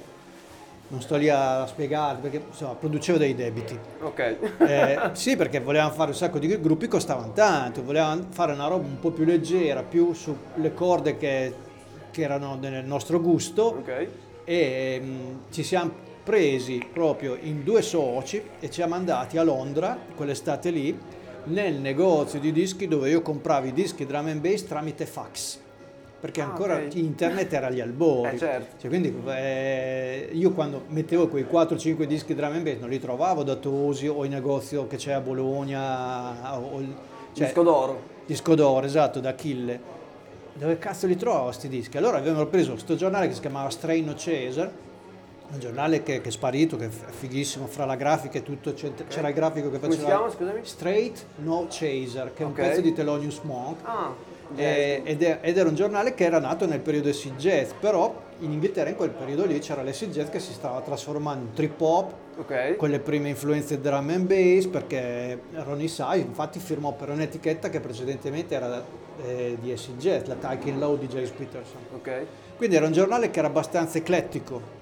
non 0.90 1.02
sto 1.02 1.16
lì 1.16 1.30
a 1.30 1.66
spiegare, 1.68 2.18
perché 2.20 2.42
insomma, 2.50 2.74
produceva 2.74 3.18
dei 3.18 3.34
debiti. 3.34 3.80
Ok. 4.02 4.36
Eh, 4.60 5.00
sì, 5.14 5.38
perché 5.38 5.62
volevamo 5.62 5.92
fare 5.92 6.10
un 6.10 6.16
sacco 6.18 6.38
di 6.38 6.48
gruppi, 6.60 6.90
costavano 6.90 7.32
tanto, 7.32 7.82
volevamo 7.82 8.26
fare 8.30 8.52
una 8.52 8.68
roba 8.68 8.86
un 8.86 9.00
po' 9.00 9.12
più 9.12 9.24
leggera, 9.24 9.84
più 9.84 10.12
sulle 10.14 10.74
corde 10.74 11.16
che, 11.16 11.54
che 12.12 12.22
erano 12.22 12.56
nel 12.60 12.84
nostro 12.84 13.22
gusto 13.22 13.64
ok. 13.80 14.08
e 14.44 15.02
mm, 15.02 15.36
ci 15.50 15.64
siamo 15.64 15.92
presi 16.36 16.82
proprio 16.94 17.38
in 17.42 17.62
due 17.66 17.82
soci 17.82 18.38
e 18.62 18.68
ci 18.68 18.76
siamo 18.76 18.96
andati 18.96 19.38
a 19.38 19.44
Londra 19.44 19.98
quell'estate 20.16 20.70
lì 20.70 20.98
nel 21.46 21.74
negozio 21.74 22.40
di 22.40 22.54
dischi 22.54 22.88
dove 22.88 23.10
io 23.10 23.22
compravo 23.22 23.68
i 23.68 23.74
dischi 23.74 24.06
drum 24.06 24.28
and 24.28 24.40
bass 24.40 24.64
tramite 24.66 25.06
fax 25.06 25.58
perché 26.22 26.40
Ah, 26.40 26.46
ancora 26.46 26.76
ok. 26.76 26.96
internet 26.96 27.52
era 27.52 27.68
agli 27.68 27.82
albori 27.82 28.36
Eh, 28.36 28.38
certo. 28.38 28.76
Cioè, 28.80 28.90
quindi 28.90 29.14
eh, 29.28 30.30
io 30.32 30.52
quando 30.52 30.84
mettevo 30.88 31.28
quei 31.28 31.44
4-5 31.44 32.04
dischi 32.04 32.34
drum 32.34 32.54
and 32.54 32.64
bass 32.64 32.78
non 32.78 32.88
li 32.90 33.00
trovavo 33.02 33.44
da 33.44 33.56
Tosi 33.56 34.08
o 34.08 34.24
in 34.24 34.32
negozio 34.32 34.88
che 34.88 34.96
c'è 34.96 35.12
a 35.12 35.20
Bologna 35.20 36.58
o, 36.58 36.80
cioè, 37.34 37.46
Disco 37.48 37.64
d'oro. 37.64 38.02
Disco 38.26 38.56
d'oro, 38.56 38.86
esatto, 38.86 39.20
da 39.20 39.30
Achille. 39.30 39.80
Dove 40.54 40.78
cazzo 40.78 41.08
li 41.08 41.18
trovavo 41.18 41.46
questi 41.46 41.68
dischi? 41.68 41.98
Allora 41.98 42.20
avevano 42.20 42.46
preso 42.46 42.72
questo 42.72 42.96
giornale 42.96 43.28
che 43.28 43.34
si 43.34 43.42
chiamava 43.42 43.70
Strain 43.70 44.14
Caesar, 44.18 44.72
un 45.54 45.60
giornale 45.60 46.02
che, 46.04 46.22
che 46.22 46.30
è 46.30 46.32
sparito, 46.32 46.78
che 46.78 46.86
è 46.86 46.90
fighissimo, 46.90 47.68
fra 47.68 47.86
la 47.86 47.96
grafica 47.96 48.38
e 48.38 48.44
tutto, 48.44 48.74
c'è- 48.74 48.92
c'era 49.08 49.28
il 49.30 49.34
grafico 49.34 49.70
che 49.70 49.80
Come 49.80 49.92
si 49.94 50.00
faceva... 50.00 50.18
chiama, 50.18 50.32
scusami? 50.34 50.60
Straight 50.64 51.26
No 51.38 51.68
Chaser, 51.70 52.34
che 52.34 52.44
è 52.44 52.46
un 52.46 52.54
pezzo 52.54 52.82
di 52.82 52.94
Thelonious 52.94 53.40
Monk. 53.44 53.78
Ah, 53.84 54.30
Eh, 54.54 55.02
ed, 55.06 55.24
è- 55.24 55.40
ed 55.42 55.58
era 55.58 55.70
un 55.70 55.76
giornale 55.76 56.14
che 56.14 56.26
era 56.26 56.38
nato 56.38 56.66
nel 56.66 56.82
periodo 56.82 57.08
acid 57.08 57.38
jazz, 57.38 57.72
però 57.80 58.14
in 58.40 58.52
Inghilterra 58.52 58.90
in 58.90 58.96
quel 58.98 59.12
periodo 59.12 59.46
lì 59.46 59.58
c'era 59.60 59.82
l'acid 59.82 60.12
jazz 60.12 60.28
che 60.30 60.40
si 60.40 60.52
stava 60.52 60.82
trasformando 60.82 61.46
in 61.46 61.54
trip 61.54 61.80
hop, 61.80 62.14
ok. 62.40 62.76
con 62.76 62.90
le 62.90 63.00
prime 63.00 63.30
influenze 63.30 63.80
drum 63.80 64.10
and 64.10 64.26
bass, 64.26 64.66
perché 64.66 65.40
Ronnie 65.54 65.88
Sai 65.88 66.20
infatti 66.20 66.60
firmò 66.60 66.92
per 66.92 67.10
un'etichetta 67.12 67.70
che 67.70 67.80
precedentemente 67.80 68.54
era 68.54 68.84
eh, 69.26 69.58
di 69.62 69.72
acid 69.72 69.98
jazz, 69.98 70.26
la 70.26 70.36
Tykin 70.36 70.80
Low 70.80 70.98
di 70.98 71.08
James 71.08 71.30
Peterson. 71.30 71.80
Quindi 72.58 72.76
era 72.76 72.86
un 72.88 72.92
giornale 72.92 73.30
che 73.32 73.40
era 73.40 73.48
abbastanza 73.48 74.00
eclettico 74.00 74.80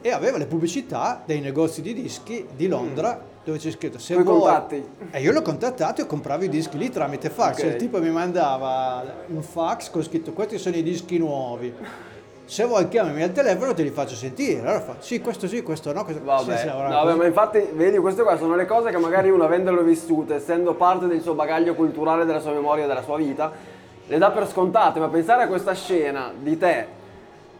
e 0.00 0.10
aveva 0.10 0.38
le 0.38 0.46
pubblicità 0.46 1.22
dei 1.24 1.40
negozi 1.40 1.82
di 1.82 1.94
dischi 1.94 2.46
di 2.54 2.68
Londra 2.68 3.20
dove 3.44 3.58
c'è 3.58 3.70
scritto 3.70 3.98
se 3.98 4.14
vuoi... 4.14 4.40
contatti. 4.40 4.88
E 5.10 5.20
io 5.20 5.32
l'ho 5.32 5.42
contattato 5.42 6.02
e 6.02 6.06
compravo 6.06 6.44
i 6.44 6.48
dischi 6.48 6.76
lì 6.76 6.90
tramite 6.90 7.30
fax. 7.30 7.58
Ok. 7.58 7.64
Il 7.64 7.76
tipo 7.76 8.00
mi 8.00 8.10
mandava 8.10 9.02
un 9.26 9.42
fax 9.42 9.90
con 9.90 10.02
scritto 10.02 10.32
questi 10.32 10.58
sono 10.58 10.76
i 10.76 10.82
dischi 10.82 11.18
nuovi. 11.18 11.74
Se 12.44 12.64
vuoi 12.64 12.88
chiamami 12.88 13.22
al 13.22 13.32
telefono 13.32 13.74
te 13.74 13.82
li 13.82 13.90
faccio 13.90 14.14
sentire. 14.14 14.60
Allora 14.60 14.80
fa 14.80 14.96
sì, 14.98 15.20
questo 15.20 15.48
sì, 15.48 15.62
questo 15.62 15.92
no. 15.92 16.04
Questo... 16.04 16.22
Vabbè, 16.22 16.56
Sì, 16.56 16.62
sì, 16.62 16.68
allora 16.68 16.88
vabbè, 16.88 17.14
ma 17.14 17.26
infatti, 17.26 17.66
vedi, 17.72 17.98
queste 17.98 18.22
qua 18.22 18.36
sono 18.36 18.54
le 18.54 18.66
cose 18.66 18.90
che 18.90 18.98
magari 18.98 19.30
uno 19.30 19.44
avendole 19.44 19.82
vissute, 19.82 20.34
essendo 20.34 20.74
parte 20.74 21.06
del 21.06 21.20
suo 21.20 21.34
bagaglio 21.34 21.74
culturale, 21.74 22.24
della 22.24 22.40
sua 22.40 22.52
memoria, 22.52 22.86
della 22.86 23.02
sua 23.02 23.16
vita, 23.16 23.52
le 24.06 24.18
dà 24.18 24.30
per 24.30 24.48
scontate, 24.48 24.98
ma 24.98 25.08
pensare 25.08 25.42
a 25.42 25.46
questa 25.46 25.74
scena 25.74 26.32
di 26.38 26.56
te 26.56 26.96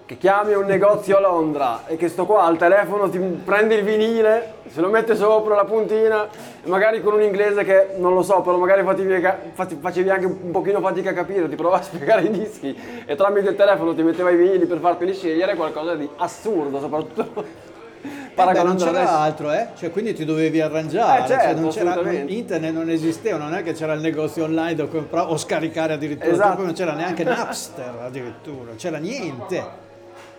che 0.08 0.16
chiami 0.16 0.54
un 0.54 0.64
negozio 0.64 1.18
a 1.18 1.20
Londra 1.20 1.82
e 1.86 1.98
che 1.98 2.08
sto 2.08 2.24
qua 2.24 2.44
al 2.44 2.56
telefono 2.56 3.10
ti 3.10 3.18
prendi 3.18 3.74
il 3.74 3.84
vinile, 3.84 4.54
se 4.68 4.80
lo 4.80 4.88
mette 4.88 5.14
sopra 5.14 5.54
la 5.54 5.66
puntina, 5.66 6.26
magari 6.64 7.02
con 7.02 7.12
un 7.12 7.20
inglese 7.20 7.62
che 7.62 7.88
non 7.98 8.14
lo 8.14 8.22
so, 8.22 8.40
però 8.40 8.56
magari 8.56 8.82
facevi, 8.82 10.08
anche 10.08 10.24
un 10.24 10.50
pochino 10.50 10.80
fatica 10.80 11.10
a 11.10 11.12
capire, 11.12 11.46
ti 11.46 11.56
provava 11.56 11.80
a 11.80 11.82
spiegare 11.84 12.22
i 12.22 12.30
dischi 12.30 12.74
e 13.04 13.14
tramite 13.16 13.50
il 13.50 13.56
telefono 13.56 13.94
ti 13.94 14.02
metteva 14.02 14.30
i 14.30 14.36
vinili 14.36 14.64
per 14.64 14.78
farteli 14.78 15.12
scegliere, 15.12 15.54
qualcosa 15.56 15.94
di 15.94 16.08
assurdo, 16.16 16.80
soprattutto 16.80 17.44
Eh 18.00 18.34
beh, 18.34 18.62
non 18.62 18.76
c'era 18.76 18.90
adesso. 19.00 19.14
altro, 19.14 19.52
eh? 19.52 19.66
Cioè, 19.76 19.90
quindi 19.90 20.14
ti 20.14 20.24
dovevi 20.24 20.62
arrangiare. 20.62 21.24
Eh, 21.24 21.26
certo, 21.26 21.70
cioè, 21.70 21.82
non 21.82 22.24
internet 22.28 22.72
non 22.72 22.88
esisteva, 22.88 23.36
non 23.36 23.52
è 23.52 23.62
che 23.62 23.74
c'era 23.74 23.92
il 23.92 24.00
negozio 24.00 24.44
online 24.44 24.74
dove 24.74 24.90
comprare 24.90 25.30
o 25.30 25.36
scaricare 25.36 25.92
addirittura. 25.92 26.32
Esatto. 26.32 26.62
Non 26.62 26.72
c'era 26.72 26.94
neanche 26.94 27.24
Napster 27.24 27.94
addirittura, 28.00 28.72
c'era 28.74 28.96
niente. 28.96 29.86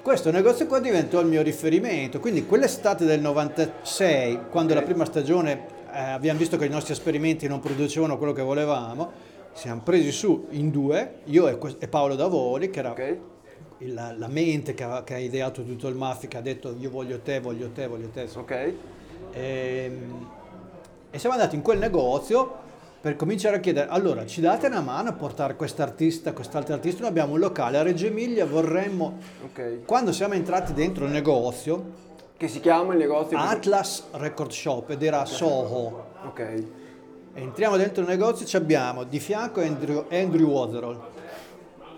Questo 0.01 0.31
negozio 0.31 0.65
qua 0.65 0.79
diventò 0.79 1.19
il 1.19 1.27
mio 1.27 1.41
riferimento, 1.41 2.19
quindi 2.19 2.45
quell'estate 2.45 3.05
del 3.05 3.19
96, 3.19 4.39
quando 4.49 4.73
la 4.73 4.81
prima 4.81 5.05
stagione 5.05 5.65
eh, 5.91 5.99
abbiamo 5.99 6.39
visto 6.39 6.57
che 6.57 6.65
i 6.65 6.69
nostri 6.69 6.93
esperimenti 6.93 7.47
non 7.47 7.59
producevano 7.59 8.17
quello 8.17 8.31
che 8.33 8.41
volevamo, 8.41 9.12
siamo 9.53 9.81
presi 9.81 10.12
su 10.12 10.47
in 10.51 10.71
due, 10.71 11.15
io 11.25 11.47
e, 11.47 11.57
e 11.79 11.88
Paolo 11.88 12.15
Davoli, 12.15 12.69
che 12.69 12.79
era 12.79 12.91
Ok? 12.91 13.17
il- 13.79 13.93
la, 13.93 14.13
la 14.17 14.27
mente 14.27 14.73
che 14.73 14.83
ha, 14.83 15.03
che 15.03 15.13
ha 15.15 15.19
ideato 15.19 15.63
tutto 15.63 15.88
il 15.89 15.95
mafia, 15.95 16.27
che 16.29 16.38
ha 16.38 16.41
detto 16.41 16.75
io 16.79 16.89
voglio 16.89 17.19
te, 17.19 17.39
voglio 17.39 17.69
te, 17.71 17.88
voglio 17.88 18.07
te. 18.09 18.27
Ok? 18.35 18.73
Ehm, 19.33 20.27
E, 21.12 21.17
siamo 21.17 21.35
andati 21.35 21.55
in 21.55 21.62
quel 21.63 21.79
negozio 21.79 22.67
per 23.01 23.15
cominciare 23.15 23.57
a 23.57 23.59
chiedere, 23.59 23.88
allora 23.89 24.25
ci 24.25 24.41
date 24.41 24.67
una 24.67 24.81
mano 24.81 25.09
a 25.09 25.13
portare 25.13 25.55
quest'artista, 25.55 26.33
quest'altro 26.33 26.73
artista, 26.73 27.01
noi 27.01 27.09
abbiamo 27.09 27.33
un 27.33 27.39
locale 27.39 27.77
a 27.77 27.81
Reggio 27.81 28.07
Emilia, 28.07 28.45
vorremmo... 28.45 29.17
Ok. 29.45 29.85
Quando 29.85 30.12
siamo 30.12 30.33
entrati 30.33 30.73
dentro 30.73 31.05
il 31.05 31.12
negozio, 31.12 32.07
Che 32.35 32.47
si 32.49 32.59
chiama 32.59 32.93
il 32.93 32.99
negozio? 32.99 33.38
Atlas 33.38 34.03
Record 34.12 34.51
Shop 34.51 34.89
ed 34.89 35.01
era 35.03 35.21
a 35.21 35.25
Soho, 35.25 36.07
Ok. 36.25 36.63
entriamo 37.35 37.77
dentro 37.77 38.01
il 38.03 38.09
negozio 38.09 38.45
e 38.45 38.47
ci 38.49 38.57
abbiamo 38.57 39.05
di 39.05 39.19
fianco 39.19 39.62
Andrew, 39.62 40.05
Andrew 40.09 40.49
Waterall, 40.49 40.99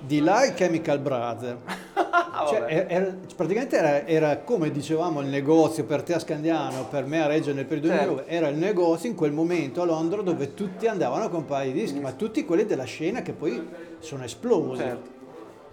di 0.06 0.20
là 0.22 0.46
i 0.46 0.54
Chemical 0.54 1.00
Brother. 1.00 1.58
Cioè, 2.48 2.58
Ah, 2.58 2.60
vabbè. 2.62 2.86
era- 2.90 3.16
praticamente 3.36 3.78
era, 3.78 4.06
era 4.08 4.38
come 4.40 4.72
dicevamo 4.72 5.22
il 5.22 5.28
negozio 5.28 5.84
per 5.86 6.02
te 6.02 6.16
a 6.16 6.20
Scandiano, 6.20 6.88
per 6.90 7.06
me 7.06 7.22
a 7.22 7.28
Reggio 7.28 7.54
nel 7.54 7.66
periodo 7.66 7.90
Certo. 7.90 8.04
2009, 8.14 8.36
era 8.36 8.48
il 8.48 8.58
negozio 8.58 9.10
in 9.10 9.16
quel 9.16 9.32
momento 9.32 9.82
a 9.82 9.86
Londra 9.86 10.22
dove 10.22 10.54
tutti 10.56 10.88
andavano 10.88 11.26
a 11.26 11.30
comprare 11.30 11.68
i 11.68 11.72
dischi, 11.72 12.00
ma 12.00 12.12
tutti 12.14 12.44
quelli 12.44 12.66
della 12.66 12.84
scena 12.86 13.22
che 13.22 13.34
poi 13.34 13.66
sono 14.00 14.24
esplosi. 14.24 14.82
Certo. 14.82 15.10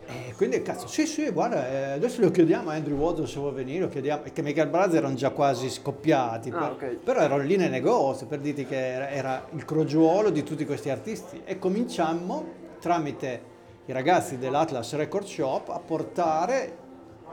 E 0.07 0.35
quindi 0.37 0.61
cazzo, 0.63 0.87
sì 0.89 1.07
sì, 1.07 1.29
guarda, 1.31 1.69
eh, 1.71 1.91
adesso 1.93 2.21
lo 2.21 2.31
chiediamo 2.31 2.69
a 2.71 2.75
Andrew 2.75 2.97
Water 2.99 3.27
se 3.27 3.39
vuole 3.39 3.55
venire, 3.55 3.81
lo 3.81 3.89
chiediamo, 3.89 4.23
perché 4.23 4.43
Michael 4.43 4.69
Brothers 4.69 4.95
erano 4.95 5.15
già 5.15 5.31
quasi 5.31 5.71
scoppiati, 5.71 6.51
Ah, 6.51 6.59
per- 6.59 6.71
ok. 6.91 6.97
però 7.03 7.21
erano 7.21 7.43
lì 7.43 7.57
nel 7.57 7.71
negozio 7.71 8.27
per 8.27 8.41
dirti 8.41 8.67
che 8.67 8.93
era, 8.93 9.09
era 9.11 9.47
il 9.55 9.65
crogiuolo 9.65 10.29
di 10.31 10.43
tutti 10.43 10.67
questi 10.67 10.91
artisti 10.91 11.41
e 11.45 11.59
cominciammo 11.59 12.45
tramite 12.81 13.57
i 13.89 13.93
ragazzi 13.93 14.37
dell'Atlas 14.37 14.95
Record 14.97 15.25
Shop 15.25 15.71
a 15.71 15.79
portare 15.79 16.77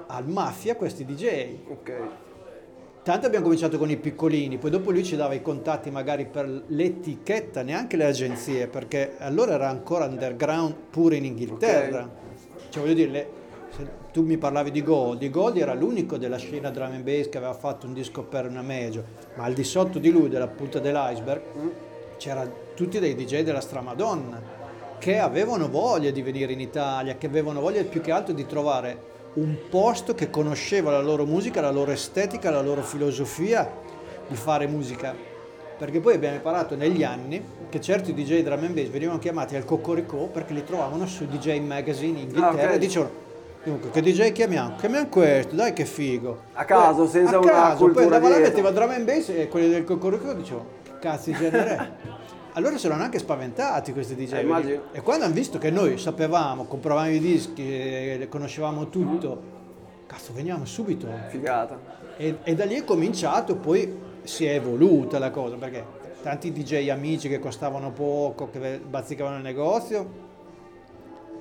al 0.08 0.26
mafia 0.26 0.78
questi 0.78 1.04
DJ. 1.04 1.58
Ok. 1.68 1.94
Tanto 3.04 3.26
abbiamo 3.28 3.44
cominciato 3.44 3.78
con 3.78 3.90
i 3.90 3.98
piccolini, 3.98 4.58
poi 4.58 4.70
dopo 4.70 4.92
lui 4.92 5.04
ci 5.04 5.18
dava 5.18 5.34
i 5.34 5.42
contatti 5.42 5.92
magari 5.92 6.26
per 6.26 6.64
l'etichetta, 6.68 7.62
neanche 7.62 7.98
le 7.98 8.06
agenzie, 8.06 8.68
perché 8.68 9.16
allora 9.18 9.56
era 9.56 9.68
ancora 9.68 10.06
underground 10.06 10.76
pure 10.92 11.18
in 11.18 11.26
Inghilterra. 11.26 12.10
Cioè 12.70 12.82
voglio 12.82 12.96
dire, 12.96 13.12
le- 13.12 13.30
se 13.72 13.88
tu 14.14 14.24
mi 14.24 14.38
parlavi 14.38 14.72
di 14.72 14.82
Goldie, 14.82 15.30
Goldie 15.30 15.62
era 15.62 15.74
l'unico 15.74 16.16
della 16.18 16.38
scena 16.38 16.70
drum 16.70 16.94
and 16.94 17.04
bass 17.04 17.28
che 17.28 17.38
aveva 17.38 17.54
fatto 17.54 17.86
un 17.86 17.94
disco 17.94 18.24
per 18.24 18.48
una 18.48 18.62
major, 18.62 19.04
ma 19.36 19.44
al 19.44 19.54
di 19.54 19.66
sotto 19.66 20.00
di 20.00 20.10
lui, 20.10 20.30
della 20.30 20.48
punta 20.48 20.80
dell'iceberg, 20.80 21.42
c'erano 22.16 22.50
tutti 22.76 22.98
dei 23.00 23.14
DJ 23.14 23.42
della 23.42 23.60
Stramadonna 23.60 24.64
che 25.00 25.20
avevano 25.20 25.70
voglia 25.70 26.12
di 26.12 26.22
venire 26.22 26.54
in 26.54 26.60
Italia, 26.60 27.16
che 27.16 27.28
avevano 27.28 27.60
voglia 27.62 27.84
più 27.84 28.02
che 28.02 28.12
altro 28.12 28.34
di 28.34 28.46
trovare 28.46 29.14
un 29.34 29.56
posto 29.70 30.16
che 30.16 30.30
conosceva 30.30 30.92
la 30.92 31.02
loro 31.02 31.26
musica, 31.26 31.62
la 31.62 31.72
loro 31.72 31.92
estetica, 31.92 32.50
la 32.50 32.62
loro 32.62 32.82
filosofia 32.82 33.70
di 34.28 34.36
fare 34.36 34.66
musica. 34.68 35.14
Perché 35.78 36.00
poi 36.00 36.16
abbiamo 36.16 36.36
imparato 36.36 36.76
negli 36.78 37.04
anni 37.04 37.44
che 37.70 37.82
certi 37.82 38.14
DJ 38.14 38.44
drum 38.44 38.64
and 38.64 38.74
bass 38.74 38.88
venivano 38.88 39.20
chiamati 39.20 39.58
al 39.58 39.66
Cocorico 39.66 40.30
perché 40.32 40.54
li 40.54 40.64
trovavano 40.64 41.06
su 41.06 41.26
DJ 41.28 41.60
Magazine 41.60 42.20
in 42.20 42.28
Inghilterra 42.30 42.62
Ah, 42.62 42.66
ok. 42.68 42.74
e 42.76 42.78
dicevano 42.78 43.12
dunque 43.62 43.90
che 43.90 44.02
DJ 44.02 44.32
chiamiamo? 44.32 44.76
Chiamiamo 44.78 45.08
questo, 45.10 45.54
dai 45.54 45.74
che 45.74 45.84
figo. 45.84 46.40
A 46.54 46.64
caso, 46.64 47.00
Poi- 47.00 47.08
senza 47.10 47.36
a 47.36 47.40
una 47.40 47.52
caso, 47.52 47.84
cultura 47.84 48.06
Poi 48.06 48.16
andava 48.16 48.30
là, 48.30 48.40
metteva 48.40 48.72
drum 48.72 48.90
and 48.92 49.04
bass 49.06 49.28
e 49.30 49.50
quelli 49.50 49.68
del 49.68 49.84
Cocorico 49.84 50.32
dicevano 50.32 50.68
che 50.84 50.92
cazzo 51.00 51.30
di 51.32 51.36
genere? 51.36 51.92
Allora 52.58 52.78
si 52.78 52.86
erano 52.86 53.04
anche 53.04 53.20
spaventati 53.20 53.92
questi 53.92 54.16
DJ. 54.16 54.34
Eh. 54.34 54.82
E 54.94 55.02
quando 55.02 55.26
hanno 55.26 55.34
visto 55.34 55.58
che 55.58 55.70
noi 55.72 55.98
sapevamo, 55.98 56.64
compravamo 56.64 57.10
i 57.10 57.20
dischi, 57.20 58.26
conoscevamo 58.30 58.88
tutto, 58.88 59.42
cazzo 60.06 60.32
veniamo 60.34 60.64
subito. 60.64 61.06
Figata. 61.28 61.78
E, 62.16 62.38
e 62.44 62.56
da 62.56 62.64
lì 62.64 62.76
è 62.76 62.86
cominciato, 62.86 63.58
poi 63.58 64.00
si 64.24 64.46
è 64.46 64.54
evoluta 64.54 65.20
la 65.20 65.32
cosa, 65.32 65.58
perché 65.58 65.84
tanti 66.22 66.54
DJ 66.54 66.88
amici 66.88 67.28
che 67.28 67.40
costavano 67.40 67.92
poco, 67.92 68.50
che 68.50 68.80
bazzicavano 68.80 69.36
il 69.36 69.44
negozio, 69.44 70.24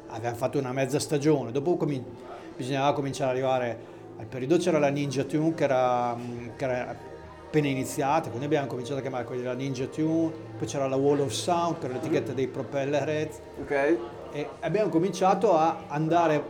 avevano 0.08 0.34
fatto 0.34 0.58
una 0.58 0.72
mezza 0.72 0.98
stagione, 0.98 1.52
dopo 1.52 1.76
comin- 1.76 2.04
bisognava 2.56 2.92
cominciare 2.92 3.30
ad 3.30 3.36
arrivare 3.36 3.78
al 4.16 4.26
periodo 4.26 4.56
c'era 4.56 4.78
la 4.78 4.88
Ninja 4.88 5.22
Tune 5.24 5.54
che 5.54 5.64
era, 5.64 6.14
mm, 6.14 6.48
che 6.56 6.64
era 6.64 6.96
appena 7.54 7.68
iniziate, 7.68 8.30
quindi 8.30 8.46
abbiamo 8.46 8.66
cominciato 8.66 8.98
a 8.98 9.00
chiamare 9.00 9.24
quelli 9.24 9.42
della 9.42 9.54
Ninja 9.54 9.86
Tune, 9.86 10.32
poi 10.58 10.66
c'era 10.66 10.88
la 10.88 10.96
Wall 10.96 11.20
of 11.20 11.30
Sound, 11.30 11.76
era 11.84 11.92
l'etichetta 11.92 12.32
dei 12.32 12.48
Propeller 12.48 13.08
Heads, 13.08 13.40
Ok? 13.60 13.98
e 14.32 14.48
abbiamo 14.60 14.88
cominciato 14.88 15.56
a 15.56 15.84
andare, 15.86 16.42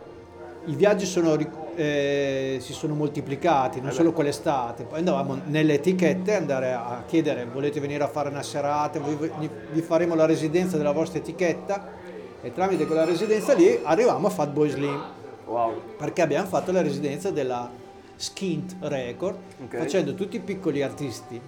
i 0.65 0.73
viaggi 0.73 1.05
sono, 1.05 1.37
eh, 1.75 2.57
si 2.59 2.73
sono 2.73 2.95
moltiplicati, 2.95 3.81
non 3.81 3.91
solo 3.91 4.13
quell'estate, 4.13 4.85
poi 4.85 4.97
andavamo 4.97 5.41
nelle 5.45 5.75
etichette 5.75 6.33
andare 6.33 6.73
a 6.73 7.03
chiedere 7.05 7.45
volete 7.45 7.79
venire 7.79 8.03
a 8.03 8.07
fare 8.07 8.29
una 8.29 8.41
serata, 8.41 8.99
vi, 8.99 9.81
faremo 9.81 10.15
la 10.15 10.25
residenza 10.25 10.75
della 10.75 10.91
vostra 10.91 11.19
etichetta? 11.19 12.03
E 12.41 12.51
tramite 12.51 12.87
quella 12.87 13.05
residenza 13.05 13.53
lì 13.53 13.79
arrivavamo 13.83 14.25
a 14.25 14.29
Fatboy 14.31 14.69
Slim. 14.69 15.13
Wow. 15.45 15.79
perché 15.95 16.23
abbiamo 16.23 16.47
fatto 16.47 16.71
la 16.71 16.81
residenza 16.81 17.29
della 17.29 17.69
Skint 18.15 18.75
Record 18.79 19.37
Ok. 19.63 19.77
facendo 19.77 20.13
tutti 20.13 20.37
i 20.37 20.39
piccoli 20.39 20.81
artisti 20.81 21.39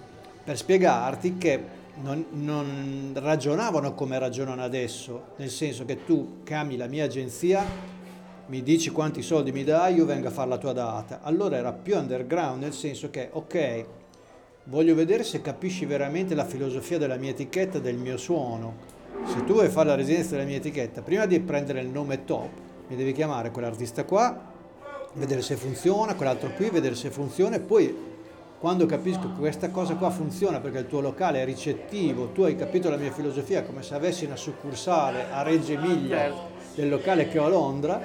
per 0.44 0.56
spiegarti 0.56 1.36
che 1.38 1.76
non, 2.00 2.24
non 2.30 3.12
ragionavano 3.14 3.94
come 3.94 4.18
ragionano 4.18 4.62
adesso, 4.62 5.32
nel 5.36 5.50
senso 5.50 5.84
che 5.84 6.04
tu 6.04 6.42
chiami 6.44 6.76
la 6.76 6.86
mia 6.86 7.04
agenzia, 7.04 7.64
mi 8.46 8.62
dici 8.62 8.90
quanti 8.90 9.20
soldi 9.20 9.52
mi 9.52 9.64
dai, 9.64 9.94
io 9.94 10.06
vengo 10.06 10.28
a 10.28 10.30
fare 10.30 10.48
la 10.48 10.58
tua 10.58 10.72
data. 10.72 11.20
Allora 11.22 11.56
era 11.56 11.72
più 11.72 11.96
underground, 11.96 12.62
nel 12.62 12.72
senso 12.72 13.10
che, 13.10 13.28
ok, 13.30 13.84
voglio 14.64 14.94
vedere 14.94 15.22
se 15.22 15.42
capisci 15.42 15.84
veramente 15.84 16.34
la 16.34 16.44
filosofia 16.44 16.98
della 16.98 17.16
mia 17.16 17.30
etichetta, 17.30 17.78
del 17.78 17.96
mio 17.96 18.16
suono. 18.16 18.96
Se 19.26 19.44
tu 19.44 19.54
vuoi 19.54 19.68
fare 19.68 19.88
la 19.88 19.94
residenza 19.96 20.30
della 20.30 20.46
mia 20.46 20.56
etichetta, 20.56 21.02
prima 21.02 21.26
di 21.26 21.40
prendere 21.40 21.80
il 21.80 21.88
nome 21.88 22.24
top, 22.24 22.48
mi 22.88 22.96
devi 22.96 23.12
chiamare 23.12 23.50
quell'artista 23.50 24.04
qua, 24.04 24.56
vedere 25.14 25.42
se 25.42 25.56
funziona, 25.56 26.14
quell'altro 26.14 26.50
qui, 26.50 26.70
vedere 26.70 26.94
se 26.94 27.10
funziona 27.10 27.56
e 27.56 27.60
poi 27.60 28.06
quando 28.58 28.86
capisco 28.86 29.20
che 29.20 29.38
questa 29.38 29.70
cosa 29.70 29.94
qua 29.94 30.10
funziona 30.10 30.58
perché 30.58 30.78
il 30.78 30.88
tuo 30.88 31.00
locale 31.00 31.40
è 31.40 31.44
ricettivo, 31.44 32.30
tu 32.32 32.42
hai 32.42 32.56
capito 32.56 32.90
la 32.90 32.96
mia 32.96 33.12
filosofia 33.12 33.62
come 33.62 33.82
se 33.82 33.94
avessi 33.94 34.24
una 34.24 34.36
succursale 34.36 35.26
a 35.30 35.42
Reggio 35.42 35.72
Emilia 35.72 36.32
del 36.74 36.88
locale 36.88 37.28
che 37.28 37.38
ho 37.38 37.44
a 37.44 37.48
Londra, 37.48 38.00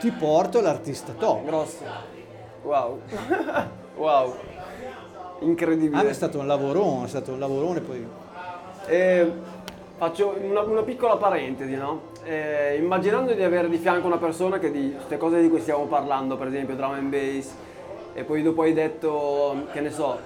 ti 0.00 0.10
porto 0.10 0.60
l'artista 0.60 1.12
top. 1.12 1.44
Grosso. 1.44 1.84
Wow. 2.62 3.00
wow. 3.96 4.34
Incredibile. 5.40 6.00
Ah, 6.00 6.08
è 6.08 6.12
stato 6.12 6.38
un 6.40 6.46
lavorone, 6.46 7.04
è 7.04 7.08
stato 7.08 7.32
un 7.32 7.38
lavorone 7.38 7.80
poi... 7.80 8.06
Eh, 8.86 9.32
faccio 9.96 10.36
una, 10.40 10.62
una 10.62 10.82
piccola 10.82 11.16
parentesi, 11.16 11.74
no? 11.74 12.14
Eh, 12.28 12.74
immaginando 12.78 13.34
di 13.34 13.42
avere 13.44 13.68
di 13.68 13.76
fianco 13.76 14.08
una 14.08 14.18
persona 14.18 14.58
che 14.58 14.72
di 14.72 14.94
queste 14.94 15.16
cose 15.16 15.40
di 15.40 15.48
cui 15.48 15.60
stiamo 15.60 15.84
parlando, 15.84 16.36
per 16.36 16.48
esempio 16.48 16.74
drum 16.74 16.94
and 16.94 17.08
bass, 17.08 17.54
e 18.14 18.24
poi 18.24 18.42
dopo 18.42 18.62
hai 18.62 18.72
detto, 18.72 19.66
che 19.70 19.80
ne 19.80 19.92
so, 19.92 20.18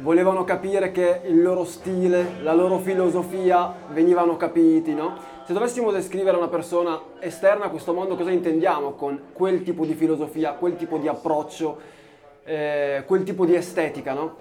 volevano 0.00 0.44
capire 0.44 0.92
che 0.92 1.22
il 1.24 1.40
loro 1.40 1.64
stile, 1.64 2.32
la 2.42 2.52
loro 2.52 2.76
filosofia 2.76 3.72
venivano 3.88 4.36
capiti, 4.36 4.92
no? 4.92 5.16
Se 5.46 5.54
dovessimo 5.54 5.90
descrivere 5.90 6.36
una 6.36 6.48
persona 6.48 7.00
esterna 7.20 7.64
a 7.64 7.70
questo 7.70 7.94
mondo, 7.94 8.16
cosa 8.16 8.30
intendiamo 8.30 8.90
con 8.90 9.18
quel 9.32 9.62
tipo 9.62 9.86
di 9.86 9.94
filosofia, 9.94 10.52
quel 10.52 10.76
tipo 10.76 10.98
di 10.98 11.08
approccio, 11.08 11.78
eh, 12.44 13.02
quel 13.06 13.22
tipo 13.22 13.46
di 13.46 13.54
estetica, 13.54 14.12
no? 14.12 14.36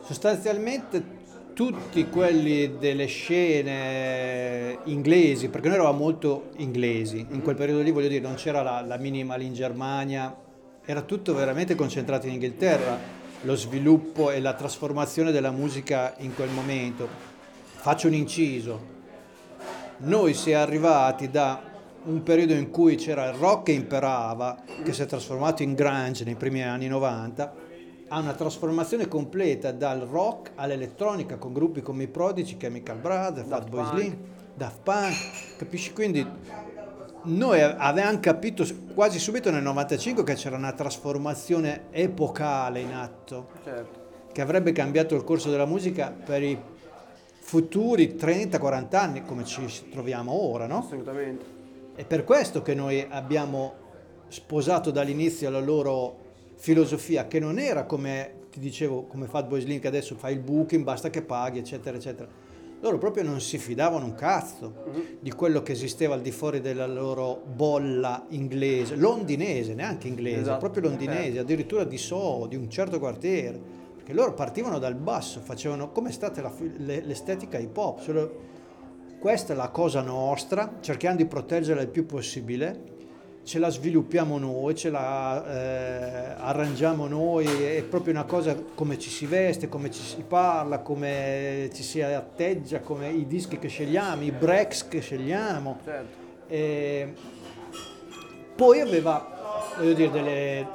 Sostanzialmente 0.00 1.15
tutti 1.56 2.06
quelli 2.10 2.76
delle 2.76 3.06
scene 3.06 4.76
inglesi, 4.84 5.48
perché 5.48 5.68
noi 5.68 5.78
eravamo 5.78 5.96
molto 5.96 6.50
inglesi, 6.56 7.24
in 7.30 7.40
quel 7.40 7.56
periodo 7.56 7.80
lì 7.80 7.90
voglio 7.92 8.08
dire 8.08 8.20
non 8.20 8.34
c'era 8.34 8.60
la, 8.60 8.82
la 8.82 8.98
minimal 8.98 9.40
in 9.40 9.54
Germania, 9.54 10.36
era 10.84 11.00
tutto 11.00 11.32
veramente 11.32 11.74
concentrato 11.74 12.26
in 12.26 12.34
Inghilterra, 12.34 12.98
lo 13.40 13.56
sviluppo 13.56 14.30
e 14.30 14.40
la 14.42 14.52
trasformazione 14.52 15.32
della 15.32 15.50
musica 15.50 16.14
in 16.18 16.34
quel 16.34 16.50
momento. 16.50 17.08
Faccio 17.64 18.08
un 18.08 18.12
inciso, 18.12 18.78
noi 20.00 20.34
si 20.34 20.50
è 20.50 20.54
arrivati 20.54 21.30
da 21.30 21.58
un 22.04 22.22
periodo 22.22 22.52
in 22.52 22.70
cui 22.70 22.96
c'era 22.96 23.30
il 23.30 23.34
rock 23.34 23.64
che 23.64 23.72
imperava, 23.72 24.62
che 24.84 24.92
si 24.92 25.00
è 25.00 25.06
trasformato 25.06 25.62
in 25.62 25.72
grunge 25.72 26.24
nei 26.24 26.34
primi 26.34 26.62
anni 26.62 26.86
90, 26.86 27.64
a 28.08 28.20
una 28.20 28.34
trasformazione 28.34 29.08
completa 29.08 29.72
dal 29.72 30.00
rock 30.00 30.52
all'elettronica 30.54 31.36
con 31.36 31.52
gruppi 31.52 31.82
come 31.82 32.04
i 32.04 32.08
Prodigy, 32.08 32.56
Chemical 32.56 32.98
Brothers, 32.98 33.48
Fatboy 33.48 33.82
Punk. 33.82 33.94
Slim, 34.00 34.16
Daft 34.54 34.80
Punk, 34.82 35.56
capisci? 35.56 35.92
Quindi 35.92 36.26
noi 37.24 37.60
avevamo 37.60 38.20
capito 38.20 38.64
quasi 38.94 39.18
subito 39.18 39.50
nel 39.50 39.62
95 39.62 40.22
che 40.22 40.34
c'era 40.34 40.56
una 40.56 40.72
trasformazione 40.72 41.86
epocale 41.90 42.80
in 42.80 42.92
atto 42.92 43.48
Certo. 43.64 43.98
che 44.32 44.40
avrebbe 44.40 44.70
cambiato 44.72 45.16
il 45.16 45.24
corso 45.24 45.50
della 45.50 45.66
musica 45.66 46.10
per 46.12 46.42
i 46.42 46.56
futuri 47.40 48.14
30-40 48.18 48.96
anni 48.96 49.24
come 49.24 49.44
ci 49.44 49.88
troviamo 49.90 50.32
ora, 50.32 50.66
no? 50.66 50.78
Assolutamente. 50.78 51.44
È 51.96 52.04
per 52.04 52.24
questo 52.24 52.62
che 52.62 52.74
noi 52.74 53.04
abbiamo 53.08 53.74
sposato 54.28 54.90
dall'inizio 54.90 55.50
la 55.50 55.60
loro 55.60 56.24
filosofia, 56.56 57.26
che 57.26 57.38
non 57.38 57.58
era 57.58 57.84
come 57.84 58.44
ti 58.50 58.58
dicevo, 58.58 59.04
come 59.04 59.26
Fatboy 59.26 59.60
Slim, 59.60 59.80
che 59.80 59.88
adesso 59.88 60.14
fai 60.16 60.32
il 60.32 60.40
booking, 60.40 60.82
basta 60.82 61.10
che 61.10 61.22
paghi, 61.22 61.58
eccetera, 61.58 61.96
eccetera. 61.96 62.28
Loro 62.80 62.98
proprio 62.98 63.22
non 63.22 63.40
si 63.40 63.56
fidavano 63.58 64.04
un 64.04 64.14
cazzo 64.14 64.84
di 65.18 65.30
quello 65.32 65.62
che 65.62 65.72
esisteva 65.72 66.14
al 66.14 66.20
di 66.20 66.30
fuori 66.30 66.60
della 66.60 66.86
loro 66.86 67.42
bolla 67.46 68.26
inglese, 68.30 68.96
londinese, 68.96 69.74
neanche 69.74 70.08
inglese, 70.08 70.40
Esatto. 70.40 70.58
proprio 70.58 70.82
londinese, 70.82 71.38
addirittura 71.38 71.84
di 71.84 71.96
Soho, 71.98 72.46
di 72.46 72.56
un 72.56 72.68
certo 72.68 72.98
quartiere. 72.98 73.58
Perché 73.96 74.12
loro 74.12 74.34
partivano 74.34 74.78
dal 74.78 74.94
basso, 74.94 75.40
facevano 75.40 75.90
come 75.90 76.10
è 76.10 76.12
stata 76.12 76.40
la 76.42 76.52
l'estetica 76.78 77.58
hip 77.58 77.76
hop, 77.76 78.30
questa 79.18 79.54
è 79.54 79.56
la 79.56 79.70
cosa 79.70 80.02
nostra, 80.02 80.76
cerchiamo 80.80 81.16
di 81.16 81.26
proteggerla 81.26 81.80
il 81.82 81.88
più 81.88 82.06
possibile, 82.06 82.94
ce 83.46 83.60
la 83.60 83.68
sviluppiamo 83.68 84.38
noi, 84.38 84.74
ce 84.74 84.90
la 84.90 85.46
eh, 85.46 86.34
arrangiamo 86.36 87.06
noi, 87.06 87.46
è 87.46 87.80
proprio 87.84 88.12
una 88.12 88.24
cosa 88.24 88.56
come 88.74 88.98
ci 88.98 89.08
si 89.08 89.24
veste, 89.24 89.68
come 89.68 89.88
ci 89.88 90.02
si 90.02 90.24
parla, 90.26 90.80
come 90.80 91.70
ci 91.72 91.84
si 91.84 92.02
atteggia, 92.02 92.80
come 92.80 93.08
i 93.08 93.24
dischi 93.24 93.60
che 93.60 93.68
scegliamo, 93.68 94.22
i 94.22 94.32
breaks 94.32 94.88
che 94.88 94.98
scegliamo. 94.98 95.78
Certo. 95.84 96.16
E 96.48 97.12
poi 98.56 98.80
aveva, 98.80 99.24
voglio 99.78 99.92
dire, 99.92 100.10
delle- 100.10 100.66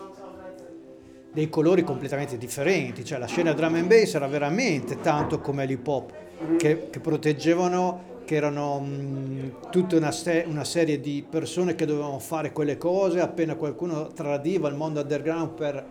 dei 1.34 1.49
colori 1.49 1.84
completamente 1.84 2.38
differenti, 2.38 3.03
cioè 3.03 3.19
la 3.19 3.27
scena 3.27 3.51
drum 3.51 3.75
and 3.75 3.88
bass 3.88 4.13
era 4.13 4.27
veramente 4.27 5.01
tanto 5.01 5.41
come 5.41 5.65
l'hip 5.65 5.86
hop, 5.86 6.13
che, 6.55 6.89
che 6.89 6.99
proteggevano, 7.01 8.11
che 8.31 8.37
erano 8.37 8.79
mh, 8.79 9.51
tutta 9.71 9.97
una, 9.97 10.11
se- 10.13 10.45
una 10.47 10.63
serie 10.63 11.01
di 11.01 11.21
persone 11.29 11.75
che 11.75 11.85
dovevano 11.85 12.17
fare 12.19 12.53
quelle 12.53 12.77
cose, 12.77 13.19
appena 13.19 13.55
qualcuno 13.55 14.07
tradiva 14.07 14.69
il 14.69 14.75
mondo 14.75 15.01
underground 15.01 15.49
per, 15.49 15.83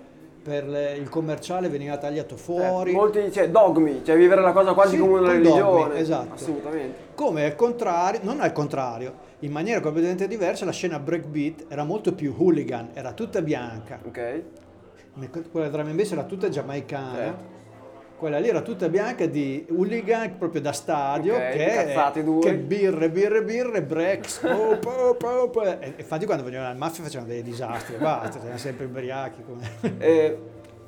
per 0.43 0.67
le- 0.67 0.95
il 0.95 1.11
commerciale 1.11 1.69
veniva 1.69 1.99
tagliato 1.99 2.39
fuori. 2.39 2.93
Eh, 2.93 2.95
molti, 2.95 3.31
cioè, 3.31 3.51
dogmi, 3.51 4.01
cioè 4.03 4.17
vivere 4.17 4.41
la 4.41 4.53
cosa 4.53 4.73
quasi 4.73 4.95
Sì, 4.95 5.01
come 5.03 5.19
una 5.19 5.33
con 5.33 5.43
dogmi, 5.43 5.53
religione. 5.59 5.99
esatto. 5.99 6.33
Assolutamente. 6.33 6.99
Come 7.15 7.45
al 7.45 7.55
contrario, 7.57 8.21
non 8.23 8.41
al 8.41 8.53
contrario, 8.53 9.13
in 9.41 9.53
maniera 9.53 9.81
completamente 9.81 10.27
diversa, 10.27 10.65
la 10.65 10.73
scena 10.73 10.99
breakbeat 10.99 11.67
era 11.69 11.85
molto 11.85 12.15
più 12.15 12.35
hooligan, 12.35 12.89
era 12.95 13.13
tutta 13.13 13.43
bianca. 13.43 14.01
Ok? 14.03 14.43
Quella 15.53 15.69
drum 15.69 15.89
and 15.89 15.97
bass 15.97 16.13
era 16.13 16.25
tutta 16.25 16.49
giamaicana. 16.49 17.15
Certo. 17.17 17.59
Quella 18.21 18.39
lì 18.39 18.49
era 18.49 18.61
tutta 18.61 18.91
bianca 18.91 19.25
di 19.25 19.65
hooligan 19.71 20.37
proprio 20.37 20.61
da 20.61 20.73
stadio 20.73 21.37
Ok, 21.37 21.51
che, 21.53 22.41
che 22.41 22.55
birre, 22.55 23.09
birre, 23.09 23.43
birre, 23.43 23.81
breaks. 23.81 24.41
po, 24.79 25.17
po, 25.17 25.49
po. 25.49 25.63
E 25.63 25.95
infatti 25.97 26.27
quando 26.27 26.45
venivano 26.45 26.69
al 26.69 26.77
mafia 26.77 27.03
facevano 27.03 27.31
dei 27.31 27.43
disastri, 27.43 27.97
basta, 27.97 28.39
erano 28.39 28.59
sempre 28.59 28.85
ubriachi. 28.85 29.43
Come... 29.43 29.69
E, 29.97 30.37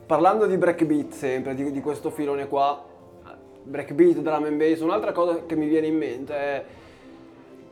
parlando 0.04 0.44
di 0.44 0.58
breakbeat 0.58 1.12
sempre, 1.12 1.54
di, 1.54 1.70
di 1.72 1.80
questo 1.80 2.10
filone 2.10 2.46
qua, 2.48 2.84
breakbeat, 3.62 4.18
drum 4.18 4.44
and 4.44 4.58
bass, 4.58 4.80
un'altra 4.80 5.12
cosa 5.12 5.46
che 5.46 5.56
mi 5.56 5.68
viene 5.68 5.86
in 5.86 5.96
mente 5.96 6.34
è, 6.34 6.64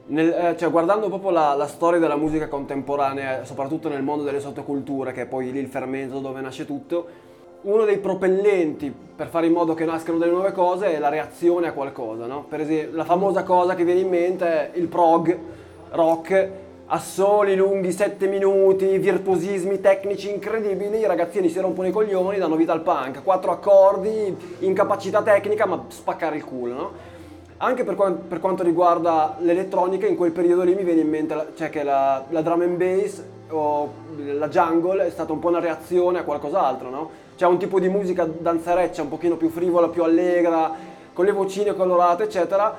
nel- 0.07 0.33
eh, 0.33 0.57
cioè, 0.57 0.71
guardando 0.71 1.09
proprio 1.09 1.33
la, 1.33 1.53
la 1.53 1.67
storia 1.67 1.99
della 1.99 2.17
musica 2.17 2.49
contemporanea, 2.49 3.45
soprattutto 3.45 3.91
nel 3.91 4.03
mondo 4.03 4.25
delle 4.25 4.41
sottoculture, 4.41 5.13
che 5.13 5.23
è 5.23 5.27
poi 5.27 5.53
lì 5.53 5.59
il 5.59 5.69
fermento 5.69 6.19
dove 6.19 6.41
nasce 6.41 6.65
tutto, 6.65 7.29
uno 7.63 7.85
dei 7.85 7.99
propellenti 7.99 8.93
per 9.21 9.29
fare 9.29 9.47
in 9.47 9.53
modo 9.53 9.75
che 9.75 9.85
nascano 9.85 10.17
delle 10.17 10.31
nuove 10.31 10.53
cose 10.53 10.95
è 10.95 10.99
la 10.99 11.11
reazione 11.11 11.69
a 11.69 11.73
qualcosa, 11.73 12.27
no? 12.27 12.47
Per 12.49 12.61
esempio, 12.61 12.97
la 12.97 13.05
famosa 13.05 13.43
cosa 13.43 13.75
che 13.75 13.85
viene 13.85 14.01
in 14.01 14.09
mente 14.09 14.47
è 14.47 14.71
il 14.79 14.87
prog 14.87 15.37
rock, 15.91 16.49
assoli 16.87 17.55
lunghi 17.55 17.93
7 17.93 18.27
minuti, 18.27 18.97
virtuosismi 18.97 19.81
tecnici 19.81 20.31
incredibili, 20.31 21.01
i 21.01 21.07
ragazzini 21.07 21.51
si 21.51 21.61
rompono 21.61 21.89
i 21.89 21.91
coglioni, 21.91 22.39
danno 22.39 22.57
vita 22.57 22.73
al 22.73 22.81
punk, 22.81 23.23
quattro 23.23 23.51
accordi, 23.51 24.35
incapacità 24.61 25.21
tecnica, 25.23 25.67
ma 25.67 25.85
spaccare 25.89 26.37
il 26.37 26.45
culo, 26.45 26.75
no? 26.75 26.93
Anche 27.59 27.85
per, 27.85 27.95
quan- 27.95 28.27
per 28.27 28.41
quanto 28.41 28.63
riguarda 28.63 29.37
l'elettronica, 29.41 30.07
in 30.07 30.17
quel 30.17 30.33
periodo 30.33 30.63
lì 30.63 30.75
mi 30.75 30.83
viene 30.83 31.03
in 31.03 31.09
mente 31.11 31.35
la- 31.35 31.47
cioè 31.55 31.69
che 31.69 31.83
la, 31.83 32.25
la 32.31 32.41
drum 32.41 32.63
and 32.63 32.77
bass 32.79 33.23
o 33.51 33.93
la 34.17 34.49
jungle 34.49 35.07
è 35.07 35.11
stata 35.11 35.33
un 35.33 35.41
po' 35.41 35.49
una 35.49 35.61
reazione 35.61 36.21
a 36.21 36.23
qualcos'altro, 36.23 36.89
no? 36.89 37.11
C'è 37.41 37.47
un 37.47 37.57
tipo 37.57 37.81
di 37.81 37.89
musica 37.89 38.27
danzareccia 38.27 39.01
un 39.01 39.09
pochino 39.09 39.37
più 39.39 39.49
frivola, 39.49 39.89
più 39.89 40.03
allegra, 40.03 40.75
con 41.15 41.25
le 41.25 41.33
vocine 41.33 41.75
colorate, 41.75 42.25
eccetera. 42.25 42.77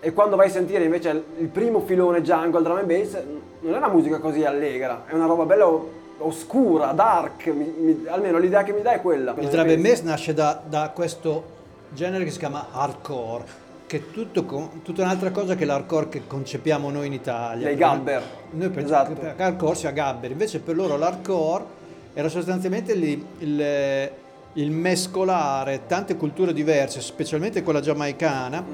E 0.00 0.14
quando 0.14 0.36
vai 0.36 0.46
a 0.46 0.50
sentire 0.50 0.84
invece 0.84 1.22
il 1.36 1.48
primo 1.48 1.80
filone 1.80 2.22
jungle, 2.22 2.62
drum 2.62 2.78
and 2.78 2.86
bass, 2.86 3.18
non 3.60 3.74
è 3.74 3.76
una 3.76 3.88
musica 3.88 4.18
così 4.18 4.42
allegra, 4.42 5.02
è 5.04 5.12
una 5.12 5.26
roba 5.26 5.44
bella 5.44 5.68
oscura, 6.16 6.92
dark, 6.92 7.48
mi- 7.48 7.74
mi- 7.76 8.04
almeno 8.08 8.38
l'idea 8.38 8.62
che 8.62 8.72
mi 8.72 8.80
dà 8.80 8.92
è 8.92 9.02
quella. 9.02 9.34
Il 9.38 9.48
drum 9.48 9.68
and 9.68 9.82
bass 9.82 10.00
nasce 10.00 10.32
da, 10.32 10.58
da 10.66 10.88
questo 10.94 11.44
genere 11.90 12.24
che 12.24 12.30
si 12.30 12.38
chiama 12.38 12.68
hardcore, 12.72 13.44
che 13.86 13.98
è 13.98 14.10
tutto 14.10 14.46
con- 14.46 14.80
tutta 14.82 15.02
un'altra 15.02 15.30
cosa 15.30 15.56
che 15.56 15.66
l'hardcore 15.66 16.08
che 16.08 16.22
concepiamo 16.26 16.88
noi 16.88 17.08
in 17.08 17.12
Italia. 17.12 17.66
Dei 17.66 17.76
gabber. 17.76 18.22
Noi 18.52 18.70
pensiamo 18.70 19.02
Esatto. 19.12 19.34
che 19.36 19.42
hardcore 19.42 19.74
sia 19.74 19.90
gabber, 19.90 20.30
invece 20.30 20.60
per 20.60 20.74
loro 20.74 20.96
l'hardcore 20.96 21.78
era 22.14 22.28
sostanzialmente 22.28 22.92
il, 22.92 23.24
il- 23.38 24.10
il 24.54 24.70
mescolare 24.72 25.82
tante 25.86 26.16
culture 26.16 26.52
diverse, 26.52 27.00
specialmente 27.00 27.62
quella 27.62 27.80
giamaicana, 27.80 28.64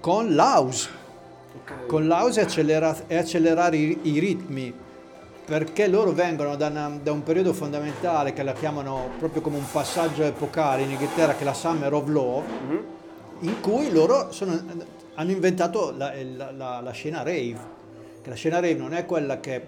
con 0.00 0.34
l'house. 0.34 0.88
Ok. 1.62 1.86
Con 1.86 2.06
l'house 2.06 2.40
e, 2.40 2.44
accelera- 2.44 2.96
e 3.06 3.16
accelerare 3.16 3.76
i, 3.76 3.98
i 4.02 4.18
ritmi, 4.18 4.72
perché 5.44 5.88
loro 5.88 6.12
vengono 6.12 6.56
da, 6.56 6.68
una- 6.68 6.98
da 7.02 7.12
un 7.12 7.22
periodo 7.22 7.52
fondamentale 7.52 8.32
che 8.32 8.42
la 8.42 8.54
chiamano 8.54 9.10
proprio 9.18 9.42
come 9.42 9.58
un 9.58 9.70
passaggio 9.70 10.22
epocale 10.22 10.82
in 10.82 10.90
Inghilterra, 10.92 11.34
che 11.34 11.42
è 11.42 11.44
la 11.44 11.52
Summer 11.54 11.92
of 11.92 12.08
Love, 12.08 12.44
in 13.40 13.60
cui 13.60 13.90
loro 13.92 14.32
sono- 14.32 14.58
hanno 15.16 15.30
inventato 15.30 15.92
la, 15.96 16.12
la- 16.34 16.50
la- 16.50 16.80
la 16.80 16.90
scena 16.92 17.18
rave. 17.18 17.74
Che 18.22 18.28
la 18.30 18.34
scena 18.36 18.56
rave 18.56 18.74
non 18.74 18.94
è 18.94 19.04
quella 19.04 19.38
che, 19.38 19.66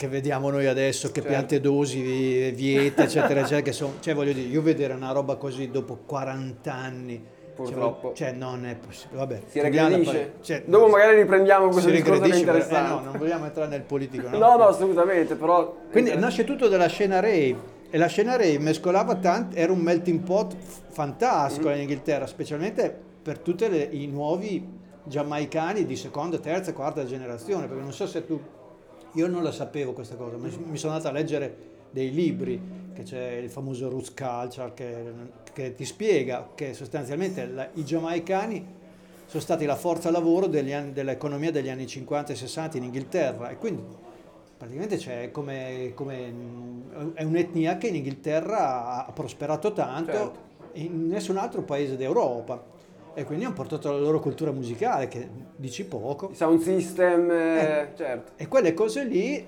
che 0.00 0.08
vediamo 0.08 0.48
noi 0.48 0.66
adesso, 0.66 1.08
che 1.08 1.16
Certo. 1.20 1.28
piante 1.28 1.60
dosi, 1.60 2.00
vi- 2.00 2.50
viete, 2.52 3.02
eccetera, 3.02 3.40
eccetera. 3.40 3.60
Che 3.60 3.72
sono, 3.72 3.92
cioè, 4.00 4.14
voglio 4.14 4.32
dire, 4.32 4.48
io 4.48 4.62
vedere 4.62 4.94
una 4.94 5.12
roba 5.12 5.36
così 5.36 5.70
dopo 5.70 5.98
40 6.06 6.72
anni. 6.72 7.16
cioè, 7.54 7.54
Purtroppo. 7.66 8.12
Cioè, 8.14 8.32
non 8.32 8.64
è 8.64 8.74
possibile. 8.76 9.18
Vabbè, 9.18 9.40
Si 9.46 9.60
regredisce. 9.60 10.32
cioè, 10.40 10.62
Dopo 10.64 10.86
magari 10.88 11.16
riprendiamo 11.16 11.68
questo 11.68 11.90
discorso 11.90 12.12
regredisce, 12.22 12.40
interessante. 12.40 12.90
eh, 12.90 12.94
no, 12.94 13.00
non 13.10 13.18
vogliamo 13.18 13.44
entrare 13.44 13.68
nel 13.68 13.82
politico. 13.82 14.30
No, 14.30 14.38
No, 14.38 14.56
no, 14.56 14.64
assolutamente, 14.68 15.34
però... 15.34 15.76
Quindi 15.90 16.16
nasce 16.16 16.44
tutto 16.44 16.68
dalla 16.68 16.86
scena 16.86 17.20
rave 17.20 17.56
e 17.90 17.98
la 17.98 18.06
scena 18.06 18.36
rave 18.36 18.58
mescolava 18.58 19.16
tanti, 19.16 19.58
era 19.58 19.70
un 19.72 19.80
melting 19.80 20.20
pot 20.20 20.56
fantastico 20.88 21.66
Mm-hmm. 21.68 21.76
in 21.76 21.82
Inghilterra, 21.82 22.26
specialmente 22.26 22.98
per 23.22 23.38
tutti 23.40 23.66
i 23.90 24.06
nuovi 24.06 24.66
giamaicani 25.04 25.84
di 25.84 25.96
seconda, 25.96 26.38
terza, 26.38 26.72
quarta 26.72 27.04
generazione, 27.04 27.66
perché 27.66 27.82
non 27.82 27.92
so 27.92 28.06
se 28.06 28.24
tu, 28.24 28.40
io 29.12 29.26
non 29.26 29.42
la 29.42 29.52
sapevo 29.52 29.92
questa 29.92 30.14
cosa, 30.16 30.36
mi 30.36 30.76
sono 30.76 30.92
andato 30.92 31.08
a 31.08 31.12
leggere 31.12 31.56
dei 31.90 32.12
libri, 32.12 32.60
che 32.94 33.02
c'è 33.02 33.32
il 33.32 33.50
famoso 33.50 33.88
Roots 33.88 34.12
Culture 34.14 34.72
che, 34.74 34.94
che 35.52 35.74
ti 35.74 35.84
spiega 35.84 36.50
che 36.54 36.74
sostanzialmente 36.74 37.46
la- 37.46 37.68
i 37.74 37.84
giamaicani 37.84 38.64
sono 39.26 39.42
stati 39.42 39.64
la 39.64 39.76
forza 39.76 40.10
lavoro 40.10 40.46
degli 40.46 40.72
anni- 40.72 40.92
dell'economia 40.92 41.50
degli 41.50 41.68
anni 41.68 41.86
50 41.86 42.32
e 42.32 42.36
60 42.36 42.76
in 42.76 42.84
Inghilterra 42.84 43.48
e 43.50 43.56
quindi 43.56 43.82
praticamente 44.56 44.96
c'è 44.96 45.30
come, 45.30 45.92
come- 45.94 46.32
è 47.14 47.22
un'etnia 47.22 47.76
che 47.78 47.88
in 47.88 47.96
Inghilterra 47.96 49.06
ha 49.06 49.12
prosperato 49.12 49.72
tanto 49.72 50.12
Certo. 50.12 50.38
in 50.74 51.06
nessun 51.08 51.36
altro 51.38 51.62
paese 51.62 51.96
d'Europa 51.96 52.62
e 53.20 53.24
quindi 53.24 53.44
hanno 53.44 53.54
portato 53.54 53.92
la 53.92 53.98
loro 53.98 54.18
cultura 54.18 54.50
musicale 54.50 55.06
che 55.06 55.28
dici 55.56 55.84
poco. 55.84 56.30
Sound 56.32 56.62
system, 56.62 57.30
eh, 57.30 57.92
certo. 57.94 58.32
e 58.36 58.48
quelle 58.48 58.72
cose 58.72 59.04
lì 59.04 59.46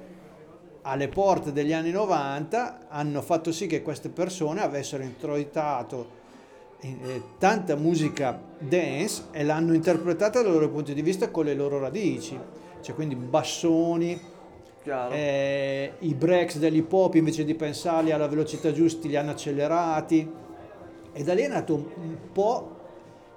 alle 0.82 1.08
porte 1.08 1.52
degli 1.52 1.72
anni 1.72 1.90
90 1.90 2.88
hanno 2.88 3.22
fatto 3.22 3.50
sì 3.50 3.66
che 3.66 3.80
queste 3.80 4.10
persone 4.10 4.60
avessero 4.60 5.02
introitato 5.02 6.20
eh, 6.80 7.22
tanta 7.38 7.74
musica 7.76 8.38
dance 8.58 9.24
e 9.30 9.42
l'hanno 9.42 9.72
interpretata 9.72 10.42
dal 10.42 10.52
loro 10.52 10.68
punto 10.68 10.92
di 10.92 11.00
vista 11.00 11.30
con 11.30 11.46
le 11.46 11.54
loro 11.54 11.78
radici, 11.78 12.38
cioè 12.82 12.94
quindi 12.94 13.14
bassoni, 13.14 14.20
eh, 14.84 15.92
i 16.00 16.14
breaks 16.14 16.58
dell'hip 16.58 16.92
hop 16.92 17.14
invece 17.14 17.44
di 17.44 17.54
pensarli 17.54 18.12
alla 18.12 18.28
velocità 18.28 18.70
giusti 18.70 19.08
li 19.08 19.16
hanno 19.16 19.30
accelerati. 19.30 20.40
E 21.14 21.22
da 21.24 21.34
lì 21.34 21.42
è 21.42 21.48
nato 21.48 21.74
un 21.74 22.16
po' 22.32 22.71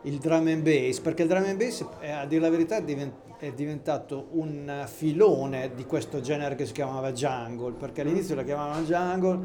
il 0.06 0.18
drum 0.18 0.48
and 0.48 0.62
bass 0.62 1.00
perché 1.00 1.24
il 1.24 1.28
drum 1.28 1.44
and 1.46 1.58
bass 1.58 1.86
è, 2.00 2.10
a 2.12 2.26
dire 2.26 2.42
la 2.42 2.50
verità 2.50 2.78
è 2.78 2.84
diven- 2.84 3.14
è 3.38 3.52
diventato 3.52 4.28
un 4.32 4.84
filone 4.86 5.72
di 5.76 5.86
questo 5.86 6.22
genere 6.22 6.56
che 6.56 6.66
si 6.66 6.74
chiamava 6.74 7.12
jungle 7.12 7.74
perché 7.74 8.02
all'inizio 8.02 8.34
la 8.36 8.44
chiamavano 8.44 8.84
jungle 8.86 9.40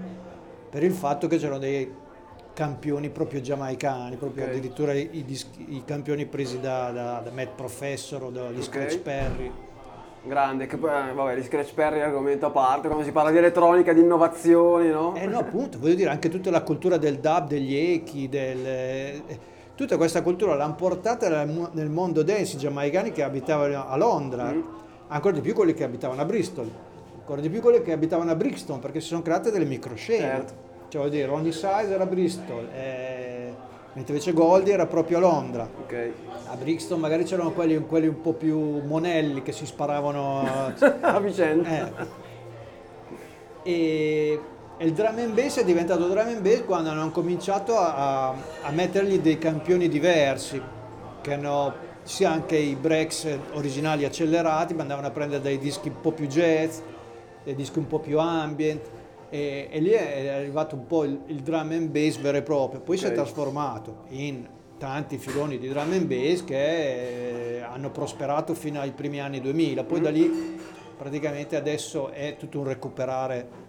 per 0.71 0.83
il 0.85 0.93
fatto 0.93 1.27
che 1.27 1.39
c'erano 1.39 1.59
dei 1.59 1.93
campioni 2.53 3.11
proprio 3.11 3.41
giamaicani 3.41 4.17
proprio 4.17 4.45
Ok. 4.45 4.51
addirittura 4.51 4.93
i, 4.93 5.25
dischi- 5.25 5.75
i 5.75 5.83
campioni 5.85 6.27
presi 6.27 6.61
da, 6.61 6.91
da, 6.91 7.21
da 7.25 7.31
Matt 7.31 7.55
Professor 7.57 8.23
o 8.25 8.31
da, 8.31 8.51
di 8.51 8.57
Ok. 8.59 8.63
Scratch 8.63 8.99
Perry 8.99 9.53
Grande, 10.23 10.67
che 10.67 10.77
poi, 10.77 10.91
eh, 10.91 11.15
vabbè, 11.15 11.35
gli 11.35 11.43
Scratch 11.43 11.73
Perry 11.73 12.01
è 12.01 12.03
argomento 12.03 12.45
a 12.45 12.51
parte, 12.51 12.89
quando 12.89 13.07
si 13.07 13.11
parla 13.11 13.31
di 13.31 13.39
elettronica, 13.39 13.95
di 13.95 14.01
innovazioni, 14.01 14.91
no? 14.91 15.15
Eh 15.15 15.25
no, 15.25 15.39
appunto, 15.39 15.79
voglio 15.79 15.95
dire, 15.95 16.11
anche 16.11 16.29
tutta 16.29 16.51
la 16.51 16.63
cultura 16.63 16.99
del 16.99 17.21
dub, 17.21 17.47
degli 17.49 17.75
echi, 17.75 18.29
del, 18.29 18.67
eh, 18.67 19.23
tutta 19.81 19.97
questa 19.97 20.21
cultura 20.21 20.55
l'hanno 20.57 20.75
portata 20.75 21.27
nel, 21.31 21.49
mo- 21.49 21.71
nel 21.73 21.89
mondo 21.89 22.23
dance, 22.23 22.57
i 22.57 22.59
giamaicani 22.59 23.13
che 23.13 23.23
abitavano 23.23 23.89
a 23.89 23.97
Londra, 23.97 24.55
ancora 25.09 25.35
di 25.35 25.41
più 25.41 25.55
quelli 25.55 25.73
che 25.73 25.85
abitavano 25.85 26.21
a 26.21 26.27
Bristol, 26.27 26.71
ancora 27.19 27.41
di 27.41 27.49
più 27.49 27.63
quelli 27.63 27.81
che 27.81 27.91
abitavano 27.93 28.31
a 28.31 28.35
Brixton, 28.35 28.79
perché 28.79 29.01
si 29.01 29.07
sono 29.07 29.23
create 29.23 29.51
delle 29.51 29.65
microscene. 29.65 30.21
Certo. 30.21 30.53
Cioè, 30.89 31.01
voglio 31.01 31.15
dire, 31.15 31.27
Ronnie 31.27 31.53
Size 31.53 31.95
era 31.95 32.03
a 32.03 32.07
Bristol, 32.07 32.69
eh, 32.75 33.55
mentre 33.95 34.13
invece 34.13 34.35
Goldie 34.35 34.75
era 34.75 34.85
proprio 34.85 35.17
a 35.17 35.21
Londra. 35.21 35.67
Ok. 35.83 36.11
A 36.49 36.57
Brixton 36.57 37.01
magari 37.01 37.25
c'erano 37.25 37.53
quelli, 37.53 37.79
quelli 37.87 38.07
un 38.09 38.21
po' 38.21 38.35
più 38.35 38.83
monelli 38.85 39.41
che 39.41 39.53
si 39.53 39.65
sparavano 39.65 40.75
A 41.01 41.21
vicenda. 41.21 41.69
eh. 41.89 42.29
E 43.63 44.41
il 44.83 44.93
drum 44.93 45.19
and 45.19 45.35
bass 45.35 45.59
è 45.59 45.65
diventato 45.65 46.09
drum 46.09 46.27
and 46.27 46.41
bass 46.41 46.65
quando 46.65 46.89
hanno 46.91 47.11
cominciato 47.11 47.77
a, 47.77 48.29
a- 48.31 48.35
a 48.63 48.71
mettergli 48.71 49.19
dei 49.19 49.39
campioni 49.39 49.89
diversi, 49.89 50.61
che 51.21 51.33
hanno 51.35 51.89
sia 52.03 52.31
anche 52.31 52.57
i 52.57 52.75
breaks 52.77 53.29
originali 53.53 54.07
accelerati, 54.07 54.73
ma 54.73 54.83
andavano 54.83 55.09
a 55.09 55.11
prendere 55.11 55.43
dei 55.43 55.59
dischi 55.59 55.89
un 55.89 56.01
po' 56.01 56.13
più 56.13 56.27
jazz, 56.27 56.79
dei 57.45 57.55
dischi 57.55 57.79
un 57.79 57.87
po' 57.87 57.99
più 57.99 58.19
ambient. 58.19 58.91
E, 59.29 59.69
e 59.71 59.81
lì 59.81 59.91
è 59.91 60.29
arrivato 60.29 60.75
un 60.75 60.87
po' 60.87 61.05
il, 61.05 61.21
il 61.27 61.41
drum 61.43 61.71
and 61.73 61.89
bass 61.91 62.17
vero 62.19 62.39
e 62.39 62.43
proprio, 62.43 62.81
poi 62.81 62.97
si 62.97 63.05
è 63.05 63.13
trasformato 63.13 64.05
in 64.09 64.49
tanti 64.79 65.19
filoni 65.19 65.59
di 65.59 65.69
drum 65.69 65.93
and 65.93 66.07
bass 66.07 66.43
che 66.43 67.59
eh, 67.59 67.61
hanno 67.61 67.91
prosperato 67.91 68.55
fino 68.55 68.81
ai 68.81 68.93
primi 68.93 69.21
anni 69.21 69.41
2000, 69.41 69.85
poi 69.85 70.01
da 70.01 70.11
lì 70.11 70.59
praticamente 70.97 71.55
adesso 71.55 72.11
è 72.11 72.37
tutto 72.39 72.59
un 72.59 72.65
recuperare, 72.65 73.60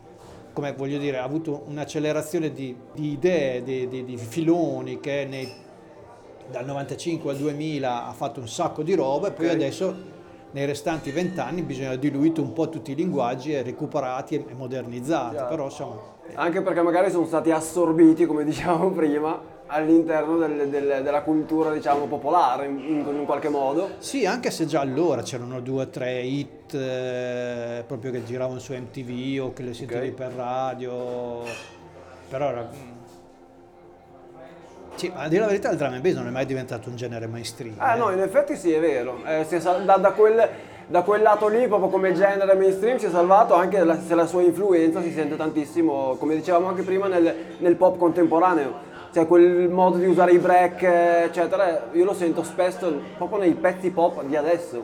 come 0.54 0.74
voglio 0.74 0.98
dire, 0.98 1.18
ha 1.18 1.24
avuto 1.24 1.64
un'accelerazione 1.68 2.52
di, 2.52 2.76
di 2.94 3.12
idee, 3.14 3.64
di, 3.64 3.88
di- 3.88 4.04
di 4.06 4.18
filoni 4.18 5.00
che 5.00 5.26
nei- 5.30 5.52
dal 6.50 6.66
95 6.66 7.32
al 7.32 7.38
2000 7.38 8.08
ha 8.08 8.12
fatto 8.12 8.40
un 8.42 8.48
sacco 8.48 8.84
di 8.84 8.94
roba 8.94 9.30
e 9.30 9.32
poi 9.32 9.46
Ok. 9.48 9.52
adesso 9.54 9.96
nei 10.52 10.66
restanti 10.66 11.12
vent'anni 11.12 11.62
bisogna 11.62 11.96
diluito 11.96 12.42
un 12.42 12.52
po' 12.52 12.68
tutti 12.68 12.92
i 12.92 12.96
linguaggi 12.96 13.54
e 13.54 13.62
recuperati 13.62 14.36
e 14.36 14.54
modernizzati, 14.54 15.36
Chiaro. 15.36 15.48
però 15.50 15.64
insomma 15.66 15.96
Anche 16.34 16.62
perché 16.62 16.82
magari 16.82 17.10
sono 17.10 17.26
stati 17.26 17.52
assorbiti, 17.52 18.26
come 18.26 18.44
dicevamo 18.46 18.92
prima, 18.92 19.40
all'interno 19.74 20.38
del- 20.38 20.68
del- 20.68 21.02
della 21.02 21.22
cultura, 21.22 21.72
diciamo, 21.72 22.06
popolare, 22.06 22.66
in, 22.66 22.78
in- 22.80 23.06
in 23.20 23.26
qualche 23.26 23.48
modo. 23.50 23.92
Sì, 24.00 24.26
anche 24.26 24.52
se 24.52 24.66
già 24.66 24.82
allora 24.82 25.22
c'erano 25.22 25.62
due 25.62 25.84
o 25.84 25.88
tre 25.88 26.22
hit 26.22 26.74
eh, 26.74 27.84
proprio 27.88 28.12
che 28.12 28.24
giravano 28.26 28.60
su 28.60 28.74
MTV 28.74 29.44
o 29.44 29.54
che 29.54 29.64
le 29.64 29.74
sentivi 29.74 30.08
Ok. 30.10 30.14
per 30.14 30.32
radio, 30.34 31.44
però 32.30 32.50
era... 32.50 32.70
Sì, 34.96 35.10
ma 35.16 35.22
a 35.22 35.28
dire 35.30 35.42
la 35.42 35.48
verità 35.48 35.70
il 35.72 35.78
drum 35.78 35.94
and 35.94 36.02
bass 36.02 36.14
non 36.16 36.28
è 36.28 36.32
mai 36.32 36.46
diventato 36.46 36.90
un 36.90 36.98
genere 36.98 37.26
mainstream. 37.26 37.76
Ah 37.78 37.96
eh. 37.96 37.98
no, 37.98 38.12
in 38.12 38.20
effetti 38.20 38.58
sì, 38.58 38.74
è 38.74 38.80
vero. 38.80 39.20
Eh, 39.26 39.46
sal- 39.60 39.86
da, 39.86 39.96
da 39.96 40.12
quel, 40.12 40.48
da 40.86 41.02
quel 41.04 41.22
lato 41.22 41.48
lì, 41.48 41.66
proprio 41.68 41.90
come 41.90 42.14
genere 42.14 42.54
mainstream, 42.56 42.98
si 42.98 43.06
è 43.06 43.10
salvato 43.10 43.54
anche 43.54 43.82
la- 43.86 43.98
se 44.00 44.14
la 44.16 44.26
sua 44.26 44.42
influenza 44.42 45.02
si 45.02 45.12
sente 45.14 45.38
tantissimo, 45.38 46.18
come 46.20 46.36
dicevamo 46.36 46.68
anche 46.68 46.84
prima, 46.84 47.08
nel, 47.08 47.34
nel 47.60 47.76
pop 47.78 47.98
contemporaneo. 47.98 48.90
Cioè 49.14 49.28
quel 49.28 49.68
modo 49.70 49.98
di 49.98 50.06
usare 50.06 50.32
i 50.32 50.38
break, 50.38 50.84
eccetera, 50.84 51.90
io 51.92 52.06
lo 52.06 52.14
sento 52.14 52.44
spesso 52.44 53.02
proprio 53.18 53.40
nei 53.40 53.54
pezzi 53.54 53.90
pop 53.90 54.24
di 54.24 54.36
adesso. 54.38 54.84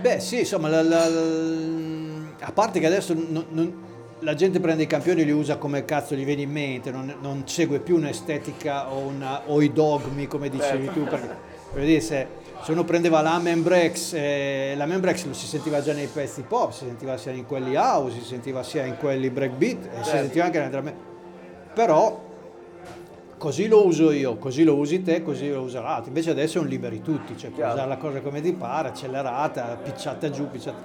Beh 0.00 0.20
sì, 0.20 0.40
insomma, 0.40 0.68
la- 0.68 0.82
la- 0.82 1.08
la- 1.08 2.28
a 2.40 2.52
parte 2.52 2.78
che 2.78 2.86
adesso 2.86 3.14
non- 3.14 3.46
non- 3.50 3.88
la 4.20 4.34
gente 4.34 4.60
prende 4.60 4.82
i 4.82 4.86
campioni 4.86 5.22
e 5.22 5.24
li 5.24 5.30
usa 5.30 5.56
come 5.56 5.84
cazzo 5.86 6.14
gli 6.14 6.24
viene 6.26 6.42
in 6.42 6.50
mente, 6.50 6.90
non, 6.90 7.14
non 7.22 7.42
segue 7.46 7.78
più 7.80 7.96
un'estetica 7.96 8.92
o, 8.92 8.98
una- 8.98 9.42
o 9.46 9.62
i 9.62 9.72
dogmi 9.72 10.26
come 10.26 10.50
dicevi 10.50 10.84
Certo. 10.84 11.00
tu, 11.00 11.06
perché 11.06 11.28
per 11.72 11.84
dire, 11.84 12.00
se, 12.00 12.26
se 12.62 12.72
uno 12.72 12.84
prendeva 12.84 13.22
la 13.22 13.38
Membrex, 13.38 14.12
eh, 14.12 14.74
la 14.76 14.84
Membrex 14.84 15.24
lo 15.24 15.32
si 15.32 15.46
sentiva 15.46 15.80
già 15.80 15.94
nei 15.94 16.06
pezzi 16.12 16.42
pop, 16.42 16.72
si 16.72 16.84
sentiva 16.84 17.16
sia 17.16 17.32
in 17.32 17.46
quelli 17.46 17.76
house, 17.76 18.18
si 18.18 18.24
sentiva 18.26 18.62
sia 18.62 18.84
in 18.84 18.96
quelli 18.98 19.30
breakbeat, 19.30 19.84
e 19.86 20.04
si 20.04 20.10
sentiva 20.10 20.44
anche 20.44 20.58
nella 20.58 20.70
drum 20.70 20.92
Però 21.74 22.28
così 23.40 23.68
lo 23.68 23.86
uso 23.86 24.12
io, 24.12 24.36
così 24.36 24.64
lo 24.64 24.76
usi 24.76 25.02
te, 25.02 25.22
così 25.22 25.48
lo 25.48 25.64
l'altro. 25.64 26.08
Invece 26.08 26.28
adesso 26.28 26.58
è 26.58 26.60
un 26.60 26.66
liberi 26.66 27.00
tutti, 27.00 27.38
cioè 27.38 27.48
puoi 27.48 27.66
usare 27.66 27.88
la 27.88 27.96
cosa 27.96 28.20
come 28.20 28.42
ti 28.42 28.52
pare, 28.52 28.88
accelerata, 28.88 29.78
picciata 29.82 30.28
giù, 30.28 30.46
picciata... 30.50 30.76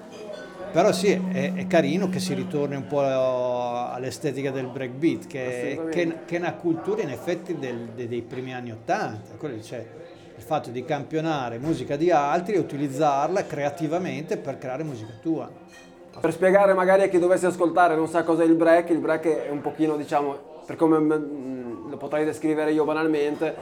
Però 0.72 0.94
sì, 0.94 1.12
è, 1.34 1.54
è 1.54 1.68
carino 1.68 2.08
che 2.08 2.20
si 2.20 2.34
ritorni 2.34 2.76
un 2.76 2.88
po' 2.88 3.02
all'estetica 3.02 4.52
del 4.52 4.68
breakbeat, 4.68 5.28
che, 5.28 5.82
che, 5.92 6.18
che 6.26 6.36
è 6.36 6.40
una 6.40 6.54
cultura 6.54 7.02
in 7.02 7.10
effetti 7.10 7.58
del- 7.60 7.90
de- 7.94 8.08
dei 8.08 8.22
primi 8.22 8.54
anni 8.54 8.72
Ottanta. 8.72 9.36
C'è 9.60 9.86
il 10.38 10.44
fatto 10.44 10.70
di 10.70 10.86
campionare 10.86 11.60
musica 11.60 11.98
di 11.98 12.10
altri 12.10 12.56
e 12.56 12.60
utilizzarla 12.60 13.46
creativamente 13.46 14.38
per 14.38 14.58
creare 14.58 14.84
musica 14.84 15.12
tua. 15.22 15.52
Per 16.22 16.32
spiegare 16.32 16.74
magari 16.74 17.04
a 17.04 17.08
chi 17.10 17.20
dovesse 17.20 17.48
ascoltare 17.48 17.98
non 17.98 18.08
sa 18.08 18.24
cos'è 18.24 18.46
il 18.46 18.56
break, 18.56 18.92
il 18.92 19.00
break 19.00 19.26
è 19.26 19.50
un 19.50 19.60
pochino, 19.60 19.98
diciamo, 19.98 20.54
per 20.66 20.78
come 20.78 20.98
mm, 21.00 21.65
lo 21.96 21.98
potrei 21.98 22.26
descrivere 22.26 22.72
io 22.72 22.84
banalmente, 22.84 23.56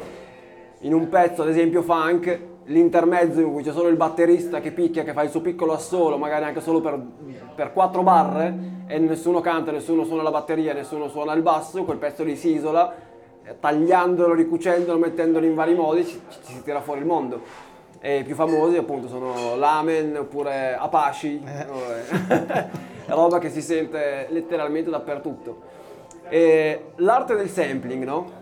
in 0.79 0.93
un 0.93 1.07
pezzo, 1.07 1.43
ad 1.43 1.49
esempio 1.49 1.81
funk, 1.81 2.39
l'intermezzo 2.65 3.39
in 3.39 3.51
cui 3.51 3.63
c'è 3.63 3.71
solo 3.71 3.87
il 3.87 3.95
batterista 3.95 4.59
che 4.59 4.71
picchia, 4.71 5.03
che 5.03 5.13
fa 5.13 5.23
il 5.23 5.29
suo 5.29 5.41
piccolo 5.41 5.73
assolo, 5.73 6.17
magari 6.17 6.43
anche 6.43 6.61
solo 6.61 6.81
per, 6.81 6.99
per 7.55 7.71
quattro 7.71 8.03
barre, 8.03 8.71
e 8.87 8.97
nessuno 8.97 9.39
canta, 9.39 9.71
nessuno 9.71 10.03
suona 10.03 10.23
la 10.23 10.31
batteria, 10.31 10.73
nessuno 10.73 11.07
suona 11.07 11.33
il 11.33 11.41
basso, 11.41 11.83
quel 11.83 11.97
pezzo 11.97 12.23
lì 12.23 12.35
si 12.35 12.53
isola, 12.53 12.93
eh, 13.43 13.59
tagliandolo, 13.59 14.33
ricucendolo, 14.33 14.97
mettendolo 14.97 15.45
in 15.45 15.53
vari 15.53 15.75
modi, 15.75 16.05
ci, 16.05 16.19
ci 16.29 16.53
si 16.53 16.63
tira 16.63 16.81
fuori 16.81 17.01
il 17.01 17.05
mondo. 17.05 17.71
E 17.99 18.19
i 18.19 18.23
più 18.23 18.35
famosi 18.35 18.75
appunto 18.75 19.07
sono 19.07 19.55
Lamen 19.55 20.17
oppure 20.17 20.75
Apache, 20.75 21.39
vabbè. 21.41 22.69
roba 23.13 23.39
che 23.39 23.49
si 23.49 23.61
sente 23.61 24.27
letteralmente 24.29 24.89
dappertutto. 24.89 25.81
E 26.29 26.85
l'arte 26.95 27.35
del 27.35 27.49
sampling, 27.49 28.03
no? 28.03 28.41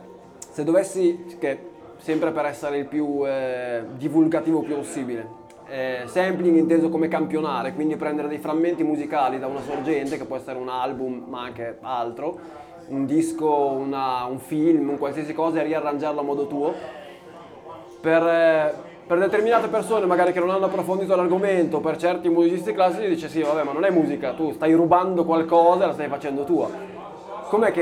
Se 0.51 0.63
dovessi, 0.63 1.25
che 1.39 1.69
sempre 1.97 2.31
per 2.31 2.45
essere 2.45 2.77
il 2.77 2.85
più 2.85 3.21
eh, 3.25 3.83
divulgativo 3.97 4.61
possibile, 4.61 5.39
eh, 5.67 6.01
sampling 6.05 6.57
inteso 6.57 6.89
come 6.89 7.07
campionare, 7.07 7.73
quindi 7.73 7.95
prendere 7.95 8.27
dei 8.27 8.39
frammenti 8.39 8.83
musicali 8.83 9.39
da 9.39 9.47
una 9.47 9.61
sorgente, 9.61 10.17
che 10.17 10.25
può 10.25 10.35
essere 10.35 10.57
un 10.57 10.69
album 10.69 11.25
ma 11.27 11.43
anche 11.43 11.77
altro, 11.81 12.39
un 12.87 13.05
disco, 13.05 13.49
una- 13.49 14.25
un 14.25 14.39
film, 14.39 14.89
un 14.89 14.97
qualsiasi 14.97 15.33
cosa 15.33 15.61
e 15.61 15.63
riarrangiarlo 15.63 16.19
a 16.19 16.23
modo 16.23 16.47
tuo 16.47 16.73
per, 18.01 18.23
eh, 18.23 18.73
per 19.05 19.19
determinate 19.19 19.67
persone 19.67 20.05
magari 20.05 20.33
che 20.33 20.39
non 20.39 20.49
hanno 20.49 20.65
approfondito 20.65 21.15
l'argomento, 21.15 21.79
per 21.79 21.97
certi 21.97 22.27
musicisti 22.29 22.73
classici 22.73 23.07
dice 23.07 23.29
sì 23.29 23.41
vabbè 23.41 23.63
ma 23.63 23.71
non 23.71 23.85
è 23.85 23.91
musica, 23.91 24.33
tu 24.33 24.51
stai 24.51 24.73
rubando 24.73 25.23
qualcosa 25.23 25.83
e 25.83 25.87
la 25.87 25.93
stai 25.93 26.07
facendo 26.07 26.43
tua. 26.43 26.90
Com'è 27.51 27.73
che 27.73 27.81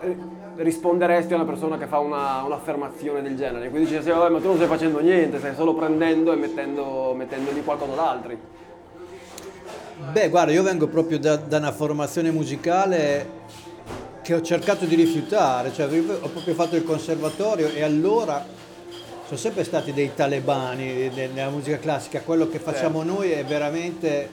eh, 0.00 0.16
risponderesti 0.56 1.34
a 1.34 1.36
una 1.36 1.44
persona 1.44 1.76
che 1.76 1.84
fa 1.84 1.98
una- 1.98 2.42
un'affermazione 2.42 3.20
del 3.20 3.36
genere? 3.36 3.68
Quindi 3.68 3.90
dice 3.90 4.02
sì 4.02 4.08
vabbè 4.08 4.30
ma 4.30 4.40
tu 4.40 4.46
non 4.46 4.56
stai 4.56 4.66
facendo 4.66 4.98
niente, 5.00 5.36
stai 5.36 5.54
solo 5.54 5.74
prendendo 5.74 6.32
e 6.32 6.36
mettendo, 6.36 7.12
mettendo 7.14 7.50
lì 7.52 7.62
qualcosa 7.62 7.92
da 7.92 8.10
altri. 8.12 8.38
Beh, 10.12 10.30
guarda, 10.30 10.52
io 10.52 10.62
vengo 10.62 10.86
proprio 10.86 11.18
da, 11.18 11.36
da 11.36 11.58
una 11.58 11.70
formazione 11.70 12.30
musicale 12.30 13.28
che 14.22 14.32
ho 14.32 14.40
cercato 14.40 14.86
di 14.86 14.94
rifiutare, 14.94 15.70
cioè 15.70 15.86
io 15.92 16.14
ho 16.18 16.28
proprio 16.28 16.54
fatto 16.54 16.76
il 16.76 16.84
conservatorio 16.84 17.68
e 17.68 17.82
allora 17.82 18.42
sono 19.26 19.38
sempre 19.38 19.64
stati 19.64 19.92
dei 19.92 20.12
talebani 20.14 21.10
nella 21.14 21.50
musica 21.50 21.76
classica, 21.76 22.22
quello 22.22 22.48
che 22.48 22.58
facciamo 22.58 23.02
noi 23.02 23.32
è 23.32 23.44
veramente 23.44 24.30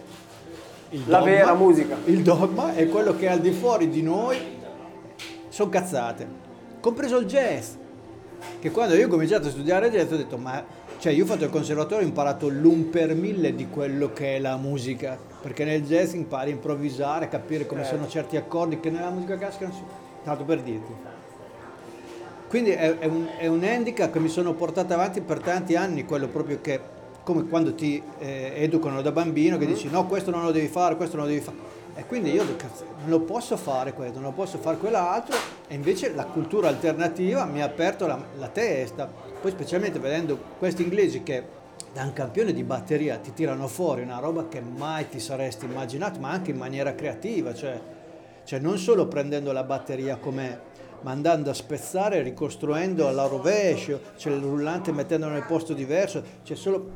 il 0.91 1.03
La 1.07 1.17
dogma, 1.17 1.29
vera 1.29 1.53
musica. 1.55 1.97
Il 2.05 2.21
dogma 2.21 2.73
è 2.73 2.87
quello 2.87 3.17
che 3.17 3.25
è 3.25 3.31
al 3.31 3.39
di 3.39 3.51
fuori 3.51 3.89
di 3.89 4.01
noi 4.01 4.55
sono 5.57 5.71
cazzate, 5.71 6.27
compreso 6.79 7.17
il 7.17 7.25
jazz, 7.25 7.73
che 8.59 8.69
quando 8.69 8.93
io 8.93 9.07
ho 9.07 9.09
cominciato 9.09 9.47
a 9.47 9.49
studiare 9.49 9.89
jazz 9.89 10.11
ho 10.11 10.15
detto 10.15 10.37
ma 10.37 10.63
cioè 10.99 11.11
io 11.11 11.23
ho 11.23 11.25
fatto 11.25 11.45
il 11.45 11.49
conservatorio 11.49 12.05
ho 12.05 12.07
imparato 12.07 12.47
l'un 12.47 12.91
per 12.91 13.15
mille 13.15 13.55
di 13.55 13.67
quello 13.67 14.13
che 14.13 14.35
è 14.35 14.39
la 14.39 14.55
musica. 14.57 15.17
Perché 15.41 15.65
nel 15.65 15.81
jazz 15.81 16.13
impari 16.13 16.51
a 16.51 16.53
improvvisare 16.53 17.25
a 17.25 17.27
capire 17.27 17.65
come 17.65 17.83
sono 17.85 18.07
certi 18.07 18.37
accordi 18.37 18.79
che 18.79 18.91
nella 18.91 19.09
musica 19.09 19.35
classica 19.35 19.65
non 19.65 19.73
si 19.73 19.81
tanto 20.23 20.43
per 20.43 20.61
dirti. 20.61 20.93
Quindi 22.49 22.69
è, 22.69 22.99
è 22.99 23.05
un, 23.07 23.27
è 23.39 23.47
un 23.47 23.63
handicap 23.63 24.11
che 24.11 24.19
mi 24.19 24.29
sono 24.29 24.53
portato 24.53 24.93
avanti 24.93 25.21
per 25.21 25.39
tanti 25.39 25.75
anni 25.75 26.05
quello 26.05 26.27
proprio 26.27 26.61
che 26.61 26.79
come 27.23 27.47
quando 27.47 27.73
ti 27.73 27.99
eh, 28.19 28.53
educano 28.57 29.01
da 29.01 29.11
bambino 29.11 29.57
che 29.57 29.65
dici 29.65 29.89
no 29.89 30.05
questo 30.05 30.29
non 30.29 30.43
lo 30.43 30.51
devi 30.51 30.67
fare 30.67 30.95
questo 30.95 31.17
non 31.17 31.25
lo 31.25 31.31
devi 31.31 31.43
fare 31.43 31.76
e 31.97 32.05
quindi 32.05 32.31
io 32.31 32.43
non 32.43 32.55
lo 33.05 33.21
posso 33.21 33.57
fare 33.57 33.91
questo, 33.93 34.19
non 34.19 34.29
lo 34.29 34.35
posso 34.35 34.59
fare 34.59 34.77
quell'altro. 34.77 35.35
E 35.67 35.73
invece 35.73 36.13
la 36.13 36.25
cultura 36.25 36.67
alternativa 36.67 37.43
mi 37.45 37.61
ha 37.61 37.65
aperto 37.65 38.05
la, 38.05 38.23
la 38.37 38.47
testa, 38.49 39.11
poi 39.41 39.49
specialmente 39.49 39.97
vedendo 39.97 40.37
questi 40.59 40.83
inglesi 40.83 41.23
che 41.23 41.55
da 41.91 42.03
un 42.03 42.13
campione 42.13 42.53
di 42.53 42.63
batteria 42.63 43.17
ti 43.17 43.33
tirano 43.33 43.67
fuori 43.67 44.03
una 44.03 44.19
roba 44.19 44.47
che 44.47 44.61
mai 44.61 45.09
ti 45.09 45.19
saresti 45.19 45.65
immaginato, 45.65 46.19
ma 46.19 46.29
anche 46.29 46.51
in 46.51 46.57
maniera 46.57 46.93
creativa, 46.93 47.55
cioè, 47.55 47.81
cioè 48.43 48.59
non 48.59 48.77
solo 48.77 49.07
prendendo 49.07 49.51
la 49.51 49.63
batteria 49.63 50.17
com'è, 50.17 50.59
ma 51.01 51.09
andando 51.09 51.49
a 51.49 51.55
spezzare, 51.55 52.21
ricostruendo 52.21 53.07
alla 53.07 53.25
rovescio, 53.25 54.01
cioè 54.17 54.33
il 54.33 54.41
rullante 54.41 54.91
mettendolo 54.91 55.33
nel 55.33 55.45
posto 55.45 55.73
diverso, 55.73 56.23
cioè 56.43 56.55
solo 56.55 56.91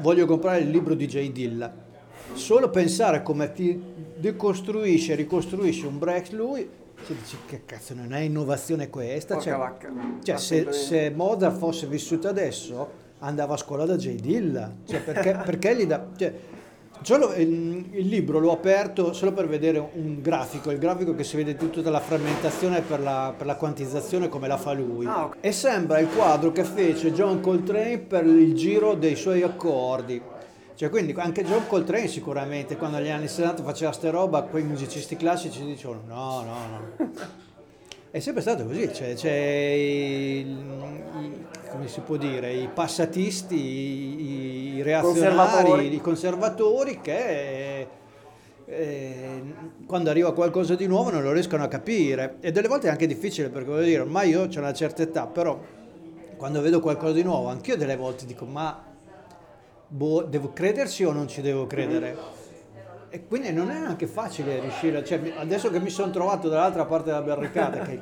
voglio 0.00 0.24
comprare 0.24 0.60
il 0.60 0.70
libro 0.70 0.94
di 0.94 1.06
Jay 1.06 1.30
Dilla. 1.30 1.90
Solo 2.34 2.70
pensare 2.70 3.22
come 3.22 3.52
ti 3.52 3.91
decostruisce, 4.22 5.16
ricostruisce 5.16 5.86
un 5.86 5.98
break 5.98 6.30
lui, 6.30 6.68
si 7.04 7.14
dice 7.20 7.36
che 7.46 7.62
cazzo 7.66 7.92
non 7.94 8.12
è 8.12 8.20
innovazione 8.20 8.88
questa? 8.88 9.34
Porca 9.34 9.50
Cioè, 9.50 9.58
vacca. 9.58 9.92
cioè, 10.22 10.36
se, 10.38 10.72
se 10.72 11.10
Mozart 11.10 11.56
fosse 11.58 11.86
vissuto 11.88 12.28
adesso 12.28 13.00
andava 13.18 13.54
a 13.54 13.56
scuola 13.56 13.84
da 13.84 13.96
Jay 13.96 14.14
Dilla, 14.16 14.72
cioè, 14.86 15.00
perché, 15.00 15.32
perché 15.44 15.76
gli 15.76 15.86
dà... 15.86 16.06
Cioè, 16.16 16.32
solo 17.02 17.34
il, 17.34 17.84
il 17.90 18.06
libro 18.06 18.38
l'ho 18.38 18.52
aperto 18.52 19.12
solo 19.12 19.32
per 19.32 19.48
vedere 19.48 19.84
un 19.94 20.20
grafico, 20.22 20.70
il 20.70 20.78
grafico 20.78 21.16
che 21.16 21.24
si 21.24 21.36
vede 21.36 21.56
tutta 21.56 21.90
la 21.90 21.98
frammentazione 21.98 22.80
per 22.80 23.00
la, 23.00 23.34
per 23.36 23.46
la 23.46 23.56
quantizzazione 23.56 24.28
come 24.28 24.46
la 24.46 24.56
fa 24.56 24.72
lui. 24.72 25.04
Ah, 25.06 25.24
ok. 25.24 25.36
E 25.40 25.50
sembra 25.50 25.98
il 25.98 26.06
quadro 26.14 26.52
che 26.52 26.62
fece 26.62 27.12
John 27.12 27.40
Coltrane 27.40 27.98
per 27.98 28.24
il 28.24 28.54
giro 28.54 28.94
dei 28.94 29.16
suoi 29.16 29.42
accordi. 29.42 30.22
Cioè, 30.74 30.88
quindi 30.90 31.14
anche 31.18 31.44
John 31.44 31.66
Coltrane 31.66 32.08
sicuramente 32.08 32.76
quando 32.76 32.96
negli 32.98 33.10
anni 33.10 33.28
60 33.28 33.62
faceva 33.62 33.92
sta 33.92 34.10
roba, 34.10 34.42
quei 34.42 34.62
musicisti 34.64 35.16
classici 35.16 35.64
dicevano 35.64 36.00
no, 36.06 36.42
no, 36.42 36.56
no. 36.96 37.10
È 38.10 38.18
sempre 38.20 38.42
stato 38.42 38.64
così, 38.66 38.92
cioè, 38.92 39.14
c'è 39.14 39.30
il- 39.30 40.48
i- 41.20 41.46
come 41.70 41.88
si 41.88 42.00
può 42.00 42.16
dire, 42.16 42.52
i 42.52 42.68
passatisti, 42.68 43.54
i, 43.54 44.74
i 44.76 44.82
reazionari, 44.82 45.34
Conservatori. 45.36 45.94
i 45.94 46.00
conservatori 46.00 47.00
che 47.00 47.86
eh, 48.66 49.42
quando 49.86 50.10
arriva 50.10 50.32
qualcosa 50.34 50.74
di 50.74 50.86
nuovo 50.86 51.10
non 51.10 51.22
lo 51.22 51.32
riescono 51.32 51.62
a 51.64 51.68
capire 51.68 52.36
e 52.40 52.52
delle 52.52 52.68
volte 52.68 52.88
è 52.88 52.90
anche 52.90 53.06
difficile 53.06 53.48
perché 53.48 53.68
voglio 53.68 53.84
dire, 53.84 54.00
ormai 54.00 54.30
io 54.30 54.42
ho 54.42 54.48
una 54.58 54.72
certa 54.72 55.02
età, 55.02 55.26
però 55.26 55.58
quando 56.36 56.60
vedo 56.60 56.80
qualcosa 56.80 57.12
di 57.12 57.22
nuovo 57.22 57.48
anch'io 57.48 57.76
delle 57.76 57.96
volte 57.96 58.24
dico 58.26 58.44
ma 58.44 58.90
boh, 59.92 60.22
devo 60.22 60.52
crederci 60.52 61.04
o 61.04 61.12
non 61.12 61.28
ci 61.28 61.42
devo 61.42 61.66
credere? 61.66 62.40
E 63.10 63.26
quindi 63.26 63.52
non 63.52 63.70
è 63.70 63.76
anche 63.76 64.06
facile 64.06 64.58
riuscire, 64.58 65.04
cioè, 65.04 65.20
adesso 65.36 65.70
che 65.70 65.78
mi 65.80 65.90
sono 65.90 66.10
trovato 66.10 66.48
dall'altra 66.48 66.86
parte 66.86 67.10
della 67.10 67.20
barricata, 67.20 67.80
che 67.80 68.00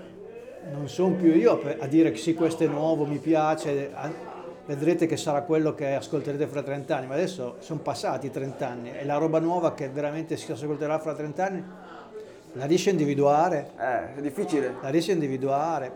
non 0.72 0.88
sono 0.88 1.16
più 1.16 1.34
io 1.34 1.60
a 1.80 1.86
dire 1.86 2.12
che 2.12 2.18
sì, 2.18 2.32
questo 2.34 2.62
è 2.62 2.68
nuovo, 2.68 3.06
mi 3.06 3.18
piace, 3.18 3.90
vedrete 4.66 5.06
che 5.06 5.16
sarà 5.16 5.42
quello 5.42 5.74
che 5.74 5.94
ascolterete 5.94 6.46
fra 6.46 6.62
30 6.62 6.96
anni, 6.96 7.06
ma 7.08 7.14
adesso 7.14 7.56
sono 7.58 7.80
passati 7.80 8.30
30 8.30 8.68
anni 8.68 8.92
e 8.96 9.04
la 9.04 9.16
roba 9.16 9.40
nuova 9.40 9.74
che 9.74 9.88
veramente 9.88 10.36
si 10.36 10.52
ascolterà 10.52 11.00
fra 11.00 11.12
30 11.12 11.44
anni, 11.44 11.64
la 12.52 12.66
riesci 12.66 12.88
a 12.88 12.92
individuare? 12.92 13.70
Eh, 13.76 14.14
è 14.14 14.20
difficile. 14.20 14.74
La 14.80 14.90
riesci 14.90 15.10
a 15.10 15.14
individuare? 15.14 15.92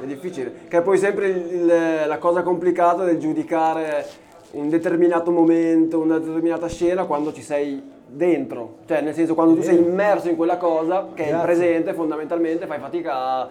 È 0.00 0.06
difficile, 0.06 0.52
che 0.68 0.78
è 0.78 0.82
poi 0.82 0.98
sempre 0.98 1.28
il- 1.30 1.66
la 2.06 2.18
cosa 2.18 2.42
complicata 2.42 3.02
del 3.02 3.18
giudicare 3.18 4.06
un 4.52 4.68
determinato 4.68 5.30
momento, 5.30 5.98
una 5.98 6.18
determinata 6.18 6.68
scena 6.68 7.04
quando 7.04 7.32
ci 7.32 7.42
sei 7.42 7.82
dentro, 8.06 8.78
cioè 8.86 9.02
nel 9.02 9.14
senso 9.14 9.34
quando 9.34 9.54
tu 9.54 9.62
sei 9.62 9.76
immerso 9.76 10.30
in 10.30 10.36
quella 10.36 10.56
cosa 10.56 11.08
che 11.12 11.24
è 11.24 11.26
il 11.26 11.32
Grazie. 11.32 11.46
presente 11.46 11.92
fondamentalmente 11.92 12.66
fai 12.66 12.78
fatica 12.78 13.14
a, 13.14 13.50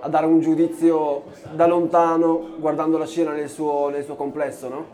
a 0.00 0.08
dare 0.08 0.26
un 0.26 0.40
giudizio 0.40 1.24
da 1.52 1.66
lontano 1.66 2.54
guardando 2.58 2.98
la 2.98 3.06
scena 3.06 3.30
nel 3.30 3.48
suo, 3.48 3.88
nel 3.90 4.02
suo 4.04 4.16
complesso, 4.16 4.68
no? 4.68 4.86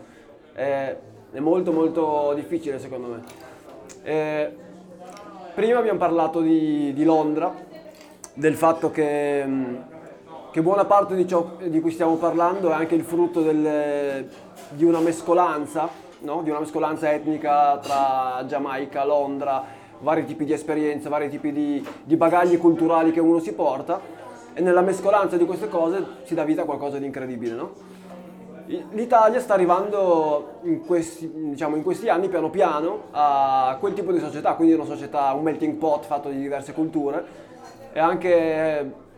È, 0.53 0.97
è 1.33 1.39
molto 1.39 1.73
molto 1.73 2.33
difficile 2.35 2.79
secondo 2.79 3.09
me. 3.09 3.23
Eh, 4.03 4.53
prima 5.55 5.79
abbiamo 5.79 5.99
parlato 5.99 6.41
di, 6.41 6.93
di 6.93 7.05
Londra, 7.05 7.53
del 8.35 8.55
fatto 8.55 8.91
che... 8.91 9.45
che 10.51 10.63
buona 10.63 10.85
parte 10.85 11.15
di 11.15 11.27
ciò 11.27 11.57
di 11.65 11.81
cui 11.81 11.93
stiamo 11.93 12.17
parlando 12.17 12.69
è 12.69 12.75
anche 12.75 12.95
il 12.95 13.05
frutto 13.05 13.41
del- 13.41 14.29
di 14.71 14.85
una 14.85 15.01
mescolanza, 15.01 15.89
no? 16.21 16.43
di 16.43 16.51
una 16.51 16.61
mescolanza 16.61 17.13
etnica 17.13 17.79
tra 17.79 18.45
Giamaica, 18.47 19.05
Londra, 19.05 19.65
vari 20.01 20.25
tipi 20.25 20.45
di 20.45 20.53
esperienze, 20.53 21.09
vari 21.09 21.29
tipi 21.29 21.53
di, 21.53 21.87
di 22.05 22.17
bagagli 22.17 22.59
culturali 22.59 23.13
che 23.13 23.21
uno 23.21 23.39
si 23.39 23.53
porta 23.53 24.01
e 24.53 24.61
nella 24.61 24.81
mescolanza 24.81 25.37
di 25.37 25.45
queste 25.45 25.69
cose 25.69 26.05
si 26.25 26.35
dà 26.35 26.45
vita 26.45 26.63
a 26.63 26.65
qualcosa 26.65 26.99
di 26.99 27.07
incredibile. 27.07 27.55
No? 27.55 27.73
L'Italia 28.93 29.41
sta 29.41 29.55
arrivando 29.55 30.61
in 30.63 30.85
questi, 30.85 31.31
diciamo, 31.35 31.75
in 31.75 31.83
questi 31.83 32.09
anni 32.09 32.29
piano 32.29 32.51
piano 32.51 33.05
a 33.11 33.77
quel 33.81 33.95
tipo 33.95 34.13
di 34.13 34.21
società, 34.21 34.55
quindi 34.55 34.75
una 34.75 34.85
società, 34.85 35.33
un 35.33 35.43
melting 35.43 35.75
pot 35.75 36.05
fatto 36.05 36.29
di 36.29 36.39
diverse 36.39 36.73
culture 36.73 37.49
e 37.93 37.99
anche 37.99 39.09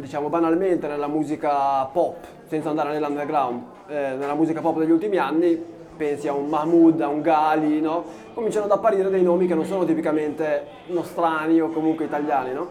diciamo 0.00 0.28
banalmente 0.28 0.88
nella 0.88 1.06
musica 1.06 1.84
pop, 1.84 2.16
senza 2.46 2.68
andare 2.70 2.92
nell'underground, 2.92 3.62
eh, 3.88 4.14
nella 4.16 4.34
musica 4.34 4.60
pop 4.60 4.78
degli 4.78 4.90
ultimi 4.90 5.16
anni, 5.16 5.74
pensi 5.96 6.28
a 6.28 6.32
un 6.32 6.48
Mahmood, 6.48 7.00
a 7.00 7.08
un 7.08 7.20
Gali, 7.20 7.80
no? 7.80 8.04
cominciano 8.34 8.66
ad 8.66 8.70
apparire 8.70 9.10
dei 9.10 9.22
nomi 9.22 9.46
che 9.46 9.54
non 9.54 9.64
sono 9.64 9.84
tipicamente 9.84 10.66
nostrani 10.86 11.60
o 11.60 11.70
comunque 11.70 12.04
italiani. 12.04 12.52
No? 12.52 12.68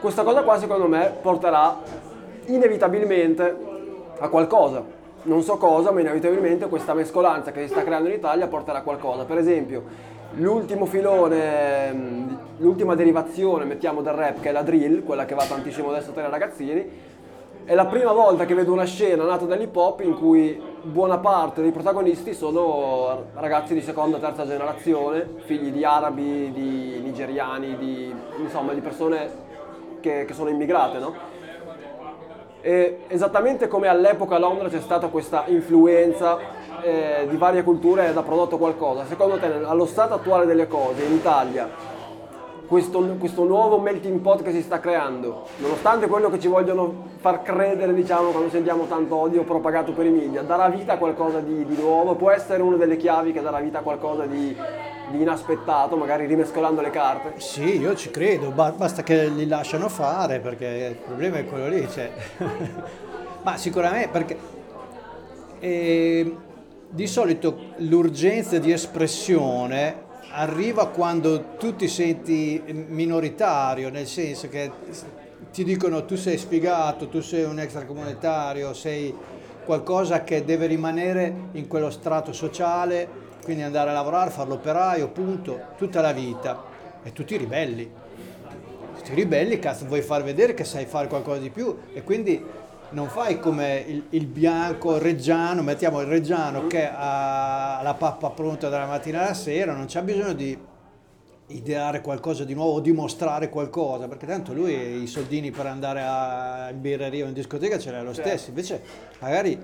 Questa 0.00 0.22
cosa 0.22 0.42
qua 0.42 0.58
secondo 0.58 0.86
me 0.86 1.12
porterà 1.20 1.78
inevitabilmente 2.46 3.56
a 4.18 4.28
qualcosa. 4.28 4.98
Non 5.22 5.42
so 5.42 5.56
cosa, 5.58 5.90
ma 5.90 6.00
inevitabilmente 6.00 6.66
questa 6.68 6.94
mescolanza 6.94 7.52
che 7.52 7.62
si 7.62 7.68
sta 7.68 7.84
creando 7.84 8.08
in 8.08 8.14
Italia 8.14 8.48
porterà 8.48 8.78
a 8.78 8.82
qualcosa. 8.82 9.24
Per 9.24 9.36
esempio, 9.36 9.82
l'ultimo 10.36 10.86
filone, 10.86 12.38
l'ultima 12.56 12.94
derivazione, 12.94 13.64
mettiamo, 13.64 14.00
del 14.00 14.14
rap, 14.14 14.40
che 14.40 14.48
è 14.48 14.52
la 14.52 14.62
drill, 14.62 15.04
quella 15.04 15.26
che 15.26 15.34
va 15.34 15.44
tantissimo 15.44 15.90
adesso 15.90 16.12
tra 16.12 16.26
i 16.26 16.30
ragazzini, 16.30 16.90
è 17.64 17.74
la 17.74 17.86
prima 17.86 18.12
volta 18.12 18.44
che 18.44 18.54
vedo 18.54 18.72
una 18.72 18.84
scena 18.84 19.24
nata 19.24 19.44
dall'hip 19.44 19.74
hop 19.76 20.00
in 20.00 20.16
cui 20.16 20.60
buona 20.82 21.18
parte 21.18 21.62
dei 21.62 21.70
protagonisti 21.70 22.34
sono 22.34 23.26
ragazzi 23.34 23.74
di 23.74 23.80
seconda 23.80 24.16
e 24.16 24.20
terza 24.20 24.46
generazione, 24.46 25.26
figli 25.44 25.70
di 25.70 25.84
arabi, 25.84 26.50
di 26.52 27.00
nigeriani, 27.02 27.76
di, 27.76 28.14
insomma, 28.38 28.72
di 28.72 28.80
persone 28.80 29.30
che, 30.00 30.24
che 30.24 30.34
sono 30.34 30.48
immigrate, 30.48 30.98
no? 30.98 31.14
E 32.62 33.04
esattamente 33.06 33.68
come 33.68 33.88
all'epoca 33.88 34.36
a 34.36 34.38
Londra 34.38 34.68
c'è 34.68 34.80
stata 34.80 35.08
questa 35.08 35.44
influenza 35.46 36.38
eh, 36.82 37.26
di 37.28 37.36
varie 37.36 37.62
culture 37.62 38.08
ed 38.08 38.16
ha 38.16 38.22
prodotto 38.22 38.58
qualcosa, 38.58 39.06
secondo 39.06 39.38
te 39.38 39.46
allo 39.46 39.86
stato 39.86 40.14
attuale 40.14 40.44
delle 40.44 40.66
cose 40.66 41.04
in 41.04 41.12
Italia 41.12 41.98
questo, 42.70 43.00
questo 43.18 43.42
nuovo 43.42 43.80
melting 43.80 44.20
pot 44.20 44.44
che 44.44 44.52
si 44.52 44.62
sta 44.62 44.78
creando, 44.78 45.48
nonostante 45.56 46.06
quello 46.06 46.30
che 46.30 46.38
ci 46.38 46.46
vogliono 46.46 47.08
far 47.16 47.42
credere, 47.42 47.92
diciamo, 47.92 48.30
quando 48.30 48.48
sentiamo 48.48 48.86
tanto 48.86 49.16
odio 49.16 49.42
propagato 49.42 49.90
per 49.90 50.06
i 50.06 50.10
media, 50.10 50.42
darà 50.42 50.68
vita 50.68 50.92
a 50.92 50.96
qualcosa 50.96 51.40
di, 51.40 51.66
di 51.66 51.74
nuovo, 51.74 52.14
può 52.14 52.30
essere 52.30 52.62
una 52.62 52.76
delle 52.76 52.96
chiavi 52.96 53.32
che 53.32 53.42
darà 53.42 53.58
vita 53.58 53.80
a 53.80 53.82
qualcosa 53.82 54.24
di, 54.24 54.56
di 55.10 55.20
inaspettato, 55.20 55.96
magari 55.96 56.26
rimescolando 56.26 56.80
le 56.80 56.90
carte. 56.90 57.40
Sì, 57.40 57.80
io 57.80 57.96
ci 57.96 58.10
credo, 58.10 58.50
ba- 58.50 58.70
basta 58.70 59.02
che 59.02 59.26
li 59.26 59.48
lasciano 59.48 59.88
fare 59.88 60.38
perché 60.38 60.90
il 60.90 61.04
problema 61.04 61.38
è 61.38 61.46
quello 61.46 61.66
lì. 61.66 61.88
Cioè. 61.90 62.08
Ma 63.42 63.56
sicuramente 63.56 64.08
perché 64.10 64.38
eh, 65.58 66.36
di 66.88 67.06
solito 67.08 67.72
l'urgenza 67.78 68.58
di 68.60 68.70
espressione 68.70 70.06
arriva 70.32 70.88
quando 70.88 71.56
tu 71.58 71.74
ti 71.74 71.88
senti 71.88 72.62
minoritario, 72.88 73.90
nel 73.90 74.06
senso 74.06 74.48
che 74.48 74.70
ti 75.52 75.64
dicono 75.64 76.04
tu 76.04 76.16
sei 76.16 76.38
sfigato, 76.38 77.08
tu 77.08 77.20
sei 77.20 77.44
un 77.44 77.58
extracomunitario, 77.58 78.72
sei 78.72 79.14
qualcosa 79.64 80.22
che 80.22 80.44
deve 80.44 80.66
rimanere 80.66 81.48
in 81.52 81.66
quello 81.66 81.90
strato 81.90 82.32
sociale, 82.32 83.08
quindi 83.42 83.62
andare 83.62 83.90
a 83.90 83.92
lavorare, 83.92 84.30
fare 84.30 84.48
l'operaio, 84.48 85.08
punto, 85.08 85.60
tutta 85.76 86.00
la 86.00 86.12
vita. 86.12 86.62
E 87.02 87.12
tu 87.12 87.24
ti 87.24 87.36
ribelli. 87.36 87.90
Ti 89.02 89.14
ribelli, 89.14 89.58
cazzo, 89.58 89.86
vuoi 89.86 90.02
far 90.02 90.22
vedere 90.22 90.54
che 90.54 90.64
sai 90.64 90.84
fare 90.84 91.08
qualcosa 91.08 91.40
di 91.40 91.50
più 91.50 91.76
e 91.94 92.02
quindi 92.04 92.44
non 92.90 93.08
fai 93.08 93.38
come 93.38 93.84
il, 93.86 94.02
il 94.10 94.26
bianco 94.26 94.98
reggiano, 94.98 95.62
mettiamo 95.62 96.00
il 96.00 96.06
reggiano 96.06 96.66
che 96.66 96.88
ha 96.88 97.80
la 97.82 97.94
pappa 97.94 98.30
pronta 98.30 98.68
dalla 98.68 98.86
mattina 98.86 99.22
alla 99.22 99.34
sera, 99.34 99.72
non 99.72 99.86
c'ha 99.88 100.02
bisogno 100.02 100.32
di 100.32 100.56
ideare 101.48 102.00
qualcosa 102.00 102.44
di 102.44 102.54
nuovo 102.54 102.74
o 102.74 102.80
dimostrare 102.80 103.48
qualcosa, 103.48 104.06
perché 104.08 104.26
tanto 104.26 104.52
lui 104.52 105.02
i 105.02 105.06
soldini 105.06 105.50
per 105.50 105.66
andare 105.66 106.02
a- 106.02 106.68
in 106.70 106.80
birreria 106.80 107.24
o 107.24 107.28
in 107.28 107.34
discoteca 107.34 107.78
ce 107.78 107.90
l'ha 107.90 108.02
lo 108.02 108.12
stesso, 108.12 108.48
invece 108.48 108.82
magari 109.18 109.58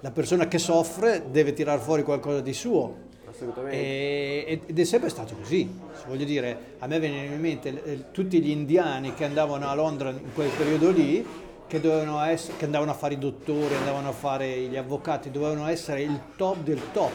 la 0.00 0.10
persona 0.10 0.46
che 0.48 0.58
soffre 0.58 1.24
deve 1.30 1.52
tirare 1.52 1.80
fuori 1.80 2.02
qualcosa 2.02 2.40
di 2.40 2.52
suo. 2.52 3.06
Assolutamente. 3.28 3.76
E- 3.76 4.60
ed 4.66 4.78
è 4.78 4.84
sempre 4.84 5.08
stato 5.10 5.34
così, 5.36 5.68
voglio 6.06 6.24
dire, 6.24 6.58
a 6.78 6.86
me 6.86 6.98
venivano 6.98 7.34
in 7.34 7.40
mente 7.40 7.82
eh, 7.84 8.04
tutti 8.10 8.40
gli 8.40 8.50
indiani 8.50 9.14
che 9.14 9.24
andavano 9.24 9.68
a 9.68 9.74
Londra 9.74 10.10
in 10.10 10.32
quel 10.34 10.50
periodo 10.56 10.90
lì, 10.90 11.24
che, 11.68 11.80
essere, 12.28 12.56
che 12.56 12.64
andavano 12.64 12.90
a 12.90 12.94
fare 12.94 13.14
i 13.14 13.18
dottori, 13.18 13.74
andavano 13.76 14.08
a 14.08 14.12
fare 14.12 14.58
gli 14.62 14.76
avvocati, 14.76 15.30
dovevano 15.30 15.68
essere 15.68 16.02
il 16.02 16.18
top 16.36 16.56
del 16.56 16.80
top. 16.92 17.12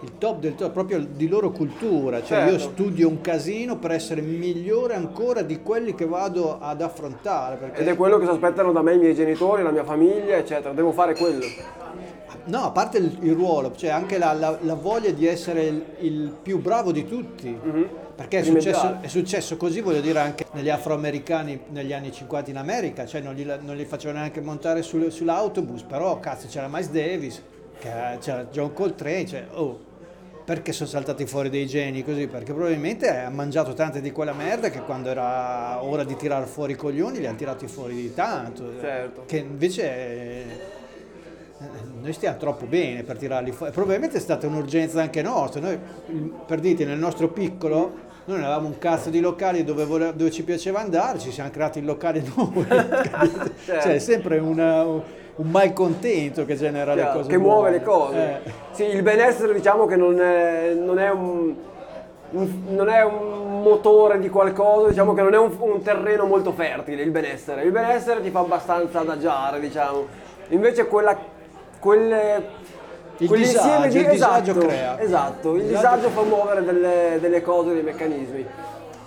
Il 0.00 0.12
top 0.18 0.38
del 0.38 0.54
top, 0.54 0.70
proprio 0.72 1.00
di 1.00 1.26
loro 1.26 1.50
cultura, 1.50 2.22
cioè 2.22 2.44
io 2.44 2.58
Certo. 2.58 2.72
studio 2.72 3.08
un 3.08 3.20
casino 3.20 3.78
per 3.78 3.90
essere 3.90 4.20
migliore 4.20 4.94
ancora 4.94 5.42
di 5.42 5.60
quelli 5.60 5.94
che 5.94 6.06
vado 6.06 6.58
ad 6.60 6.80
affrontare. 6.82 7.56
Perché... 7.56 7.80
Ed 7.80 7.88
è 7.88 7.96
quello 7.96 8.18
che 8.18 8.24
si 8.26 8.30
aspettano 8.30 8.70
da 8.72 8.80
me 8.82 8.94
i 8.94 8.98
miei 8.98 9.14
genitori, 9.14 9.62
la 9.64 9.72
mia 9.72 9.82
famiglia, 9.84 10.36
eccetera. 10.36 10.72
Devo 10.72 10.92
fare 10.92 11.16
quello. 11.16 11.44
No, 12.44 12.58
a 12.64 12.70
parte 12.70 12.98
il, 12.98 13.18
il 13.22 13.32
ruolo, 13.34 13.72
c'è 13.72 13.88
anche 13.88 14.18
la, 14.18 14.32
la- 14.32 14.58
la 14.62 14.74
voglia 14.74 15.10
di 15.10 15.26
essere 15.26 15.64
il, 15.64 15.84
il 16.00 16.34
più 16.42 16.60
bravo 16.60 16.92
di 16.92 17.06
tutti. 17.06 17.58
Perché 18.14 18.38
è 18.38 18.42
successo, 18.42 18.98
è 19.00 19.06
successo 19.08 19.56
così, 19.56 19.80
voglio 19.80 20.00
dire, 20.00 20.18
anche 20.20 20.46
negli 20.52 20.70
afroamericani 20.70 21.60
negli 21.70 21.92
anni 21.92 22.10
50 22.12 22.50
in 22.50 22.56
America, 22.56 23.04
cioè 23.06 23.20
non 23.20 23.34
li, 23.34 23.44
non 23.62 23.76
li 23.76 23.84
facevano 23.84 24.20
neanche 24.20 24.40
montare 24.40 24.82
sul- 24.82 25.10
sull'autobus, 25.10 25.82
però 25.82 26.18
cazzo 26.20 26.46
c'era 26.48 26.68
Miles 26.68 26.90
Davis, 26.90 27.42
c'era 27.78 28.44
John 28.50 28.72
Coltrane, 28.72 29.26
cioè, 29.26 29.46
oh, 29.52 29.78
perché 30.48 30.72
sono 30.72 30.88
saltati 30.88 31.26
fuori 31.26 31.50
dei 31.50 31.66
geni 31.66 32.02
così? 32.02 32.26
Perché 32.26 32.54
probabilmente 32.54 33.14
ha 33.14 33.28
mangiato 33.28 33.74
tante 33.74 34.00
di 34.00 34.10
quella 34.12 34.32
merda 34.32 34.70
che 34.70 34.80
quando 34.80 35.10
era 35.10 35.84
ora 35.84 36.04
di 36.04 36.16
tirare 36.16 36.46
fuori 36.46 36.72
i 36.72 36.74
coglioni 36.74 37.18
li 37.18 37.26
ha 37.26 37.34
tirati 37.34 37.66
fuori 37.66 37.94
di 37.94 38.14
tanto. 38.14 38.80
Certo. 38.80 39.24
Che 39.26 39.36
invece... 39.36 39.82
eh, 39.84 40.44
noi 42.00 42.12
stiamo 42.14 42.38
troppo 42.38 42.64
bene 42.64 43.02
per 43.02 43.18
tirarli 43.18 43.52
fuori. 43.52 43.72
Probabilmente 43.72 44.16
è 44.16 44.20
stata 44.20 44.46
un'urgenza 44.46 45.02
anche 45.02 45.20
nostra. 45.20 45.60
Noi, 45.60 45.78
per 46.46 46.60
dirti, 46.60 46.86
nel 46.86 46.98
nostro 46.98 47.28
piccolo, 47.28 47.92
noi 48.24 48.38
non 48.38 48.44
avevamo 48.44 48.68
un 48.68 48.78
cazzo 48.78 49.10
di 49.10 49.20
locali 49.20 49.64
dove, 49.64 49.84
vole- 49.84 50.16
dove 50.16 50.30
ci 50.30 50.44
piaceva 50.44 50.80
andare, 50.80 51.18
ci 51.18 51.30
siamo 51.30 51.50
creati 51.50 51.80
il 51.80 51.84
locale 51.84 52.24
noi. 52.34 52.64
Certo. 52.64 53.50
Cioè, 53.66 53.94
è 53.96 53.98
sempre 53.98 54.38
una- 54.38 55.17
un 55.38 55.50
malcontento 55.50 56.44
che 56.44 56.56
genera 56.56 56.94
le 56.94 57.00
Chiaro, 57.02 57.18
cose. 57.18 57.28
che 57.30 57.38
muove 57.38 57.58
buone. 57.58 57.70
le 57.70 57.82
cose. 57.82 58.40
Eh. 58.44 58.52
Sì, 58.72 58.84
il 58.84 59.02
benessere 59.02 59.52
diciamo 59.54 59.86
che 59.86 59.96
non 59.96 60.20
è, 60.20 60.72
non 60.74 60.98
è 60.98 61.10
un, 61.10 61.54
un- 62.30 62.62
non 62.70 62.88
è 62.88 63.02
un 63.04 63.62
motore 63.62 64.18
di 64.18 64.28
qualcosa, 64.28 64.88
diciamo 64.88 65.14
che 65.14 65.22
non 65.22 65.34
è 65.34 65.38
un, 65.38 65.54
un 65.58 65.82
terreno 65.82 66.24
molto 66.26 66.52
fertile 66.52 67.02
il 67.02 67.10
benessere. 67.10 67.62
Il 67.62 67.70
benessere 67.70 68.20
ti 68.20 68.30
fa 68.30 68.40
abbastanza 68.40 69.00
adagiare, 69.00 69.60
diciamo. 69.60 70.06
Invece 70.48 70.86
quella, 70.86 71.16
quelle, 71.78 72.48
Il 73.18 73.28
quell'insieme 73.28 73.88
disagio, 73.88 73.92
di 73.92 73.98
il 74.04 74.10
disagio 74.10 74.50
esatto, 74.50 74.66
crea. 74.66 75.00
Esatto, 75.00 75.54
il 75.54 75.60
Il 75.62 75.66
disagio 75.68 75.96
disagio 75.96 76.08
fa 76.10 76.22
muovere 76.22 76.64
delle, 76.64 77.18
delle 77.20 77.42
cose, 77.42 77.74
dei 77.74 77.82
meccanismi. 77.82 78.46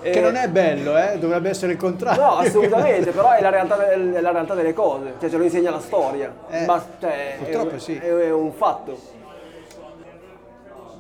Che 0.02 0.10
E- 0.12 0.20
non 0.22 0.36
è 0.36 0.48
bello, 0.50 0.98
eh? 0.98 1.18
dovrebbe 1.20 1.50
essere 1.50 1.74
il 1.74 1.78
contrario. 1.78 2.22
No, 2.22 2.38
assolutamente, 2.38 3.12
però 3.12 3.32
è 3.32 3.42
la 3.42 3.50
realtà, 3.50 3.90
è 3.92 3.98
la 4.22 4.32
realtà 4.32 4.54
delle 4.56 4.74
cose, 4.74 5.14
cioè 5.20 5.30
ce 5.30 5.38
lo 5.38 5.44
insegna 5.44 5.70
la 5.72 5.80
storia. 5.80 6.34
Eh, 6.50 6.66
Bas- 6.66 6.86
cioè, 7.00 7.36
è, 7.36 7.38
purtroppo 7.38 7.74
un- 7.74 7.80
sì. 7.80 7.96
è- 7.96 8.08
è 8.10 8.32
un 8.32 8.52
fatto. 8.52 8.98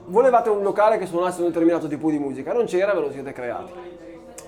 Volevate 0.06 0.49
un 0.49 0.62
locale 0.62 0.97
che 0.97 1.06
suonasse 1.06 1.41
un 1.41 1.47
determinato 1.47 1.88
tipo 1.88 2.10
di 2.10 2.18
musica, 2.20 2.54
non 2.54 2.66
c'era, 2.66 2.93
ve 2.93 2.99
lo 2.99 3.12
siete 3.12 3.32
creati. 3.32 3.72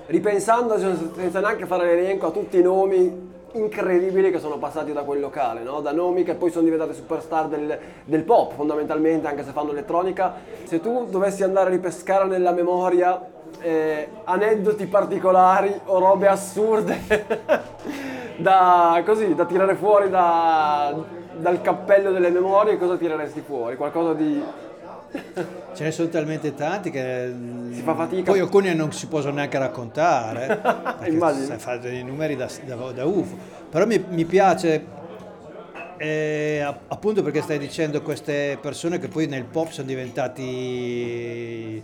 Ripensando, 0.08 0.78
senza 0.78 1.04
senza 1.16 1.40
neanche 1.40 1.66
fare 1.66 1.86
l'elenco, 1.86 2.28
a 2.28 2.32
tutti 2.32 2.58
i 2.58 2.62
nomi 2.62 3.32
incredibili 3.54 4.32
che 4.32 4.40
sono 4.40 4.58
passati 4.58 4.92
da 4.94 5.04
quel 5.04 5.20
locale, 5.20 5.62
no? 5.62 5.80
da 5.80 5.92
nomi 5.92 6.24
che 6.24 6.34
poi 6.34 6.50
sono 6.50 6.64
diventati 6.66 6.94
superstar 6.96 7.48
del, 7.48 7.78
del 8.04 8.24
pop 8.24 8.54
fondamentalmente, 8.56 9.28
anche 9.28 9.44
se 9.46 9.52
fanno 9.52 9.72
elettronica. 9.72 10.34
Se 10.64 10.82
tu 10.82 11.06
dovessi 11.10 11.44
andare 11.44 11.68
a 11.68 11.72
ripescare 11.72 12.26
nella 12.26 12.52
memoria 12.52 13.22
eh, 13.62 14.10
aneddoti 14.26 14.86
particolari 14.88 15.74
o 15.86 16.00
robe 16.00 16.28
assurde 16.28 17.00
da, 18.38 19.02
così, 19.06 19.36
da 19.36 19.46
tirare 19.46 19.76
fuori 19.76 20.10
da- 20.10 20.94
dal 21.36 21.62
cappello 21.62 22.12
delle 22.12 22.30
memorie, 22.30 22.78
cosa 22.78 22.96
tireresti 22.98 23.42
fuori? 23.46 23.76
Qualcosa 23.76 24.14
di 24.14 24.44
Ce 25.74 25.84
ne 25.84 25.92
sono 25.92 26.08
talmente 26.10 26.56
tanti 26.56 26.90
che 26.90 27.32
Si 27.72 27.82
fa 27.82 27.94
fatica. 27.96 28.32
Poi 28.32 28.40
alcuni 28.40 28.74
non 28.76 28.92
si 28.92 29.08
possono 29.08 29.36
neanche 29.36 29.58
raccontare. 29.60 30.60
Immagino. 31.06 31.46
sai, 31.46 31.58
fa 31.60 31.78
dei 31.78 32.04
numeri 32.04 32.36
da, 32.36 32.48
da- 32.66 33.06
UFO. 33.06 33.36
Però 33.70 33.86
mi, 33.86 34.04
mi 34.10 34.26
piace 34.26 34.86
eh, 35.98 36.62
app- 36.66 36.92
appunto 36.92 37.22
perché 37.24 37.42
stai 37.42 37.60
dicendo 37.60 38.02
queste 38.02 38.58
persone 38.60 38.98
che 39.00 39.08
poi 39.08 39.28
nel 39.28 39.46
pop 39.46 39.70
sono 39.70 39.88
diventati 39.88 41.82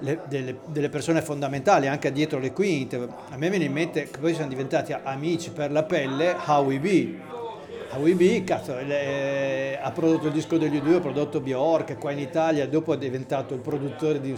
le- 0.00 0.20
delle, 0.28 0.58
delle 0.66 0.88
persone 0.88 1.22
fondamentali 1.22 1.86
anche 1.86 2.12
dietro 2.12 2.38
le 2.38 2.52
quinte. 2.52 2.96
A 3.30 3.36
me 3.36 3.50
viene 3.50 3.64
in 3.64 3.72
mente 3.72 4.08
che 4.10 4.18
poi 4.18 4.34
sono 4.34 4.48
diventati 4.48 4.94
amici 5.02 5.50
per 5.50 5.70
la 5.72 5.82
pelle 5.82 6.36
Howie 6.46 6.78
B. 6.78 7.14
Howie 7.90 8.14
B, 8.14 8.44
cazzo, 8.44 8.74
le- 8.74 9.80
ha 9.80 9.90
prodotto 9.92 10.26
il 10.26 10.32
disco 10.32 10.58
degli 10.58 10.76
U2, 10.76 10.96
ha 10.96 11.00
prodotto 11.00 11.40
Bjork, 11.40 11.98
qua 11.98 12.10
in 12.10 12.18
Italia, 12.18 12.66
dopo 12.66 12.92
è 12.92 12.98
diventato 12.98 13.54
il 13.54 13.60
produttore 13.60 14.20
di 14.20 14.36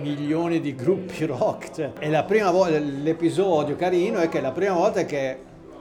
milioni 0.00 0.60
di 0.60 0.74
gruppi 0.74 1.24
rock. 1.26 1.74
Cioè. 1.74 1.92
E 1.98 2.08
la 2.08 2.22
prima 2.24 2.50
volta, 2.50 2.78
l'episodio 2.78 3.76
carino 3.76 4.18
è 4.18 4.28
che 4.28 4.40
la 4.40 4.52
prima 4.52 4.74
volta 4.74 5.04
che 5.04 5.38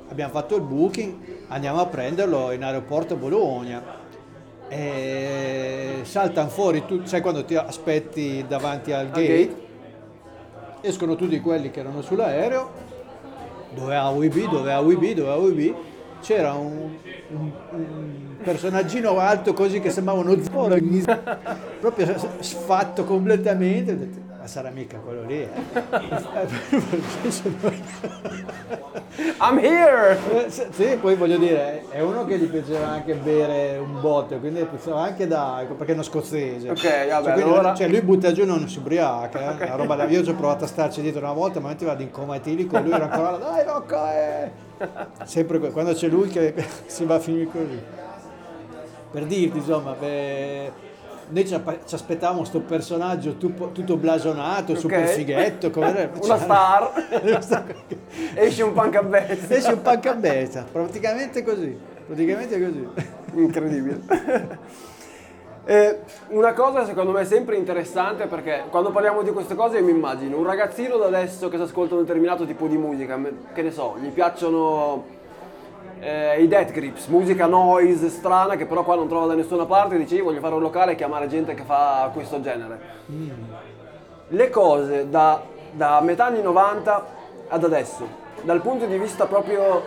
abbiamo 0.09 0.32
fatto 0.32 0.55
il 0.55 0.63
booking 0.63 1.13
andiamo 1.47 1.80
a 1.82 1.86
prenderlo 1.86 2.51
in 2.51 2.63
aeroporto 2.63 3.13
a 3.13 3.17
Bologna. 3.17 4.01
E 4.76 5.99
saltano 6.01 6.49
fuori, 6.49 6.84
tu, 6.88 7.01
sai 7.05 7.21
quando 7.21 7.45
ti 7.45 7.55
aspetti 7.55 8.43
davanti 8.47 8.91
al 8.91 9.11
gate, 9.11 9.28
gate? 9.47 9.55
escono 10.82 11.15
tutti 11.15 11.39
quelli 11.39 11.69
che 11.69 11.80
erano 11.82 12.01
sull'aereo, 12.01 12.71
dove 13.76 13.95
ha 13.95 14.09
WB, 14.09 14.49
dove 14.49 14.74
ha 14.74 14.80
WB, 14.80 15.11
dove 15.11 15.30
ha 15.30 15.36
WB, 15.36 15.76
c'era 16.21 16.53
un, 16.53 16.95
un- 17.30 17.51
un 17.69 18.36
personaggino 18.43 19.19
alto 19.19 19.53
così 19.53 19.80
che 19.80 19.91
sembrava 19.91 20.21
uno 20.21 20.41
zoro, 20.41 20.76
proprio 21.80 22.15
sfatto 22.39 23.03
completamente, 23.03 24.09
ma 24.43 24.49
sarà 24.49 24.69
mica 24.71 24.97
quello 24.97 25.23
lì. 25.23 25.41
eh?" 25.41 25.49
I'm 29.39 29.57
here! 29.57 30.17
Eh, 30.45 30.49
Sì, 30.49 30.97
poi 30.99 31.15
voglio 31.15 31.37
dire, 31.37 31.85
è 31.89 32.01
uno 32.01 32.25
che 32.25 32.37
gli 32.37 32.47
piaceva 32.47 32.87
anche 32.89 33.13
bere 33.13 33.77
un 33.77 34.01
botto, 34.01 34.37
quindi 34.39 34.65
pensava 34.65 35.01
anche 35.03 35.27
da, 35.27 35.63
perché 35.77 35.91
è 35.91 35.93
uno 35.93 36.03
scozzese. 36.03 36.69
Ok, 36.71 36.75
Cioè, 36.75 37.07
vabbè, 37.09 37.23
quindi 37.31 37.41
allora- 37.41 37.73
cioè, 37.73 37.87
lui 37.87 38.01
butta 38.01 38.33
giù 38.33 38.41
e 38.41 38.45
non 38.45 38.67
si 38.67 38.79
ubriaca, 38.79 39.57
eh, 39.59 39.63
una 39.65 39.75
roba 39.75 40.03
io 40.05 40.23
ci 40.23 40.29
ho 40.31 40.35
provato 40.35 40.65
a 40.65 40.67
starci 40.67 41.01
dietro 41.01 41.21
una 41.21 41.31
volta, 41.33 41.59
ma 41.61 41.73
ti 41.75 41.85
vado 41.85 42.01
in 42.01 42.11
coma 42.11 42.35
etilico, 42.35 42.77
lui 42.79 42.91
era 42.91 43.09
ancora 43.09 43.31
là, 43.31 43.37
dai 43.37 43.63
Rocco, 43.65 44.05
eh! 44.09 44.51
Sempre 45.23 45.59
que- 45.59 45.71
quando 45.71 45.93
c'è 45.93 46.07
lui 46.09 46.27
che 46.27 46.53
si 46.85 47.05
va 47.05 47.15
a 47.15 47.19
finire 47.19 47.45
così. 47.45 47.81
Per 49.11 49.25
dirti, 49.25 49.57
insomma, 49.59 49.93
beh, 49.97 50.71
noi 51.34 51.47
ci, 51.47 51.95
aspettavamo 51.95 52.43
sto 52.43 52.59
personaggio 52.61 53.38
tu- 53.38 53.71
tutto 53.71 53.97
blasonato, 53.97 54.75
super 54.75 55.07
fighetto, 55.07 55.71
come 55.71 55.97
era? 55.97 56.11
Una 56.21 56.38
star. 56.38 56.91
star. 57.39 57.75
Esce 58.36 58.61
un 58.61 58.73
punk 58.73 58.95
a 58.95 59.03
bestia. 59.03 59.57
Esce 59.57 59.71
un 59.71 59.81
punk 59.81 60.05
a 60.05 60.13
beta, 60.13 60.63
praticamente 60.71 61.43
così, 61.43 61.75
praticamente 62.05 62.61
così. 62.63 62.88
Incredibile. 63.34 64.01
Eh, 65.65 65.99
una 66.27 66.53
cosa 66.53 66.86
secondo 66.86 67.11
me 67.11 67.25
sempre 67.25 67.55
interessante 67.55 68.27
perché 68.27 68.65
quando 68.69 68.91
parliamo 68.91 69.23
di 69.23 69.31
queste 69.31 69.55
cose 69.55 69.77
io 69.77 69.86
mi 69.86 69.91
immagino 69.91 70.38
un 70.38 70.43
ragazzino 70.43 70.97
da 70.97 71.05
adesso 71.05 71.47
che 71.47 71.55
si 71.55 71.63
ascolta 71.63 71.95
un 71.95 72.01
determinato 72.01 72.45
tipo 72.45 72.67
di 72.67 72.77
musica, 72.77 73.19
che 73.53 73.61
ne 73.61 73.71
so, 73.71 73.95
gli 73.99 74.09
piacciono 74.09 75.21
eh, 76.03 76.41
i 76.41 76.47
Death 76.47 76.71
Grips, 76.71 77.07
musica 77.07 77.45
noise 77.45 78.09
strana 78.09 78.55
che 78.55 78.65
però 78.65 78.83
qua 78.83 78.95
non 78.95 79.07
trova 79.07 79.27
da 79.27 79.35
nessuna 79.35 79.65
parte 79.65 79.97
dice 79.97 80.15
io 80.15 80.25
voglio 80.25 80.41
fare 80.41 80.53
un 80.53 80.61
locale 80.61 80.91
e 80.91 80.95
chiamare 80.95 81.27
gente 81.27 81.53
che 81.53 81.63
fa 81.63 82.09
questo 82.13 82.41
genere. 82.41 82.79
Le 84.27 84.49
cose 84.49 85.09
da, 85.09 85.41
da 85.71 86.01
metà 86.01 86.25
anni 86.25 86.41
90 86.41 87.05
ad 87.47 87.63
adesso, 87.63 88.05
dal 88.41 88.61
punto 88.61 88.85
di 88.85 88.97
vista 88.97 89.27
proprio 89.27 89.83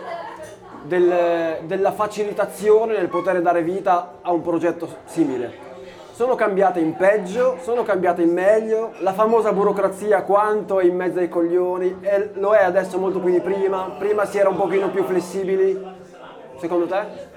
del- 0.83 1.59
della 1.63 1.91
facilitazione 1.91 2.97
nel 2.97 3.09
poter 3.09 3.41
dare 3.41 3.61
vita 3.61 4.13
a 4.21 4.31
un 4.31 4.41
progetto 4.41 4.87
simile. 5.05 5.65
Sono 6.13 6.33
cambiate 6.33 6.79
in 6.79 6.95
peggio, 6.95 7.57
sono 7.61 7.83
cambiate 7.83 8.23
in 8.23 8.33
meglio, 8.33 8.93
la 9.01 9.13
famosa 9.13 9.51
burocrazia 9.51 10.23
quanto 10.23 10.79
è 10.79 10.85
in 10.85 10.95
mezzo 10.95 11.19
ai 11.19 11.29
coglioni, 11.29 11.97
e 12.01 12.31
lo 12.33 12.53
è 12.53 12.63
adesso 12.63 12.97
molto 12.97 13.19
più 13.19 13.29
di 13.29 13.39
prima, 13.39 13.91
prima 13.99 14.25
si 14.25 14.39
era 14.39 14.49
un 14.49 14.55
pochino 14.55 14.89
più 14.89 15.03
flessibili, 15.03 15.96
secondo 16.59 16.85
te? 16.87 17.35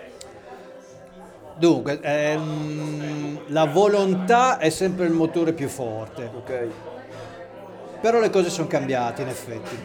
Dunque, 1.57 2.01
ehm, 2.01 3.41
la 3.49 3.67
volontà 3.67 4.59
è 4.59 4.71
sempre 4.71 5.05
il 5.07 5.13
motore 5.13 5.53
più 5.53 5.69
forte, 5.69 6.31
Ok, 6.35 6.67
però 8.01 8.19
le 8.19 8.31
cose 8.31 8.49
sono 8.49 8.67
cambiate 8.67 9.23
in 9.23 9.29
effetti, 9.29 9.77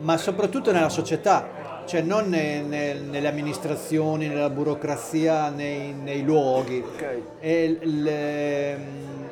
ma 0.00 0.18
soprattutto 0.18 0.72
nella 0.72 0.90
società, 0.90 1.48
cioè 1.86 2.02
non 2.02 2.28
ne- 2.28 2.60
ne- 2.60 2.92
nelle 2.94 3.28
amministrazioni, 3.28 4.26
nella 4.28 4.50
burocrazia, 4.50 5.48
nei, 5.48 5.92
nei 5.94 6.22
luoghi. 6.22 6.84
ok. 6.86 7.20
E 7.40 7.78
l- 7.82 8.06
ehm, 8.06 9.28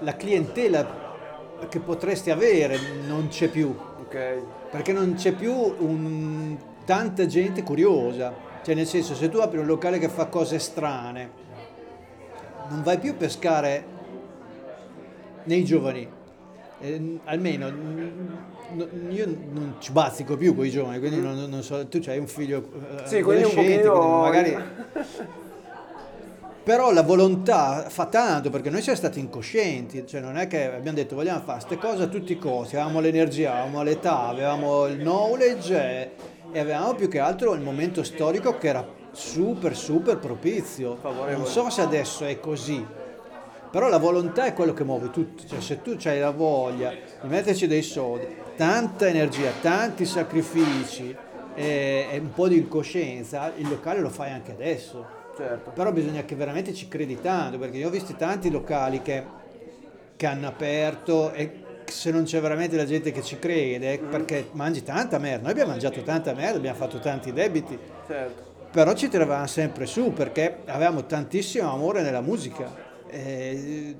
la 0.00 0.14
clientela 0.14 1.02
che 1.68 1.80
potresti 1.80 2.30
avere 2.30 2.78
non 3.06 3.26
c'è 3.28 3.48
più, 3.48 3.74
ok. 4.00 4.42
perché 4.70 4.92
non 4.92 5.14
c'è 5.14 5.32
più 5.32 5.52
un- 5.52 6.56
tanta 6.84 7.26
gente 7.26 7.62
curiosa. 7.62 8.32
Cioè, 8.62 8.74
nel 8.74 8.86
senso, 8.86 9.14
se 9.14 9.28
tu 9.28 9.38
apri 9.38 9.58
un 9.58 9.66
locale 9.66 9.98
che 9.98 10.08
fa 10.08 10.26
cose 10.26 10.58
strane, 10.58 11.30
non 12.68 12.82
vai 12.82 12.98
più 12.98 13.10
a 13.10 13.14
pescare 13.14 13.84
nei 15.44 15.64
giovani. 15.64 16.08
Eh, 16.80 17.18
almeno 17.24 17.70
no- 17.70 18.88
io 19.08 19.26
non 19.52 19.76
ci 19.78 19.92
bazzico 19.92 20.36
più 20.36 20.54
con 20.54 20.66
i 20.66 20.70
giovani, 20.70 20.98
quindi 20.98 21.20
non, 21.20 21.44
non 21.48 21.62
so, 21.62 21.86
tu 21.86 22.00
hai 22.06 22.18
un 22.18 22.26
figlio 22.26 22.68
eh, 23.04 23.06
Sì, 23.06 23.22
quindi 23.22 23.44
un 23.44 23.50
adolescente, 23.50 23.88
pochino- 23.88 24.20
magari 24.20 24.56
però 26.64 26.92
la 26.92 27.02
volontà 27.02 27.90
fa 27.90 28.06
tanto 28.06 28.48
perché 28.48 28.70
noi 28.70 28.80
siamo 28.80 28.96
stati 28.96 29.20
incoscienti, 29.20 30.06
cioè 30.06 30.22
non 30.22 30.38
è 30.38 30.46
che 30.46 30.72
abbiamo 30.74 30.96
detto 30.96 31.14
vogliamo 31.14 31.40
fare 31.44 31.62
queste 31.62 31.76
cose 31.76 32.04
a 32.04 32.06
tutti 32.06 32.32
i 32.32 32.38
costi, 32.38 32.76
avevamo 32.76 33.00
l'energia, 33.00 33.52
avevamo 33.52 33.82
l'età, 33.82 34.28
avevamo 34.28 34.86
il 34.86 34.96
knowledge 34.96 35.74
e, 35.76 36.10
e 36.54 36.60
avevamo 36.60 36.94
più 36.94 37.08
che 37.08 37.18
altro 37.18 37.52
il 37.54 37.60
momento 37.60 38.04
storico 38.04 38.56
che 38.58 38.68
era 38.68 38.86
super 39.10 39.76
super 39.76 40.18
propizio. 40.18 40.96
Non 41.02 41.46
so 41.46 41.68
se 41.68 41.80
adesso 41.80 42.24
è 42.24 42.38
così, 42.38 42.86
però 43.72 43.88
la 43.88 43.98
volontà 43.98 44.44
è 44.44 44.54
quello 44.54 44.72
che 44.72 44.84
muove 44.84 45.10
tutto, 45.10 45.44
cioè 45.44 45.60
se 45.60 45.82
tu 45.82 45.98
hai 46.04 46.20
la 46.20 46.30
voglia 46.30 46.90
di 46.90 47.26
metterci 47.26 47.66
dei 47.66 47.82
soldi, 47.82 48.28
tanta 48.56 49.08
energia, 49.08 49.50
tanti 49.60 50.04
sacrifici 50.04 51.14
e, 51.56 52.06
e 52.08 52.18
un 52.18 52.32
po' 52.32 52.46
di 52.46 52.58
incoscienza, 52.58 53.52
il 53.56 53.68
locale 53.68 53.98
lo 53.98 54.10
fai 54.10 54.30
anche 54.30 54.52
adesso. 54.52 55.04
Certo. 55.36 55.70
Però 55.70 55.90
bisogna 55.90 56.22
che 56.22 56.36
veramente 56.36 56.72
ci 56.72 56.86
credi 56.86 57.20
tanto, 57.20 57.58
perché 57.58 57.78
io 57.78 57.88
ho 57.88 57.90
visto 57.90 58.14
tanti 58.14 58.48
locali 58.48 59.02
che, 59.02 59.24
che 60.14 60.26
hanno 60.26 60.46
aperto 60.46 61.32
e 61.32 61.63
se 61.86 62.10
non 62.10 62.24
c'è 62.24 62.40
veramente 62.40 62.76
la 62.76 62.84
gente 62.84 63.12
che 63.12 63.22
ci 63.22 63.38
crede, 63.38 63.98
perché 63.98 64.48
mangi 64.52 64.82
tanta 64.82 65.18
merda. 65.18 65.42
Noi 65.42 65.50
abbiamo 65.52 65.70
mangiato 65.70 66.02
tanta 66.02 66.32
merda, 66.32 66.58
abbiamo 66.58 66.76
fatto 66.76 66.98
tanti 66.98 67.32
debiti, 67.32 67.78
Certo. 68.06 68.42
però 68.70 68.92
ci 68.94 69.08
tiravamo 69.08 69.46
sempre 69.46 69.86
su 69.86 70.12
perché 70.12 70.58
avevamo 70.66 71.04
tantissimo 71.06 71.70
amore 71.70 72.02
nella 72.02 72.20
musica. 72.20 72.70
E, 73.08 73.94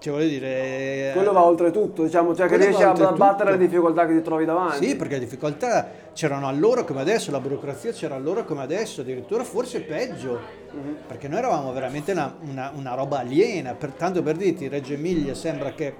cioè 0.00 0.12
voglio 0.12 0.28
dire... 0.28 1.10
Quello 1.12 1.32
va 1.32 1.42
oltre 1.42 1.72
tutto, 1.72 2.04
diciamo, 2.04 2.32
cioè 2.34 2.46
che 2.46 2.56
riesci 2.56 2.82
a 2.84 2.92
battere 2.92 3.50
le 3.52 3.58
difficoltà 3.58 4.06
che 4.06 4.14
ti 4.14 4.22
trovi 4.22 4.44
davanti. 4.44 4.86
Sì, 4.86 4.94
perché 4.96 5.14
le 5.14 5.20
difficoltà 5.20 5.88
c'erano 6.12 6.46
allora 6.46 6.84
come 6.84 7.00
adesso, 7.00 7.32
la 7.32 7.40
burocrazia 7.40 7.90
c'era 7.90 8.14
allora 8.14 8.44
come 8.44 8.62
adesso, 8.62 9.00
addirittura 9.00 9.42
forse 9.42 9.80
peggio, 9.80 10.38
perché 11.06 11.26
noi 11.26 11.38
eravamo 11.38 11.72
veramente 11.72 12.12
una, 12.12 12.32
una- 12.48 12.72
una 12.76 12.94
roba 12.94 13.18
aliena, 13.18 13.74
per, 13.74 13.90
tanto 13.90 14.22
per 14.22 14.36
dirti, 14.36 14.68
Reggio 14.68 14.92
Emilia 14.92 15.34
sembra 15.34 15.72
che 15.72 15.92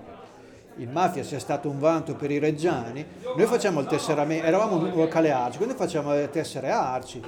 il 0.78 0.88
mafia 0.88 1.22
sia 1.22 1.38
stato 1.38 1.68
un 1.68 1.78
vanto 1.78 2.14
per 2.14 2.30
i 2.30 2.38
reggiani, 2.38 3.04
noi 3.36 3.46
facciamo 3.46 3.80
il 3.80 3.86
tesseramento, 3.86 4.44
eravamo 4.46 4.76
un 4.76 4.92
locale 4.94 5.30
arci, 5.30 5.56
quindi 5.58 5.74
facciamo 5.76 6.12
le 6.12 6.30
tessere 6.30 6.70
arci, 6.70 7.20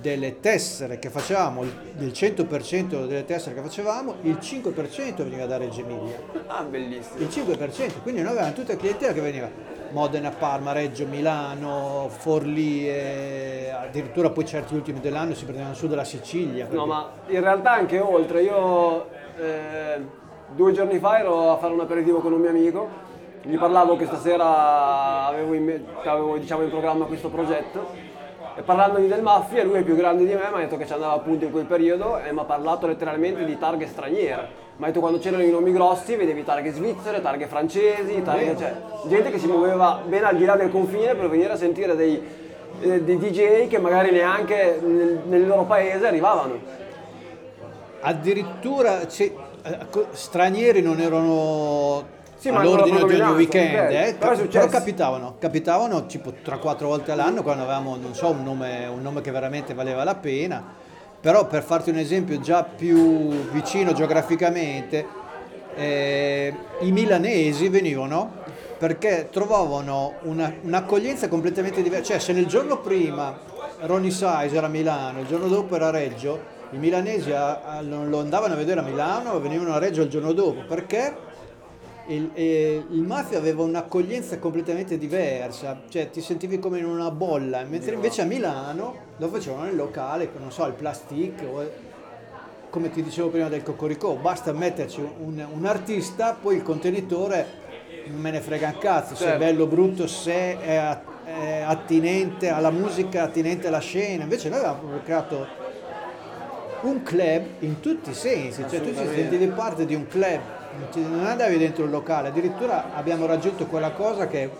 delle 0.00 0.38
tessere 0.38 0.98
che 1.00 1.08
facevamo, 1.10 1.64
del 1.94 2.08
100% 2.10 3.06
delle 3.06 3.24
tessere 3.24 3.54
che 3.56 3.60
facevamo, 3.62 4.14
il 4.22 4.38
5% 4.40 5.16
veniva 5.16 5.46
da 5.46 5.56
Reggio 5.56 5.80
Emilia 5.80 6.20
Ah, 6.46 6.62
bellissimo. 6.62 7.18
il 7.18 7.26
5%, 7.28 8.02
quindi 8.02 8.22
noi 8.22 8.32
avevamo 8.32 8.52
tutta 8.52 8.72
la 8.74 8.78
clientela 8.78 9.12
che 9.12 9.20
veniva 9.20 9.50
Modena, 9.90 10.30
Parma, 10.30 10.72
Reggio, 10.72 11.06
Milano, 11.06 12.08
Forlì, 12.10 12.86
e 12.88 13.72
addirittura 13.74 14.28
poi 14.30 14.44
certi 14.46 14.74
ultimi 14.74 15.00
dell'anno 15.00 15.34
si 15.34 15.44
prendevano 15.44 15.74
su 15.74 15.88
dalla 15.88 16.04
Sicilia. 16.04 16.64
No, 16.70 16.70
perché- 16.70 16.86
ma 16.86 17.10
in 17.28 17.40
realtà 17.40 17.72
anche 17.72 17.98
oltre. 17.98 18.42
Io 18.42 19.08
eh, 19.38 20.00
due 20.54 20.72
giorni 20.72 20.98
fa 20.98 21.18
ero 21.18 21.50
a 21.52 21.56
fare 21.58 21.72
un 21.72 21.80
aperitivo 21.80 22.18
con 22.18 22.32
un 22.32 22.40
mio 22.40 22.50
amico, 22.50 22.88
gli 23.42 23.56
parlavo 23.56 23.96
che 23.96 24.06
stasera 24.06 25.26
avevo 25.26 25.54
in, 25.54 25.64
me- 25.64 25.84
avevo, 26.04 26.36
diciamo, 26.38 26.62
in 26.62 26.70
programma 26.70 27.04
questo 27.04 27.28
progetto 27.28 27.86
E 28.56 28.62
parlandogli 28.62 29.06
del 29.06 29.22
Mafia, 29.22 29.62
lui 29.64 29.78
è 29.78 29.82
più 29.82 29.94
grande 29.94 30.24
di 30.24 30.32
me, 30.34 30.48
mi 30.50 30.56
ha 30.56 30.58
detto 30.58 30.76
che 30.76 30.86
ci 30.86 30.92
andava 30.92 31.12
appunto 31.12 31.44
in 31.44 31.52
quel 31.52 31.64
periodo 31.66 32.18
e 32.18 32.32
mi 32.32 32.40
ha 32.40 32.44
parlato 32.44 32.86
letteralmente 32.86 33.44
di 33.44 33.56
targhe 33.56 33.86
straniere. 33.86 34.66
Mi 34.76 34.84
ha 34.84 34.86
detto 34.88 35.00
quando 35.00 35.18
c'erano 35.18 35.42
i 35.42 35.50
nomi 35.50 35.72
grossi 35.72 36.16
vedevi 36.16 36.44
targhe 36.44 36.72
svizzere, 36.72 37.20
targhe 37.20 37.46
francesi, 37.46 38.20
targhe, 38.22 38.56
cioè, 38.56 38.74
gente 39.06 39.30
che 39.30 39.38
si 39.38 39.46
muoveva 39.46 40.02
ben 40.04 40.24
al 40.24 40.36
di 40.36 40.44
là 40.44 40.56
del 40.56 40.70
confine 40.70 41.14
per 41.14 41.28
venire 41.28 41.52
a 41.52 41.56
sentire 41.56 41.94
dei, 41.94 42.20
eh, 42.80 43.02
dei 43.02 43.18
DJ 43.18 43.68
che 43.68 43.78
magari 43.78 44.10
neanche 44.10 44.80
nel, 44.82 45.20
nel 45.24 45.46
loro 45.46 45.62
paese 45.64 46.06
arrivavano. 46.06 46.58
Addirittura 48.00 49.06
c'è- 49.06 49.32
stranieri 50.12 50.82
non 50.82 51.00
erano 51.00 52.04
Sì, 52.36 52.48
all'ordine 52.48 53.02
ogni 53.02 53.34
weekend, 53.34 53.90
eh, 53.92 54.14
Però 54.18 54.34
successo. 54.34 54.68
capitavano, 54.68 55.34
capitavano 55.38 56.06
tipo 56.06 56.32
3-4 56.44 56.86
volte 56.86 57.12
all'anno 57.12 57.42
quando 57.42 57.64
avevamo, 57.64 57.96
non 57.96 58.14
so, 58.14 58.30
un 58.30 58.42
nome, 58.44 58.86
un 58.86 59.02
nome 59.02 59.20
che 59.20 59.30
veramente 59.30 59.74
valeva 59.74 60.04
la 60.04 60.14
pena. 60.14 60.62
Però 61.20 61.46
per 61.46 61.62
farti 61.64 61.90
un 61.90 61.98
esempio 61.98 62.38
già 62.40 62.62
più 62.62 63.50
vicino 63.50 63.92
geograficamente, 63.92 65.04
eh, 65.74 66.54
i 66.80 66.92
milanesi 66.92 67.68
venivano 67.68 68.32
perché 68.78 69.28
trovavano 69.32 70.14
una- 70.22 70.52
un'accoglienza 70.62 71.26
completamente 71.28 71.82
diversa. 71.82 72.12
Cioè 72.12 72.20
se 72.20 72.32
nel 72.32 72.46
giorno 72.46 72.78
prima 72.78 73.36
Ronnie 73.80 74.10
Size 74.12 74.50
era 74.54 74.66
a 74.66 74.68
Milano, 74.68 75.20
il 75.20 75.26
giorno 75.26 75.48
dopo 75.48 75.74
era 75.74 75.88
a 75.88 75.90
Reggio, 75.90 76.56
i 76.70 76.76
milanesi 76.76 77.30
lo 77.30 78.20
andavano 78.20 78.54
a 78.54 78.56
vedere 78.56 78.80
a 78.80 78.82
Milano 78.82 79.36
e 79.36 79.40
venivano 79.40 79.74
a 79.74 79.78
Reggio 79.78 80.02
il 80.02 80.08
giorno 80.08 80.32
dopo 80.32 80.64
perché 80.66 81.26
il, 82.08 82.30
eh, 82.34 82.84
il 82.90 83.02
mafia 83.02 83.38
aveva 83.38 83.62
un'accoglienza 83.62 84.38
completamente 84.38 84.96
diversa, 84.96 85.82
cioè 85.88 86.10
ti 86.10 86.20
sentivi 86.20 86.58
come 86.58 86.78
in 86.78 86.86
una 86.86 87.10
bolla, 87.10 87.62
mentre 87.64 87.94
invece 87.94 88.22
a 88.22 88.24
Milano 88.24 88.94
lo 89.16 89.28
facevano 89.28 89.64
nel 89.64 89.76
locale, 89.76 90.30
non 90.38 90.50
so, 90.50 90.64
il 90.66 90.72
plastic, 90.72 91.42
o, 91.42 91.70
come 92.70 92.90
ti 92.90 93.02
dicevo 93.02 93.28
prima 93.28 93.48
del 93.48 93.62
Cocoricò, 93.62 94.14
basta 94.14 94.52
metterci 94.52 95.00
un, 95.00 95.46
un 95.52 95.66
artista, 95.66 96.36
poi 96.40 96.56
il 96.56 96.62
contenitore 96.62 97.66
non 98.06 98.20
me 98.20 98.30
ne 98.30 98.40
frega 98.40 98.68
un 98.68 98.78
cazzo, 98.78 99.14
se 99.14 99.24
è 99.24 99.26
Certo. 99.28 99.44
bello 99.44 99.64
o 99.64 99.66
brutto, 99.66 100.06
se 100.06 100.58
è, 100.58 100.98
attinente 101.66 102.48
alla 102.48 102.70
musica, 102.70 103.24
attinente 103.24 103.66
alla 103.66 103.80
scena, 103.80 104.22
invece 104.22 104.48
noi 104.48 104.60
avevamo 104.60 104.98
creato 105.04 105.46
un 106.82 107.02
club 107.02 107.42
in 107.60 107.80
tutti 107.80 108.10
i 108.10 108.14
sensi, 108.14 108.62
cioè 108.68 108.78
tu 108.78 108.84
ti 108.84 108.90
Assolutamente. 108.90 109.20
sentivi 109.20 109.46
parte 109.48 109.86
di 109.86 109.94
un 109.94 110.06
club, 110.06 110.40
non 110.94 111.26
andavi 111.26 111.58
dentro 111.58 111.84
il 111.84 111.90
locale, 111.90 112.28
addirittura 112.28 112.94
abbiamo 112.94 113.26
raggiunto 113.26 113.66
quella 113.66 113.90
cosa 113.92 114.26
che 114.26 114.50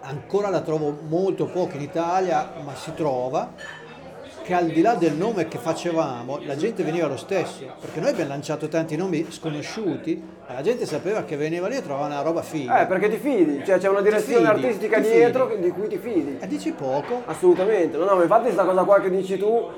ancora 0.00 0.48
la 0.48 0.60
trovo 0.60 0.96
molto 1.08 1.46
poco 1.46 1.76
in 1.76 1.82
Italia, 1.82 2.52
ma 2.64 2.74
si 2.74 2.92
trova, 2.94 3.52
che 4.42 4.54
al 4.54 4.66
di 4.66 4.80
là 4.82 4.94
del 4.94 5.14
nome 5.14 5.46
che 5.46 5.56
facevamo, 5.58 6.40
la 6.44 6.56
gente 6.56 6.82
veniva 6.82 7.06
lo 7.06 7.16
stesso, 7.16 7.64
perché 7.80 8.00
noi 8.00 8.10
abbiamo 8.10 8.30
lanciato 8.30 8.66
tanti 8.66 8.96
nomi 8.96 9.26
sconosciuti, 9.30 10.20
ma 10.48 10.54
la 10.54 10.62
gente 10.62 10.84
sapeva 10.84 11.22
che 11.22 11.36
veniva 11.36 11.68
lì 11.68 11.76
e 11.76 11.82
trovava 11.82 12.06
una 12.06 12.22
roba 12.22 12.42
figa. 12.42 12.82
Eh, 12.82 12.86
perché 12.86 13.08
ti 13.08 13.16
fidi, 13.18 13.62
cioè 13.64 13.78
c'è 13.78 13.88
una 13.88 14.00
direzione 14.00 14.52
fidi, 14.54 14.66
artistica 14.66 15.00
ti 15.00 15.08
dietro 15.10 15.48
fidi. 15.48 15.62
di 15.62 15.70
cui 15.70 15.86
ti 15.86 15.96
fidi. 15.98 16.38
E 16.40 16.46
dici 16.48 16.72
poco, 16.72 17.22
Assolutamente, 17.26 17.96
no, 17.96 18.04
no, 18.04 18.16
ma 18.16 18.22
infatti 18.22 18.42
questa 18.42 18.64
cosa 18.64 18.82
qua 18.82 19.00
che 19.00 19.10
dici 19.10 19.38
tu, 19.38 19.70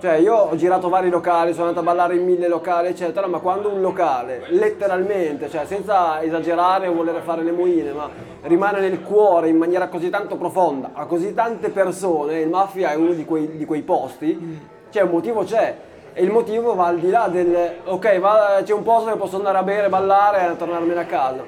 cioè 0.00 0.14
io 0.14 0.34
ho 0.34 0.56
girato 0.56 0.88
vari 0.88 1.10
locali, 1.10 1.52
sono 1.52 1.68
andato 1.68 1.86
a 1.86 1.88
ballare 1.92 2.16
in 2.16 2.24
mille 2.24 2.48
locali, 2.48 2.88
eccetera, 2.88 3.26
ma 3.26 3.38
quando 3.38 3.68
un 3.68 3.82
locale, 3.82 4.44
letteralmente, 4.48 5.50
cioè 5.50 5.66
senza 5.66 6.22
esagerare 6.22 6.88
o 6.88 6.94
volere 6.94 7.20
fare 7.20 7.42
le 7.42 7.52
moine, 7.52 7.92
ma 7.92 8.08
rimane 8.42 8.80
nel 8.80 9.02
cuore 9.02 9.48
in 9.48 9.58
maniera 9.58 9.88
così 9.88 10.08
tanto 10.08 10.36
profonda, 10.36 10.92
a 10.94 11.04
così 11.04 11.34
tante 11.34 11.68
persone, 11.68 12.40
il 12.40 12.48
Mafia 12.48 12.92
è 12.92 12.94
uno 12.94 13.12
di 13.12 13.26
quei, 13.26 13.58
di 13.58 13.66
quei 13.66 13.82
posti, 13.82 14.58
cioè 14.88 15.02
un 15.02 15.10
motivo 15.10 15.44
c'è. 15.44 15.76
E 16.12 16.24
il 16.24 16.30
motivo 16.30 16.74
va 16.74 16.86
al 16.86 16.98
di 16.98 17.10
là 17.10 17.28
del, 17.28 17.74
ok, 17.84 18.18
va- 18.18 18.60
c'è 18.64 18.72
un 18.72 18.82
posto 18.82 19.04
dove 19.10 19.18
posso 19.18 19.36
andare 19.36 19.58
a 19.58 19.62
bere, 19.62 19.88
ballare 19.90 20.50
e 20.50 20.56
tornarmene 20.56 21.00
a 21.00 21.04
casa. 21.04 21.44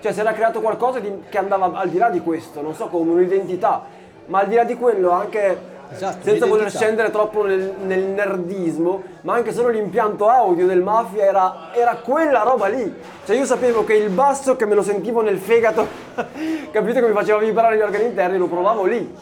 Cioè 0.00 0.12
si 0.12 0.20
era 0.20 0.32
creato 0.32 0.60
qualcosa 0.60 1.00
di- 1.00 1.22
che 1.30 1.38
andava 1.38 1.72
al 1.72 1.88
di 1.88 1.96
là 1.96 2.10
di 2.10 2.20
questo, 2.20 2.60
non 2.60 2.74
so 2.74 2.88
come 2.88 3.10
un'identità, 3.12 3.84
ma 4.26 4.40
al 4.40 4.48
di 4.48 4.54
là 4.54 4.64
di 4.64 4.76
quello 4.76 5.10
anche 5.10 5.74
Esatto, 5.88 6.18
senza 6.22 6.46
voler 6.46 6.70
scendere 6.70 7.10
troppo 7.10 7.44
nel, 7.44 7.74
nel 7.82 8.02
nerdismo, 8.02 9.02
ma 9.22 9.34
anche 9.34 9.52
solo 9.52 9.68
l'impianto 9.68 10.28
audio 10.28 10.66
del 10.66 10.82
Mafia 10.82 11.24
era, 11.24 11.68
era 11.72 11.96
quella 11.96 12.42
roba 12.42 12.66
lì. 12.66 12.94
Cioè 13.24 13.36
io 13.36 13.44
sapevo 13.44 13.84
che 13.84 13.94
il 13.94 14.10
basso 14.10 14.56
che 14.56 14.66
me 14.66 14.74
lo 14.74 14.82
sentivo 14.82 15.22
nel 15.22 15.38
fegato, 15.38 15.86
capito 16.70 17.00
che 17.00 17.06
mi 17.06 17.12
faceva 17.12 17.38
vibrare 17.38 17.76
gli 17.76 17.80
organi 17.80 18.04
interni, 18.04 18.36
lo 18.36 18.46
provavo 18.46 18.84
lì. 18.84 19.14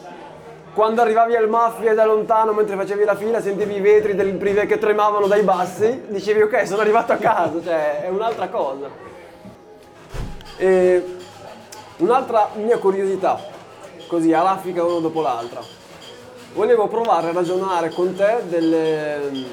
Quando 0.73 1.01
arrivavi 1.01 1.35
al 1.37 1.47
Mafia 1.47 1.93
da 1.93 2.03
lontano 2.03 2.51
mentre 2.51 2.75
facevi 2.75 3.05
la 3.05 3.15
fila 3.15 3.41
sentivi 3.41 3.75
i 3.75 3.79
vetri 3.79 4.13
del 4.13 4.33
privé 4.33 4.65
che 4.65 4.77
tremavano 4.77 5.27
dai 5.27 5.41
bassi, 5.43 6.03
dicevi 6.09 6.41
ok 6.41 6.67
sono 6.67 6.81
arrivato 6.81 7.13
a 7.13 7.15
casa, 7.15 7.61
cioè 7.63 8.03
è 8.03 8.09
un'altra 8.09 8.49
cosa. 8.49 8.89
E 10.57 11.15
un'altra 11.97 12.49
mia 12.55 12.77
curiosità, 12.77 13.39
così 14.07 14.33
a 14.33 14.41
raffica 14.41 14.83
uno 14.83 14.99
dopo 14.99 15.21
l'altra. 15.21 15.84
Volevo 16.55 16.87
provare 16.87 17.27
a 17.27 17.31
ragionare 17.33 17.89
con 17.89 18.15
te 18.15 18.43
del, 18.47 19.45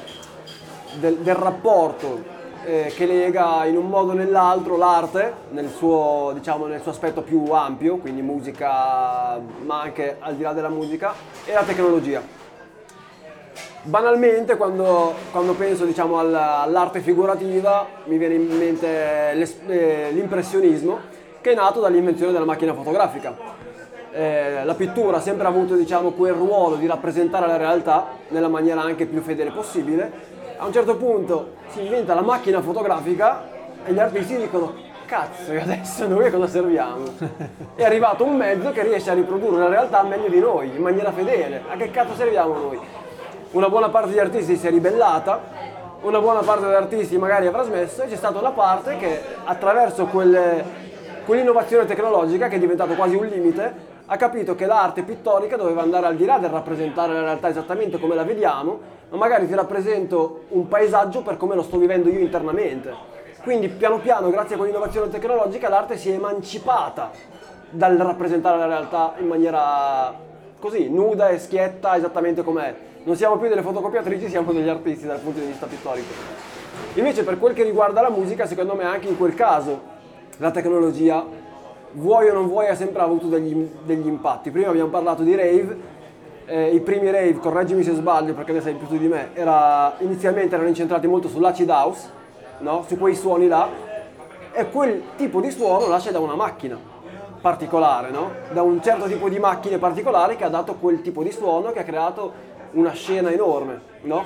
del- 1.00 1.16
del 1.16 1.34
rapporto 1.34 2.22
eh, 2.64 2.92
che 2.94 3.06
lega 3.06 3.64
in 3.64 3.76
un 3.76 3.88
modo 3.88 4.12
o 4.12 4.14
nell'altro 4.14 4.76
l'arte, 4.76 5.32
nel 5.50 5.68
suo, 5.68 6.30
diciamo, 6.32 6.66
nel 6.66 6.80
suo 6.80 6.92
aspetto 6.92 7.22
più 7.22 7.50
ampio, 7.50 7.96
quindi 7.96 8.22
musica, 8.22 9.36
ma 9.64 9.80
anche 9.80 10.14
al 10.20 10.36
di 10.36 10.44
là 10.44 10.52
della 10.52 10.68
musica, 10.68 11.12
e 11.44 11.52
la 11.52 11.64
tecnologia. 11.64 12.22
Banalmente, 13.82 14.56
quando, 14.56 15.12
quando 15.32 15.54
penso 15.54 15.84
diciamo, 15.84 16.20
al- 16.20 16.32
all'arte 16.32 17.00
figurativa, 17.00 17.84
mi 18.04 18.16
viene 18.16 18.34
in 18.34 18.46
mente 18.56 19.32
eh, 19.66 20.10
l'impressionismo, 20.12 21.00
che 21.40 21.50
è 21.50 21.54
nato 21.56 21.80
dall'invenzione 21.80 22.30
della 22.30 22.44
macchina 22.44 22.72
fotografica. 22.74 23.71
Eh, 24.14 24.62
la 24.64 24.74
pittura 24.74 25.16
ha 25.16 25.20
sempre 25.20 25.46
avuto 25.46 25.74
diciamo, 25.74 26.10
quel 26.10 26.34
ruolo 26.34 26.76
di 26.76 26.86
rappresentare 26.86 27.46
la 27.46 27.56
realtà 27.56 28.08
nella 28.28 28.48
maniera 28.48 28.82
anche 28.82 29.06
più 29.06 29.22
fedele 29.22 29.50
possibile. 29.50 30.12
A 30.58 30.66
un 30.66 30.72
certo 30.72 30.96
punto 30.96 31.54
si 31.68 31.82
inventa 31.82 32.12
la 32.12 32.20
macchina 32.20 32.60
fotografica 32.60 33.42
e 33.84 33.92
gli 33.92 33.98
artisti 33.98 34.36
dicono 34.36 34.74
cazzo 35.06 35.52
e 35.52 35.60
adesso 35.60 36.06
noi 36.06 36.26
a 36.26 36.30
cosa 36.30 36.46
serviamo? 36.46 37.04
È 37.74 37.84
arrivato 37.84 38.24
un 38.24 38.36
mezzo 38.36 38.70
che 38.70 38.82
riesce 38.82 39.10
a 39.10 39.14
riprodurre 39.14 39.58
la 39.58 39.68
realtà 39.68 40.02
meglio 40.02 40.28
di 40.28 40.40
noi, 40.40 40.74
in 40.74 40.82
maniera 40.82 41.10
fedele. 41.10 41.62
A 41.70 41.76
che 41.76 41.90
cazzo 41.90 42.14
serviamo 42.14 42.54
noi? 42.54 42.78
Una 43.52 43.70
buona 43.70 43.88
parte 43.88 44.10
degli 44.10 44.18
artisti 44.18 44.56
si 44.56 44.66
è 44.66 44.70
ribellata, 44.70 45.40
una 46.02 46.20
buona 46.20 46.40
parte 46.40 46.66
degli 46.66 46.74
artisti 46.74 47.16
magari 47.16 47.46
avrà 47.46 47.62
smesso 47.62 48.02
e 48.02 48.08
c'è 48.08 48.16
stata 48.16 48.38
una 48.38 48.50
parte 48.50 48.98
che 48.98 49.22
attraverso 49.44 50.04
quelle- 50.04 50.64
quell'innovazione 51.24 51.86
tecnologica 51.86 52.48
che 52.48 52.56
è 52.56 52.58
diventato 52.58 52.92
quasi 52.94 53.14
un 53.14 53.26
limite 53.26 53.91
ha 54.12 54.16
capito 54.16 54.54
che 54.54 54.66
l'arte 54.66 55.04
pittorica 55.04 55.56
doveva 55.56 55.80
andare 55.80 56.04
al 56.04 56.16
di 56.16 56.26
là 56.26 56.36
del 56.36 56.50
rappresentare 56.50 57.14
la 57.14 57.22
realtà 57.22 57.48
esattamente 57.48 57.98
come 57.98 58.14
la 58.14 58.24
vediamo, 58.24 58.78
ma 59.08 59.16
magari 59.16 59.46
ti 59.46 59.54
rappresento 59.54 60.44
un 60.48 60.68
paesaggio 60.68 61.22
per 61.22 61.38
come 61.38 61.54
lo 61.54 61.62
sto 61.62 61.78
vivendo 61.78 62.10
io 62.10 62.18
internamente. 62.18 62.94
Quindi 63.42 63.70
piano 63.70 64.00
piano, 64.00 64.28
grazie 64.28 64.54
a 64.54 64.58
quell'innovazione 64.58 65.08
tecnologica, 65.08 65.70
l'arte 65.70 65.96
si 65.96 66.10
è 66.10 66.12
emancipata 66.12 67.10
dal 67.70 67.96
rappresentare 67.96 68.58
la 68.58 68.66
realtà 68.66 69.14
in 69.16 69.28
maniera 69.28 70.14
così, 70.58 70.90
nuda 70.90 71.30
e 71.30 71.38
schietta 71.38 71.96
esattamente 71.96 72.42
com'è. 72.42 72.74
Non 73.04 73.16
siamo 73.16 73.38
più 73.38 73.48
delle 73.48 73.62
fotocopiatrici, 73.62 74.28
siamo 74.28 74.52
degli 74.52 74.68
artisti 74.68 75.06
dal 75.06 75.20
punto 75.20 75.40
di 75.40 75.46
vista 75.46 75.64
pittorico. 75.64 76.12
Invece 76.96 77.24
per 77.24 77.38
quel 77.38 77.54
che 77.54 77.62
riguarda 77.62 78.02
la 78.02 78.10
musica, 78.10 78.44
secondo 78.44 78.74
me 78.74 78.84
anche 78.84 79.08
in 79.08 79.16
quel 79.16 79.34
caso 79.34 79.80
la 80.36 80.50
tecnologia, 80.50 81.24
vuoi 81.92 82.28
o 82.28 82.32
non 82.32 82.46
vuoi, 82.46 82.68
ha 82.68 82.74
sempre 82.74 83.02
avuto 83.02 83.26
degli, 83.26 83.68
degli 83.84 84.06
impatti. 84.06 84.50
Prima 84.50 84.68
abbiamo 84.68 84.90
parlato 84.90 85.22
di 85.22 85.34
rave, 85.34 85.76
eh, 86.46 86.74
i 86.74 86.80
primi 86.80 87.10
rave, 87.10 87.34
correggimi 87.34 87.82
se 87.82 87.94
sbaglio 87.94 88.34
perché 88.34 88.52
ne 88.52 88.60
sai 88.60 88.74
più 88.74 88.86
tu 88.86 88.96
di 88.96 89.08
me, 89.08 89.30
era, 89.34 89.94
inizialmente 89.98 90.54
erano 90.54 90.68
incentrati 90.68 91.06
molto 91.06 91.28
sull'acid 91.28 91.68
house, 91.68 92.10
no? 92.58 92.84
su 92.86 92.98
quei 92.98 93.14
suoni 93.14 93.48
là, 93.48 93.68
e 94.52 94.68
quel 94.70 95.02
tipo 95.16 95.40
di 95.40 95.50
suono 95.50 95.86
nasce 95.86 96.10
da 96.10 96.18
una 96.18 96.34
macchina 96.34 96.78
particolare, 97.40 98.10
no? 98.10 98.30
da 98.52 98.62
un 98.62 98.80
certo 98.82 99.06
tipo 99.06 99.28
di 99.28 99.38
macchine 99.38 99.78
particolari 99.78 100.36
che 100.36 100.44
ha 100.44 100.48
dato 100.48 100.74
quel 100.74 101.02
tipo 101.02 101.22
di 101.22 101.32
suono 101.32 101.72
che 101.72 101.80
ha 101.80 101.84
creato 101.84 102.50
una 102.72 102.92
scena 102.92 103.30
enorme. 103.30 103.80
No? 104.02 104.24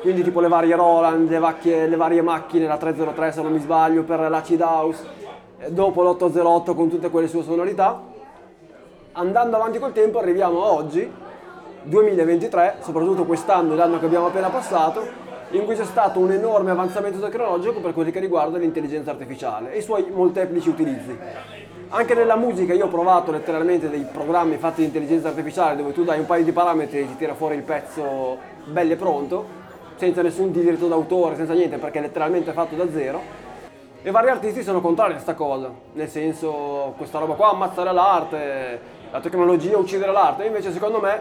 Quindi 0.00 0.22
tipo 0.22 0.40
le 0.40 0.48
varie 0.48 0.74
Roland, 0.74 1.28
le, 1.28 1.38
vacchie- 1.38 1.86
le 1.86 1.96
varie 1.96 2.22
macchine, 2.22 2.66
la 2.66 2.76
303 2.76 3.32
se 3.32 3.42
non 3.42 3.52
mi 3.52 3.58
sbaglio, 3.58 4.02
per 4.02 4.28
l'acid 4.28 4.60
house, 4.60 5.04
dopo 5.68 6.02
l'808 6.02 6.74
con 6.74 6.88
tutte 6.88 7.10
quelle 7.10 7.28
sue 7.28 7.42
sonorità. 7.42 8.00
Andando 9.12 9.56
avanti 9.56 9.78
col 9.78 9.92
tempo 9.92 10.18
arriviamo 10.18 10.62
a 10.64 10.72
oggi, 10.72 11.10
2023, 11.82 12.76
soprattutto 12.80 13.24
quest'anno, 13.24 13.74
l'anno 13.74 13.98
che 13.98 14.06
abbiamo 14.06 14.26
appena 14.26 14.48
passato, 14.48 15.24
in 15.50 15.64
cui 15.64 15.76
c'è 15.76 15.84
stato 15.84 16.18
un 16.18 16.32
enorme 16.32 16.72
avanzamento 16.72 17.20
tecnologico 17.20 17.80
per 17.80 17.94
quello 17.94 18.10
che 18.10 18.20
riguarda 18.20 18.58
l'intelligenza 18.58 19.10
artificiale 19.10 19.72
e 19.72 19.78
i 19.78 19.82
suoi 19.82 20.06
molteplici 20.10 20.68
utilizzi. 20.68 21.16
Anche 21.88 22.14
nella 22.14 22.34
musica 22.34 22.74
io 22.74 22.86
ho 22.86 22.88
provato 22.88 23.30
letteralmente 23.30 23.88
dei 23.88 24.04
programmi 24.10 24.56
fatti 24.56 24.80
di 24.80 24.86
intelligenza 24.86 25.28
artificiale 25.28 25.76
dove 25.76 25.92
tu 25.92 26.02
dai 26.02 26.18
un 26.18 26.26
paio 26.26 26.42
di 26.42 26.50
parametri 26.50 26.98
e 26.98 27.06
ti 27.06 27.16
tira 27.16 27.34
fuori 27.34 27.54
il 27.54 27.62
pezzo 27.62 28.38
bello 28.64 28.92
e 28.92 28.96
pronto, 28.96 29.46
senza 29.94 30.20
nessun 30.20 30.50
diritto 30.50 30.88
d'autore, 30.88 31.36
senza 31.36 31.54
niente, 31.54 31.78
perché 31.78 31.98
è 31.98 32.02
letteralmente 32.02 32.52
fatto 32.52 32.74
da 32.74 32.90
zero. 32.90 33.44
E 34.06 34.12
vari 34.12 34.28
artisti 34.28 34.62
sono 34.62 34.80
contrari 34.80 35.10
a 35.10 35.14
questa 35.14 35.34
cosa, 35.34 35.68
nel 35.94 36.08
senso 36.08 36.94
questa 36.96 37.18
roba 37.18 37.34
qua 37.34 37.50
ammazzare 37.50 37.92
l'arte, 37.92 38.80
la 39.10 39.18
tecnologia 39.18 39.76
uccidere 39.78 40.12
l'arte, 40.12 40.44
invece 40.44 40.70
secondo 40.70 41.00
me 41.00 41.20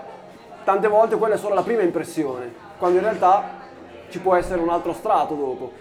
tante 0.63 0.87
volte 0.87 1.15
quella 1.15 1.33
è 1.33 1.37
solo 1.39 1.55
la 1.55 1.63
prima 1.63 1.81
impressione, 1.81 2.53
quando 2.77 2.99
in 2.99 3.03
realtà 3.03 3.43
ci 4.09 4.19
può 4.19 4.35
essere 4.35 4.61
un 4.61 4.69
altro 4.69 4.93
strato 4.93 5.33
dopo. 5.33 5.71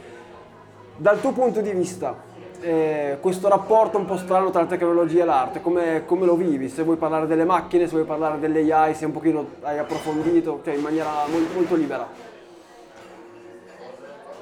Dal 0.96 1.20
tuo 1.20 1.32
punto 1.32 1.61
di 1.61 1.72
vista, 1.72 2.16
eh, 2.61 3.18
questo 3.20 3.50
rapporto 3.50 3.98
un 3.98 4.07
po' 4.07 4.16
strano 4.16 4.48
tra 4.48 4.62
la 4.62 4.68
tecnologia 4.68 5.24
e 5.24 5.26
l'arte, 5.26 5.61
come, 5.61 6.07
come 6.07 6.24
lo 6.24 6.36
vivi? 6.36 6.70
Se 6.70 6.84
vuoi 6.84 6.96
parlare 6.96 7.26
delle 7.26 7.44
macchine, 7.44 7.84
se 7.84 7.96
vuoi 7.96 8.07
parlare 8.07 8.38
delle 8.38 8.72
AI, 8.72 8.94
se 8.94 9.05
un 9.05 9.12
pochino 9.12 9.46
hai 9.61 9.76
approfondito, 9.76 10.62
cioè 10.64 10.72
in 10.72 10.80
maniera 10.80 11.11
molto, 11.30 11.55
molto 11.55 11.74
libera. 11.74 12.32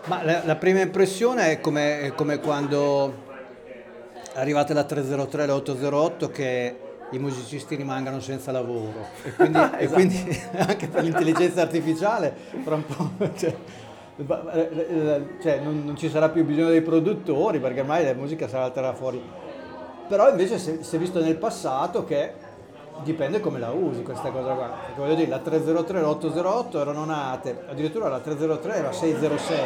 Ma 0.07 0.25
la, 0.25 0.43
la 0.45 0.57
prima 0.57 0.81
impressione 0.81 1.53
è 1.53 1.61
come, 1.61 2.01
è 2.01 2.15
come 2.15 2.41
quando 2.41 3.31
arrivate 4.35 4.73
la 4.75 4.85
303 4.85 5.45
e 5.45 5.47
l'808 5.47 6.31
che 6.31 6.77
i 7.13 7.19
musicisti 7.19 7.77
rimangano 7.77 8.21
senza 8.21 8.51
lavoro. 8.51 9.07
E 9.23 9.33
quindi, 9.35 9.59
e 9.79 9.89
quindi 9.89 10.41
anche 10.57 10.89
per 10.89 11.05
l'intelligenza 11.05 11.63
artificiale 11.63 12.35
fra 12.63 12.75
un 12.75 12.85
po' 12.85 13.11
cioè, 13.37 13.55
cioè, 15.41 15.61
non, 15.61 15.85
non 15.85 15.97
ci 15.97 16.09
sarà 16.09 16.31
più 16.31 16.45
bisogno 16.45 16.71
dei 16.71 16.83
produttori 16.83 17.61
perché 17.61 17.81
ormai 17.81 18.05
la 18.05 18.15
musica 18.15 18.49
sarà 18.49 18.65
alterata 18.65 18.95
fuori. 18.95 19.23
Però 20.09 20.29
invece 20.29 20.59
si 20.59 20.97
è 20.97 20.99
visto 20.99 21.23
nel 21.23 21.37
passato 21.37 22.05
che 22.05 22.33
dipende 23.03 23.41
come 23.41 23.59
la 23.59 23.71
usi 23.71 24.03
questa 24.03 24.31
cosa 24.31 24.53
qua 24.53 24.67
perché 24.87 25.01
voglio 25.01 25.15
dire 25.15 25.29
la 25.29 25.39
303 25.39 25.99
e 25.99 26.03
l'808 26.03 26.77
erano 26.77 27.05
nate 27.05 27.65
addirittura 27.69 28.09
la 28.09 28.21
303 28.21 28.77
e 28.77 28.83
la 28.83 28.93
606 28.93 29.57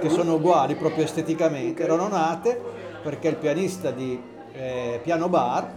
che 0.00 0.08
sono 0.08 0.34
uguali 0.34 0.74
proprio 0.76 1.04
esteticamente 1.04 1.82
erano 1.82 2.06
nate 2.08 2.60
perché 3.02 3.28
il 3.28 3.36
pianista 3.36 3.90
di 3.90 4.22
eh, 4.52 5.00
piano 5.02 5.28
bar 5.28 5.68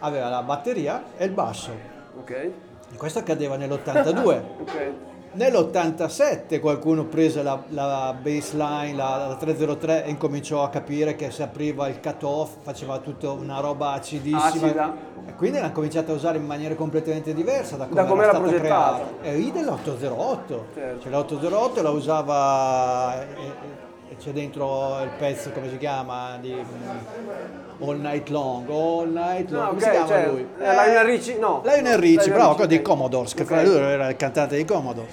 aveva 0.00 0.28
la 0.28 0.42
batteria 0.42 1.04
e 1.16 1.24
il 1.24 1.30
basso 1.30 1.70
Ok? 2.18 2.30
e 2.30 2.96
questo 2.96 3.20
accadeva 3.20 3.56
nell'82 3.56 4.40
Ok. 4.60 4.92
Nell'87 5.34 6.60
qualcuno 6.60 7.04
prese 7.06 7.42
la, 7.42 7.62
la 7.68 8.14
baseline, 8.20 8.94
la, 8.94 9.28
la 9.28 9.34
303 9.36 10.04
e 10.04 10.10
incominciò 10.10 10.62
a 10.62 10.68
capire 10.68 11.16
che 11.16 11.30
se 11.30 11.42
apriva 11.42 11.88
il 11.88 12.00
cut-off 12.00 12.56
faceva 12.62 12.98
tutta 12.98 13.30
una 13.30 13.60
roba 13.60 13.92
acidissima. 13.92 14.44
Acida. 14.44 14.94
E 15.26 15.34
quindi 15.34 15.58
l'hanno 15.58 15.72
cominciato 15.72 16.12
a 16.12 16.14
usare 16.16 16.36
in 16.38 16.44
maniera 16.44 16.74
completamente 16.74 17.32
diversa 17.32 17.76
da 17.76 17.86
come, 17.86 17.94
Da 18.02 18.06
come 18.06 18.22
era 18.24 18.30
era 18.32 18.38
stata 18.40 18.56
progettata. 18.58 18.96
creata. 19.20 19.22
E 19.22 19.38
idem 19.38 19.64
l'808. 19.64 20.58
Certo. 20.74 21.00
Cioè 21.00 21.12
l'808 21.12 21.82
la 21.82 21.90
usava 21.90 23.22
e, 23.22 23.26
e 23.30 23.90
c'è 24.18 24.30
dentro 24.30 25.00
il 25.02 25.10
pezzo, 25.18 25.50
come 25.50 25.68
si 25.70 25.78
chiama, 25.78 26.38
di 26.40 26.52
mm, 26.54 27.82
All 27.88 28.00
Night 28.00 28.28
Long, 28.28 28.68
All 28.70 29.12
Night 29.12 29.50
Long, 29.50 29.62
Ah, 29.64 29.68
come 29.68 29.78
ok, 29.78 29.82
si 29.84 29.90
chiama 29.90 30.06
certo. 30.06 30.30
lui? 30.32 30.40
Eh, 30.58 30.70
Lionel 30.72 31.04
Richie? 31.04 31.38
No. 31.38 31.60
Lionel 31.64 31.98
Richie, 31.98 32.32
bravo, 32.32 32.50
Richie, 32.52 32.66
dei 32.68 32.78
ok. 32.78 32.82
Commodores, 32.84 33.34
che 33.34 33.44
lui 33.44 33.76
era 33.76 34.08
il 34.08 34.16
cantante 34.16 34.54
dei 34.56 34.64
Commodores. 34.64 35.12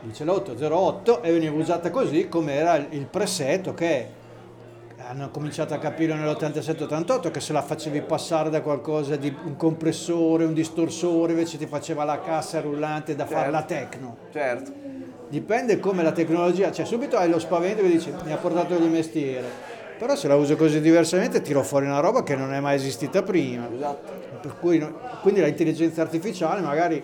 Dice 0.00 0.24
l'808 0.24 1.20
e 1.22 1.30
veniva 1.32 1.54
usata 1.56 1.90
così 1.90 2.28
come 2.28 2.54
era 2.54 2.74
il- 2.76 2.86
il 2.90 3.06
preset, 3.06 3.68
ok? 3.68 4.04
Hanno 5.08 5.30
cominciato 5.30 5.74
a 5.74 5.78
capire 5.78 6.14
nell'87-88 6.14 7.30
che 7.30 7.40
se 7.40 7.52
la 7.52 7.62
facevi 7.62 8.02
passare 8.02 8.50
da 8.50 8.62
qualcosa 8.62 9.16
di 9.16 9.34
un 9.44 9.56
compressore, 9.56 10.44
un 10.44 10.54
distorsore, 10.54 11.32
invece 11.32 11.58
ti 11.58 11.66
faceva 11.66 12.04
la 12.04 12.20
cassa 12.20 12.60
rullante 12.60 13.14
da 13.14 13.26
fare 13.26 13.50
Certo. 13.50 13.50
la 13.52 13.62
techno. 13.62 14.16
Certo. 14.32 14.72
Dipende 15.32 15.78
come 15.78 16.02
la 16.02 16.12
tecnologia, 16.12 16.70
cioè 16.70 16.84
subito 16.84 17.16
hai 17.16 17.30
lo 17.30 17.38
spavento 17.38 17.80
che 17.80 17.88
dici 17.88 18.12
mi 18.24 18.32
ha 18.32 18.36
portato 18.36 18.76
di 18.76 18.86
mestiere, 18.86 19.46
però 19.96 20.14
se 20.14 20.28
la 20.28 20.34
uso 20.34 20.56
così 20.56 20.78
diversamente 20.78 21.40
tiro 21.40 21.62
fuori 21.62 21.86
una 21.86 22.00
roba 22.00 22.22
che 22.22 22.36
non 22.36 22.52
è 22.52 22.60
mai 22.60 22.74
esistita 22.74 23.22
prima. 23.22 23.66
Esatto. 23.74 24.12
Per 24.42 24.58
cui, 24.60 24.86
quindi 25.22 25.40
l'intelligenza 25.40 26.02
artificiale 26.02 26.60
magari 26.60 27.02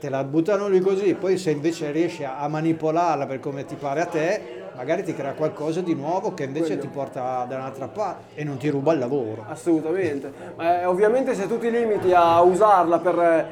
te 0.00 0.08
la 0.08 0.24
buttano 0.24 0.66
lì 0.66 0.80
così, 0.80 1.14
poi 1.14 1.38
se 1.38 1.52
invece 1.52 1.92
riesci 1.92 2.24
a, 2.24 2.48
manipolarla 2.48 3.26
per 3.26 3.38
come 3.38 3.64
ti 3.64 3.76
pare 3.76 4.00
a 4.00 4.06
te, 4.06 4.40
magari 4.74 5.04
ti 5.04 5.14
crea 5.14 5.34
qualcosa 5.34 5.80
di 5.80 5.94
nuovo 5.94 6.34
che 6.34 6.42
invece 6.42 6.74
Quello. 6.74 6.80
ti 6.80 6.88
porta 6.88 7.44
da 7.48 7.54
un'altra 7.54 7.86
parte 7.86 8.34
e 8.34 8.42
non 8.42 8.56
ti 8.56 8.68
ruba 8.68 8.94
il 8.94 8.98
lavoro. 8.98 9.44
Assolutamente. 9.48 10.32
Ma, 10.56 10.80
eh, 10.80 10.86
ovviamente 10.86 11.36
se 11.36 11.46
tu 11.46 11.56
ti 11.60 11.70
limiti 11.70 12.12
a 12.12 12.40
usarla 12.40 12.98
per 12.98 13.16
eh, 13.16 13.46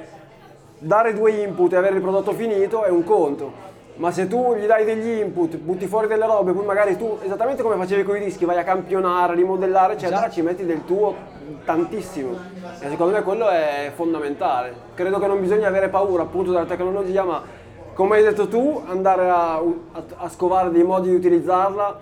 dare 0.80 1.14
due 1.14 1.30
input 1.30 1.72
e 1.72 1.76
avere 1.76 1.95
il 1.95 2.03
prodotto 2.03 2.32
finito 2.32 2.82
è 2.82 2.89
un 2.89 3.05
conto. 3.05 3.74
Ma 3.97 4.11
se 4.11 4.26
tu 4.26 4.55
gli 4.57 4.66
dai 4.66 4.84
degli 4.84 5.20
input, 5.20 5.57
butti 5.57 5.86
fuori 5.86 6.07
delle 6.07 6.26
robe, 6.26 6.53
poi 6.53 6.64
magari 6.66 6.97
tu, 6.99 7.18
esattamente 7.22 7.62
come 7.62 7.76
facevi 7.76 8.03
con 8.03 8.16
i 8.16 8.20
dischi, 8.20 8.44
vai 8.44 8.59
a 8.59 8.62
campionare, 8.64 9.34
rimodellare, 9.34 9.94
eccetera, 9.94 10.16
Esatto. 10.18 10.32
ci 10.32 10.42
metti 10.42 10.66
del 10.66 10.84
tuo 10.84 11.14
tantissimo. 11.64 12.36
E 12.80 12.88
secondo 12.90 13.14
me 13.14 13.22
quello 13.22 13.49
è 13.49 13.90
fondamentale. 13.94 14.74
Credo 14.94 15.18
che 15.18 15.26
non 15.26 15.40
bisogna 15.40 15.68
avere 15.68 15.88
paura 15.88 16.24
appunto 16.24 16.51
della 16.53 16.66
tecnologia, 16.66 17.24
ma 17.24 17.42
come 17.94 18.16
hai 18.16 18.22
detto 18.22 18.49
tu, 18.49 18.82
andare 18.86 19.30
a, 19.30 19.55
a- 19.55 19.62
a 20.16 20.28
scovare 20.28 20.70
dei 20.70 20.82
modi 20.84 21.09
di 21.09 21.14
utilizzarla 21.14 21.99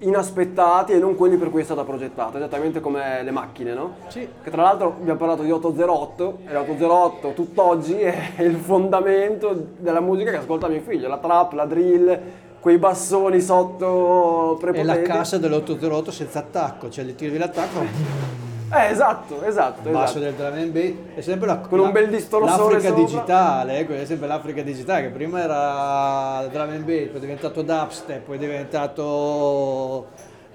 inaspettati 0.00 0.92
e 0.92 0.98
non 0.98 1.14
quelli 1.14 1.36
per 1.36 1.50
cui 1.50 1.60
è 1.60 1.64
stata 1.64 1.84
progettata, 1.84 2.38
esattamente 2.38 2.80
come 2.80 3.22
le 3.22 3.30
macchine, 3.30 3.74
no? 3.74 3.94
Sì. 4.08 4.26
Che 4.42 4.50
tra 4.50 4.62
l'altro 4.62 4.94
abbiamo 5.00 5.18
parlato 5.18 5.42
di 5.42 5.50
808 5.50 6.38
e 6.46 6.52
l'808 6.54 7.34
tutt'oggi 7.34 7.94
è 8.00 8.42
il 8.42 8.56
fondamento 8.56 9.66
della 9.78 10.00
musica 10.00 10.30
che 10.30 10.38
ascolta 10.38 10.68
mio 10.68 10.80
figlio, 10.80 11.08
la 11.08 11.18
trap, 11.18 11.52
la 11.52 11.64
drill, 11.66 12.18
quei 12.60 12.78
bassoni 12.78 13.40
sotto 13.40 14.56
E 14.56 14.60
prepotenti. 14.60 14.86
la 14.86 15.14
cassa 15.14 15.38
dell'808 15.38 16.08
senza 16.10 16.40
attacco, 16.40 16.90
cioè 16.90 17.04
gli 17.04 17.14
tiri 17.14 17.38
l'attacco, 17.38 17.80
Eh, 18.72 18.90
esatto, 18.90 19.42
esatto, 19.42 19.88
il 19.88 19.92
basso 19.94 20.18
esatto. 20.18 20.20
del 20.20 20.34
drum 20.34 20.58
and 20.58 20.70
bass, 20.70 21.16
è 21.16 21.20
sempre 21.22 21.46
la, 21.48 21.56
Con 21.58 21.78
un 21.80 21.86
la- 21.86 21.90
bel 21.90 22.08
distorsore 22.08 22.74
l'Africa 22.74 22.94
digitale, 22.94 23.78
eh, 23.80 23.84
quella 23.84 24.02
è 24.02 24.04
sempre 24.04 24.28
l'Africa 24.28 24.62
digitale, 24.62 25.02
che 25.02 25.08
prima 25.08 25.42
era 25.42 26.46
drum 26.46 26.70
and 26.70 26.84
bass, 26.84 27.06
poi 27.08 27.16
è 27.16 27.18
diventato 27.18 27.62
dubstep, 27.62 28.20
poi 28.24 28.36
è 28.36 28.38
diventato 28.38 30.06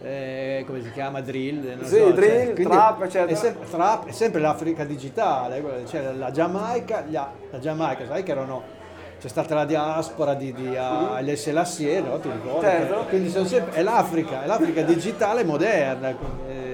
eh, 0.02 0.64
come 0.66 0.82
si 0.82 0.92
chiama 0.92 1.20
drill, 1.22 1.84
Sì, 1.84 1.96
so, 1.98 2.12
drill, 2.12 2.54
quindi 2.54 2.64
trap, 2.64 3.02
eccetera. 3.04 3.32
È 3.32 3.36
sempre, 3.36 3.70
trap, 3.70 4.06
è 4.08 4.12
sempre 4.12 4.40
l'Africa 4.40 4.86
digitale, 4.86 5.62
quella- 5.62 5.86
cioè 5.86 6.14
la 6.14 6.32
Giamaica, 6.32 7.02
gli 7.08 7.16
a- 7.18 7.32
la 7.52 7.60
Giamaica, 7.60 8.06
sai 8.08 8.24
che 8.24 8.32
erano 8.32 8.74
c'è 9.20 9.28
stata 9.30 9.56
la 9.56 9.66
diaspora 9.66 10.36
di, 10.36 10.54
di 10.54 10.78
uh, 10.78 11.36
Selassie, 11.36 12.00
no? 12.02 12.20
Ti 12.20 12.30
ricordi? 12.30 12.66
Certo. 12.66 13.06
Quindi 13.10 13.30
sempre, 13.30 13.72
è 13.74 13.82
l'Africa, 13.82 14.44
è 14.44 14.46
l'Africa 14.46 14.82
digitale 14.84 15.44
moderna. 15.44 16.10
eh, 16.10 16.14
Incredibile. 16.14 16.65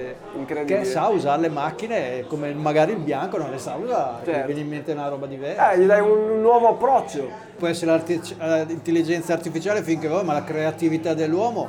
Che 0.64 0.84
sa 0.84 1.08
usare 1.08 1.40
le 1.42 1.48
macchine 1.48 2.24
come 2.26 2.52
magari 2.54 2.92
il 2.92 2.98
bianco 2.98 3.38
non 3.38 3.50
le 3.50 3.58
sa 3.58 3.74
usare, 3.74 4.24
Certo. 4.24 4.46
viene 4.46 4.60
in 4.60 4.68
mente 4.68 4.92
una 4.92 5.08
roba 5.08 5.26
diversa. 5.26 5.72
Eh, 5.72 5.78
gli 5.80 5.86
dai 5.86 6.00
un 6.00 6.40
nuovo 6.40 6.68
approccio. 6.68 7.28
Può 7.56 7.68
essere 7.68 8.02
eh, 8.06 8.64
l'intelligenza 8.64 9.32
artificiale 9.32 9.82
finché 9.82 10.08
vuoi, 10.08 10.24
ma 10.24 10.32
la 10.32 10.44
creatività 10.44 11.14
dell'uomo 11.14 11.68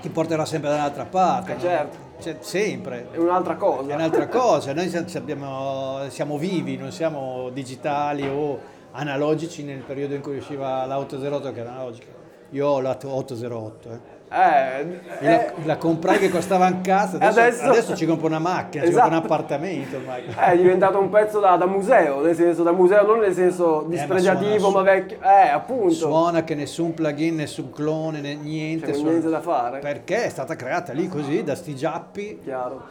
ti 0.00 0.08
porterà 0.08 0.44
sempre 0.44 0.70
da 0.70 0.76
un'altra 0.76 1.04
parte. 1.04 1.54
Eh, 1.56 1.60
certo. 1.60 1.96
Cioè, 2.18 2.36
sempre. 2.40 3.08
È 3.10 3.18
un'altra 3.18 3.56
cosa. 3.56 3.90
È 3.90 3.94
un'altra 3.94 4.26
cosa, 4.28 4.72
noi 4.72 4.88
siamo, 4.88 5.06
siamo- 5.08 5.98
siamo 6.08 6.38
vivi, 6.38 6.76
non 6.76 6.90
siamo 6.92 7.50
digitali 7.50 8.26
o 8.26 8.58
analogici 8.92 9.62
nel 9.62 9.80
periodo 9.80 10.14
in 10.14 10.22
cui 10.22 10.38
usciva 10.38 10.86
l'808 10.86 11.52
che 11.52 11.60
era 11.60 11.70
analogica. 11.70 12.06
Io 12.50 12.66
ho 12.68 12.80
l'808, 12.80 13.70
eh. 13.92 13.98
Eh, 14.38 14.82
Io 15.22 15.28
eh, 15.30 15.52
la, 15.56 15.64
la 15.64 15.76
comprai 15.78 16.18
che 16.18 16.28
costava 16.28 16.66
un 16.66 16.82
cazzo, 16.82 17.16
adesso, 17.16 17.40
Adesso- 17.40 17.64
adesso 17.70 17.96
ci 17.96 18.04
compro 18.04 18.26
una 18.26 18.38
macchina, 18.38 18.82
ci 18.84 18.90
Esatto. 18.90 19.08
compro 19.08 19.18
un 19.18 19.24
appartamento 19.24 19.96
ormai. 19.96 20.24
è 20.52 20.56
diventato 20.58 20.98
un 21.00 21.08
pezzo 21.08 21.40
da, 21.40 21.56
da 21.56 21.64
museo, 21.66 22.20
nel 22.20 22.34
senso 22.34 22.62
da 22.62 22.72
museo 22.72 23.06
non 23.06 23.20
nel 23.20 23.32
senso 23.32 23.86
dispregiativo, 23.88 24.66
ma, 24.66 24.80
suona- 24.80 24.82
vecchio. 24.92 25.16
Eh, 25.22 25.48
appunto. 25.48 25.94
Suona 25.94 26.44
che 26.44 26.54
nessun 26.54 26.92
plugin, 26.92 27.36
nessun 27.36 27.70
clone, 27.70 28.20
né- 28.20 28.34
niente. 28.34 28.86
C'è 28.88 28.92
suona- 28.92 29.10
niente 29.12 29.28
da 29.30 29.40
fare. 29.40 29.78
Perché 29.78 30.24
è 30.24 30.28
stata 30.28 30.54
creata 30.54 30.92
lì 30.92 31.08
così 31.08 31.42
da 31.42 31.54
sti 31.54 31.74
giappi, 31.74 32.40
Chiaro. 32.44 32.82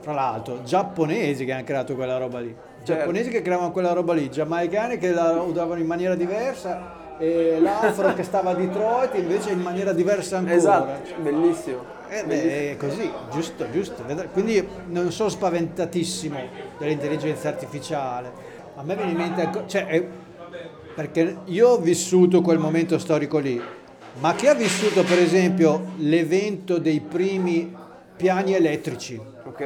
fra 0.00 0.12
l'altro, 0.12 0.62
giapponesi 0.64 1.46
che 1.46 1.52
hanno 1.52 1.64
creato 1.64 1.94
quella 1.94 2.18
roba 2.18 2.40
lì. 2.40 2.54
Certo. 2.82 2.92
Giapponesi 2.92 3.30
che 3.30 3.40
creavano 3.40 3.70
quella 3.72 3.92
roba 3.94 4.12
lì, 4.12 4.28
giamaicani 4.30 4.98
che 4.98 5.12
la 5.12 5.40
usavano 5.40 5.80
in 5.80 5.86
maniera 5.86 6.14
diversa 6.14 6.98
e 7.20 7.58
l'afro 7.60 8.14
che 8.14 8.22
stava 8.22 8.50
a 8.50 8.54
Detroit 8.54 9.14
invece 9.14 9.50
in 9.50 9.60
maniera 9.60 9.92
diversa 9.92 10.38
ancora. 10.38 10.56
Esatto, 10.56 11.20
bellissimo. 11.20 11.84
Eh, 12.08 12.24
beh, 12.24 12.70
è 12.72 12.76
così, 12.78 13.08
giusto, 13.30 13.70
giusto. 13.70 14.02
Quindi 14.32 14.66
non 14.88 15.12
sono 15.12 15.28
spaventatissimo 15.28 16.40
dell'intelligenza 16.78 17.48
artificiale. 17.48 18.32
A 18.74 18.82
me 18.82 18.96
viene 18.96 19.10
in 19.10 19.16
mente, 19.18 19.50
cioè, 19.66 20.06
perché 20.94 21.36
io 21.44 21.68
ho 21.68 21.78
vissuto 21.78 22.40
quel 22.40 22.58
momento 22.58 22.98
storico 22.98 23.38
lì, 23.38 23.62
ma 24.18 24.34
chi 24.34 24.46
ha 24.46 24.54
vissuto 24.54 25.04
per 25.04 25.18
esempio 25.18 25.92
l'evento 25.98 26.78
dei 26.78 27.00
primi 27.00 27.76
piani 28.16 28.54
elettrici. 28.54 29.29
Ok? 29.50 29.58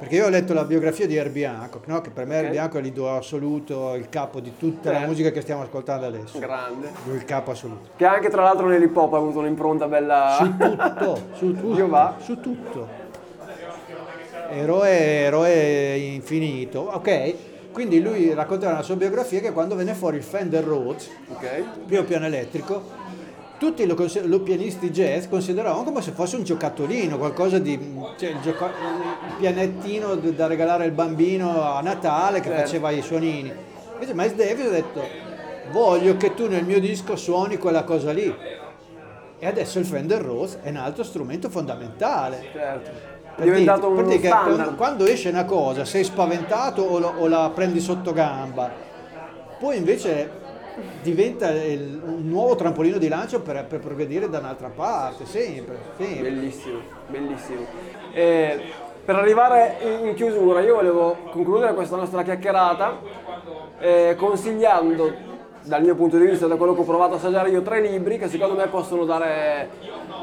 Perché 0.00 0.14
io 0.16 0.26
ho 0.26 0.28
letto 0.28 0.52
la 0.52 0.64
biografia 0.64 1.06
di 1.06 1.16
Herbie 1.16 1.46
Hancock, 1.46 1.86
no? 1.86 2.00
che 2.02 2.10
per 2.10 2.26
me 2.26 2.36
Ok. 2.38 2.44
Herbie 2.44 2.58
Hancock 2.58 2.78
è 2.80 2.82
l'idolo 2.82 3.16
assoluto, 3.16 3.94
il 3.94 4.08
capo 4.10 4.40
di 4.40 4.52
tutta 4.58 4.88
la 4.90 4.96
Certo. 4.98 5.10
musica 5.10 5.30
che 5.30 5.40
stiamo 5.40 5.62
ascoltando 5.62 6.06
adesso. 6.06 6.38
Grande. 6.38 6.90
Lui 7.06 7.16
il 7.16 7.24
capo 7.24 7.50
assoluto. 7.52 7.90
Che 7.96 8.04
anche 8.04 8.28
tra 8.28 8.42
l'altro 8.42 8.66
nell'hip 8.66 8.94
hop 8.96 9.14
ha 9.14 9.16
avuto 9.16 9.38
un'impronta 9.38 9.86
bella. 9.88 10.36
Su 10.38 10.56
tutto, 10.56 11.20
su 11.32 11.54
tutto. 11.58 11.88
Va. 11.88 12.16
Su 12.20 12.40
tutto. 12.40 12.88
Eroe, 14.50 14.90
eroe 14.90 15.96
infinito. 15.96 16.80
Ok, 16.92 17.34
quindi 17.72 18.02
lui 18.02 18.34
racconta 18.34 18.68
nella 18.68 18.82
sua 18.82 18.96
biografia 18.96 19.40
che 19.40 19.52
quando 19.52 19.76
venne 19.76 19.94
fuori 19.94 20.16
il 20.16 20.22
Fender 20.24 20.64
Rhodes, 20.64 21.08
Ok. 21.32 21.42
il 21.58 21.80
primo 21.86 22.02
piano 22.02 22.26
elettrico, 22.26 22.82
tutti 23.60 23.84
lo, 23.86 23.94
lo 24.22 24.40
pianisti 24.40 24.90
jazz 24.90 25.26
consideravano 25.28 25.84
come 25.84 26.00
se 26.00 26.12
fosse 26.12 26.36
un 26.36 26.44
giocattolino, 26.44 27.18
qualcosa 27.18 27.58
di... 27.58 27.78
cioè 28.18 28.30
il, 28.30 28.40
gioca- 28.40 28.68
il 29.28 29.34
pianettino 29.38 30.14
da 30.14 30.46
regalare 30.46 30.84
al 30.84 30.92
bambino 30.92 31.62
a 31.62 31.82
Natale 31.82 32.40
che 32.40 32.48
Certo. 32.48 32.62
faceva 32.62 32.90
i 32.90 33.02
suonini. 33.02 33.52
Invece 33.92 34.14
Miles 34.14 34.34
Davis 34.34 34.64
ha 34.64 34.70
detto, 34.70 35.02
voglio 35.72 36.16
che 36.16 36.32
tu 36.32 36.48
nel 36.48 36.64
mio 36.64 36.80
disco 36.80 37.16
suoni 37.16 37.58
quella 37.58 37.84
cosa 37.84 38.12
lì. 38.12 38.34
E 39.38 39.46
adesso 39.46 39.78
il 39.78 39.84
Fender 39.84 40.22
Rose 40.22 40.60
è 40.62 40.70
un 40.70 40.76
altro 40.76 41.02
strumento 41.04 41.50
fondamentale. 41.50 42.42
Certo. 42.52 42.90
È 43.36 43.42
diventato 43.42 43.90
per 43.90 44.04
dire 44.06 44.28
quando, 44.28 44.74
quando 44.74 45.04
esce 45.06 45.28
una 45.28 45.44
cosa 45.44 45.84
sei 45.84 46.02
spaventato 46.04 46.80
o, 46.82 46.98
lo- 46.98 47.12
o 47.18 47.26
la 47.28 47.50
prendi 47.54 47.78
sotto 47.80 48.14
gamba, 48.14 48.70
poi 49.58 49.76
invece 49.76 50.30
diventa 51.02 51.50
il- 51.50 52.00
un 52.04 52.28
nuovo 52.28 52.54
trampolino 52.54 52.98
di 52.98 53.08
lancio 53.08 53.40
per, 53.40 53.64
per 53.66 53.80
progredire 53.80 54.28
da 54.28 54.38
un'altra 54.38 54.70
parte, 54.74 55.26
sempre, 55.26 55.78
sempre. 55.96 56.30
Bellissimo, 56.30 56.78
bellissimo. 57.08 57.60
E 58.12 58.60
per 59.04 59.16
arrivare 59.16 59.76
in 60.02 60.14
chiusura, 60.14 60.60
io 60.60 60.76
volevo 60.76 61.16
concludere 61.30 61.74
questa 61.74 61.96
nostra 61.96 62.22
chiacchierata 62.22 62.98
eh, 63.80 64.14
consigliando, 64.16 65.28
dal 65.62 65.82
mio 65.82 65.94
punto 65.94 66.16
di 66.16 66.26
vista, 66.26 66.46
da 66.46 66.56
quello 66.56 66.74
che 66.74 66.80
ho 66.80 66.84
provato 66.84 67.14
a 67.14 67.16
assaggiare 67.16 67.50
io, 67.50 67.62
tre 67.62 67.80
libri 67.80 68.18
che 68.18 68.28
secondo 68.28 68.54
me 68.54 68.66
possono 68.68 69.04
dare 69.04 69.68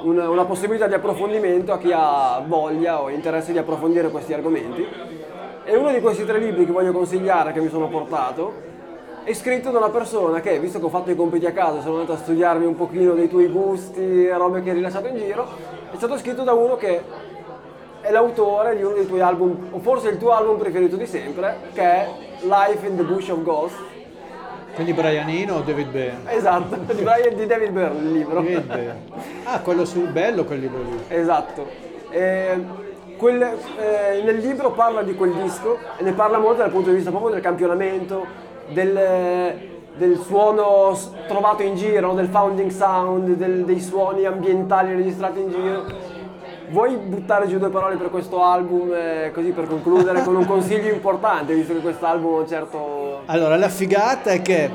una, 0.04 0.30
una 0.30 0.46
possibilità 0.46 0.88
di 0.88 0.94
approfondimento 0.96 1.74
a 1.74 1.78
chi 1.78 1.92
ha 1.94 2.42
voglia 2.46 3.02
o 3.02 3.10
interesse 3.10 3.52
di 3.52 3.58
approfondire 3.58 4.10
questi 4.10 4.34
argomenti. 4.34 4.86
E 5.64 5.76
uno 5.76 5.92
di 5.92 6.00
questi 6.00 6.24
tre 6.26 6.40
libri 6.40 6.66
che 6.66 6.72
voglio 6.72 6.92
consigliare, 6.92 7.52
che 7.52 7.60
mi 7.60 7.70
sono 7.70 7.88
portato, 7.88 8.67
è 9.28 9.34
scritto 9.34 9.72
da 9.72 9.80
una 9.80 9.90
persona 9.90 10.40
che, 10.40 10.58
visto 10.58 10.80
che 10.80 10.86
ho 10.86 10.90
fatto 10.90 11.12
i 11.12 11.16
compiti 11.16 11.46
a 11.46 11.52
casa, 11.52 11.82
sono 11.82 11.96
andato 11.96 12.14
a 12.14 12.18
studiarmi 12.18 12.66
un 12.66 12.78
pochino 12.78 13.14
dei 13.14 13.28
tuoi 13.28 13.48
gusti, 13.48 14.30
robe 14.30 14.64
che 14.64 14.70
hai 14.70 14.76
rilasciato 14.78 15.08
in 15.08 15.18
giro, 15.18 15.46
è 15.92 15.98
stato 15.98 16.18
scritto 16.18 16.44
da 16.44 16.54
uno 16.54 16.78
che 16.78 17.02
è 18.00 18.10
l'autore 18.10 18.78
di 18.78 18.84
uno 18.84 18.94
dei 18.94 19.06
tuoi 19.06 19.20
album, 19.20 19.68
o 19.72 19.80
forse 19.80 20.08
il 20.08 20.18
tuo 20.18 20.32
album 20.32 20.58
preferito 20.58 20.96
di 20.96 21.06
sempre, 21.06 21.58
che 21.74 21.82
è 21.82 22.08
Life 22.44 22.88
in 22.88 22.96
the 22.96 23.04
Bush 23.04 23.28
of 23.28 23.44
Ghost. 23.44 23.76
Quindi 24.76 24.94
Brian 24.94 25.28
Eno 25.28 25.56
o 25.56 25.60
David 25.60 25.90
Byrne? 25.90 26.32
Esatto, 26.32 26.78
di, 26.78 26.94
Brian- 27.04 27.36
di 27.36 27.46
David 27.46 27.72
Byrne 27.72 28.00
il 28.00 28.12
libro. 28.14 28.36
David 28.36 28.62
Byrne. 28.62 29.02
Ah, 29.44 29.60
quello 29.60 29.84
sul 29.84 30.08
bello 30.08 30.46
quel 30.46 30.60
libro 30.60 30.84
lì. 30.84 31.04
Esatto. 31.10 31.68
E 32.12 32.64
quel- 33.18 33.42
eh, 33.42 34.22
nel 34.24 34.38
libro 34.38 34.72
parla 34.72 35.04
di 35.04 35.16
quel 35.16 35.34
disco 35.34 35.80
e 35.98 36.04
ne 36.04 36.14
parla 36.14 36.38
molto 36.38 36.62
dal 36.62 36.72
punto 36.72 36.92
di 36.92 36.96
vista 36.96 37.10
proprio 37.10 37.32
del 37.34 37.42
campionamento, 37.42 38.46
del, 38.70 39.54
del 39.98 40.18
suono 40.26 40.98
trovato 41.28 41.64
in 41.64 41.76
giro, 41.76 42.14
del 42.14 42.28
founding 42.28 42.70
sound, 42.72 43.36
del- 43.36 43.64
dei 43.66 43.80
suoni 43.80 44.26
ambientali 44.26 44.96
registrati 44.96 45.40
in 45.40 45.50
giro. 45.50 45.84
Vuoi 46.70 46.96
buttare 46.98 47.48
giù 47.48 47.58
due 47.60 47.70
parole 47.70 47.96
per 47.96 48.10
questo 48.10 48.44
album, 48.44 48.92
eh, 48.94 49.32
così 49.34 49.52
per 49.52 49.68
concludere 49.68 50.22
con 50.24 50.36
un 50.36 50.46
consiglio 50.48 50.92
importante, 50.94 51.54
visto 51.54 51.74
che 51.74 51.80
quest'album 51.80 52.34
ha 52.36 52.40
un 52.40 52.48
certo... 52.48 53.22
Allora, 53.28 53.56
la 53.56 53.70
figata 53.70 54.32
è 54.32 54.42
che 54.42 54.70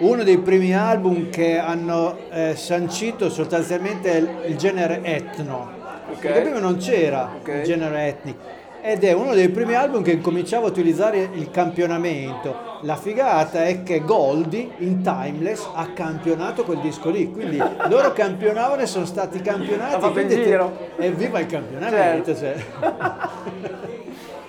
uno 0.00 0.24
dei 0.24 0.36
primi 0.38 0.74
album 0.76 1.30
che 1.30 1.58
hanno 1.58 2.16
eh, 2.30 2.54
sancito 2.54 3.30
sostanzialmente 3.30 4.10
il, 4.10 4.28
il 4.50 4.56
genere 4.56 5.00
etno, 5.04 5.80
Ok. 6.10 6.18
perché 6.20 6.40
prima 6.42 6.58
non 6.58 6.76
c'era 6.76 7.30
Ok. 7.40 7.48
il 7.48 7.62
genere 7.62 8.06
etnico, 8.08 8.38
ed 8.84 9.04
è 9.04 9.12
uno 9.12 9.32
dei 9.32 9.48
primi 9.48 9.74
album 9.74 10.02
che 10.02 10.10
incominciava 10.10 10.66
a 10.66 10.70
utilizzare 10.70 11.30
il 11.34 11.52
campionamento. 11.52 12.80
La 12.80 12.96
figata 12.96 13.64
è 13.64 13.84
che 13.84 14.00
Goldie 14.00 14.70
in 14.78 15.02
Timeless 15.02 15.68
ha 15.72 15.86
campionato 15.94 16.64
quel 16.64 16.80
disco 16.80 17.08
lì, 17.08 17.30
quindi 17.30 17.62
loro 17.88 18.12
campionavano 18.12 18.82
e 18.82 18.86
sono 18.86 19.04
stati 19.04 19.40
campionati. 19.40 20.10
Quindi 20.10 20.34
giro. 20.42 20.90
E 20.96 21.12
viva 21.12 21.38
il 21.38 21.46
campionamento! 21.46 22.34
Certo. 22.34 22.40
cioè. 22.40 23.40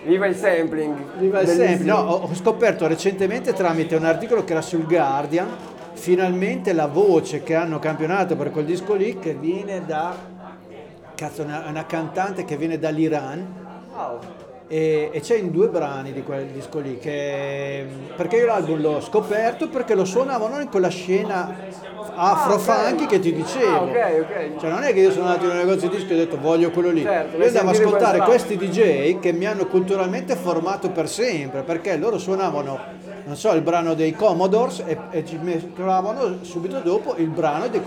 Viva 0.06 0.26
il 0.26 0.36
sampling! 0.36 0.96
Viva 1.18 1.40
il 1.40 1.46
Bellissimo. 1.46 1.68
sempre. 1.68 1.86
No, 1.86 1.98
ho 2.00 2.28
ho 2.28 2.34
scoperto 2.34 2.88
recentemente 2.88 3.54
tramite 3.54 3.96
un 3.96 4.04
articolo 4.04 4.44
che 4.44 4.52
era 4.52 4.62
sul 4.62 4.86
Guardian, 4.86 5.48
finalmente 5.94 6.74
la 6.74 6.88
voce 6.88 7.42
che 7.42 7.56
hanno 7.56 7.80
campionato 7.80 8.36
per 8.36 8.52
quel 8.52 8.66
disco 8.66 8.96
lì 8.96 9.18
che 9.18 9.34
viene 9.36 9.86
da 9.86 10.14
cazzo, 11.16 11.44
una, 11.44 11.66
una 11.70 11.86
cantante 11.86 12.44
che 12.44 12.58
viene 12.58 12.78
dall'Iran 12.78 13.63
E, 14.68 15.10
e 15.12 15.20
c'è 15.20 15.36
in 15.38 15.52
due 15.52 15.68
brani 15.68 16.14
di 16.14 16.24
quel 16.24 16.46
disco 16.48 16.80
lì 16.80 16.98
che 16.98 17.86
perché 18.16 18.38
io 18.38 18.46
l'album 18.46 18.82
l'ho 18.82 19.02
scoperto 19.02 19.68
perché 19.68 19.94
lo 19.94 20.06
suonavano 20.06 20.60
in 20.62 20.70
quella 20.70 20.88
scena 20.88 21.56
afro 22.16 22.58
funky 22.58 23.06
che 23.06 23.20
ti 23.20 23.34
dicevo. 23.34 23.76
Ah, 23.76 23.82
ok, 23.84 24.20
ok. 24.22 24.60
cioè 24.60 24.70
non 24.70 24.84
è 24.84 24.94
che 24.94 25.02
io 25.02 25.12
sono 25.12 25.26
andato 25.26 25.46
in 25.46 25.52
un 25.52 25.58
negozio 25.58 25.90
di 25.90 25.96
dischi 25.98 26.12
e 26.12 26.16
ho 26.16 26.18
detto 26.18 26.40
voglio 26.40 26.72
quello 26.72 26.90
lì. 26.90 27.02
Certo, 27.02 27.38
io 27.38 27.46
andavo 27.46 27.70
a 27.70 27.74
sentire 27.74 27.96
ascoltare 27.98 28.20
questi 28.20 28.58
DJ 28.58 29.20
che 29.20 29.32
mi 29.32 29.46
hanno 29.46 29.68
culturalmente 29.68 30.36
formato 30.36 30.90
per 30.90 31.10
sempre 31.10 31.64
perché 31.64 31.98
loro 31.98 32.18
suonavano 32.18 32.80
non 33.26 33.36
so 33.36 33.54
il 33.54 33.62
brano 33.62 33.94
dei 33.94 34.14
Commodores 34.14 34.84
e, 34.86 34.98
e 35.12 35.26
ci 35.26 35.38
mescolavano 35.42 36.44
subito 36.44 36.80
dopo 36.80 37.16
il 37.18 37.30
brano 37.30 37.68
di, 37.68 37.80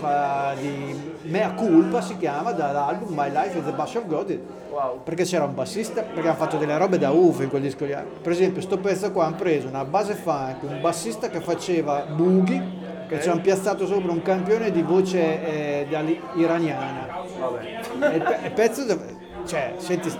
di 0.59 1.29
Mea 1.29 1.51
Culpa 1.51 2.01
si 2.01 2.17
chiama 2.17 2.51
dall'album 2.51 3.13
My 3.13 3.29
Life 3.31 3.57
is 3.57 3.63
the 3.65 3.71
Bush 3.71 3.95
of 3.95 4.05
God 4.07 4.39
Wow. 4.69 5.01
perché 5.01 5.23
c'era 5.23 5.45
un 5.45 5.55
bassista, 5.55 6.03
perché 6.03 6.27
hanno 6.27 6.37
fatto 6.37 6.57
delle 6.57 6.77
robe 6.77 6.99
da 6.99 7.09
UFO 7.09 7.41
in 7.41 7.49
quel 7.49 7.63
disco 7.63 7.85
lì. 7.85 7.95
Per 8.21 8.31
esempio, 8.31 8.61
sto 8.61 8.77
pezzo 8.77 9.11
qua 9.11 9.25
hanno 9.25 9.37
preso 9.37 9.67
una 9.67 9.83
base 9.85 10.13
funk, 10.13 10.57
un 10.63 10.81
bassista 10.81 11.29
che 11.29 11.39
faceva 11.39 12.01
boogie, 12.01 12.63
che 13.07 13.19
ci 13.19 13.27
hanno 13.29 13.41
piazzato 13.41 13.87
sopra 13.87 14.11
un 14.11 14.21
campione 14.21 14.69
di 14.69 14.83
voce 14.83 15.81
eh, 15.81 15.87
iraniana. 16.35 17.07
Vabbè. 17.39 17.79
E 18.11 18.15
il, 18.17 18.21
pe- 18.21 18.39
il 18.43 18.51
pezzo, 18.51 18.83
dove- 18.85 19.15
cioè, 19.47 19.73
senti, 19.77 20.11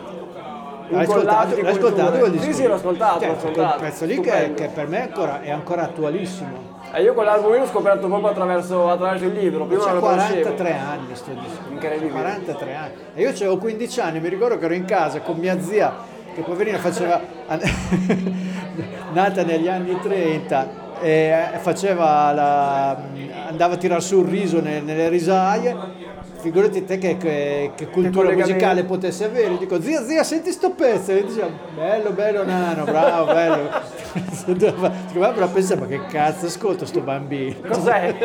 l'hai 0.89 1.03
ascoltato, 1.03 1.61
l'hai 1.61 1.71
ascoltato 1.71 2.17
quel 2.17 2.31
Sì, 2.31 2.37
disco? 2.37 2.51
sì, 2.53 2.61
lì? 2.61 2.67
l'ho 2.67 2.73
ascoltato, 2.75 3.19
Cioè, 3.19 3.27
l'ho 3.29 3.35
ascoltato. 3.35 3.77
Quel 3.77 3.89
pezzo 3.89 4.05
lì 4.05 4.19
che, 4.19 4.53
che 4.55 4.67
per 4.67 4.87
me 4.87 4.97
è 4.97 5.01
ancora, 5.01 5.41
è 5.41 5.51
ancora 5.51 5.81
attualissimo. 5.83 6.75
E 6.93 7.01
io 7.01 7.13
quell'album 7.13 7.57
l'ho 7.57 7.65
scoperto 7.67 8.07
proprio 8.07 8.29
attraverso, 8.29 8.89
attraverso 8.89 9.25
il 9.25 9.33
libro, 9.33 9.65
prima 9.65 9.83
conoscevo. 9.83 10.41
43 10.41 10.73
anni 10.73 11.15
sto 11.15 11.31
disco. 11.31 11.59
Incredibile. 11.69 12.11
43 12.11 12.75
anni. 12.75 12.91
E 13.13 13.21
io 13.21 13.29
avevo 13.29 13.57
15 13.57 13.99
anni, 13.99 14.19
mi 14.21 14.29
ricordo 14.29 14.57
che 14.57 14.65
ero 14.65 14.73
in 14.73 14.85
casa 14.85 15.19
con 15.19 15.37
mia 15.37 15.59
zia, 15.61 15.93
che 16.33 16.41
poverina 16.41 16.77
faceva, 16.77 17.19
nata 19.11 19.43
negli 19.43 19.67
anni 19.67 19.99
30, 19.99 20.85
e 21.01 21.35
faceva 21.59 22.31
la, 22.31 22.97
andava 23.49 23.73
a 23.75 23.77
tirar 23.77 24.01
su 24.01 24.19
il 24.21 24.27
riso 24.27 24.61
ne- 24.61 24.79
nelle 24.81 25.09
risaie. 25.09 25.75
Figurati 26.39 26.85
te 26.85 26.97
che, 26.97 27.17
che- 27.17 27.71
che 27.75 27.87
cultura 27.87 28.31
musicale 28.31 28.83
potessi 28.83 29.23
avere. 29.23 29.57
Dico, 29.57 29.81
zia, 29.81 30.03
zia, 30.03 30.23
senti 30.23 30.51
sto 30.51 30.71
pezzo. 30.71 31.11
E 31.11 31.25
diceva, 31.25 31.49
bello, 31.75 32.11
bello, 32.11 32.45
nano, 32.45 32.83
bravo, 32.83 33.33
bello. 33.33 33.69
Secondo 34.31 34.73
me 34.77 35.31
però 35.33 35.47
pensava, 35.49 35.81
ma 35.81 35.87
che 35.87 36.05
cazzo 36.07 36.45
ascolta 36.45 36.85
sto 36.85 37.01
bambino? 37.01 37.55
Cos'è? 37.67 38.15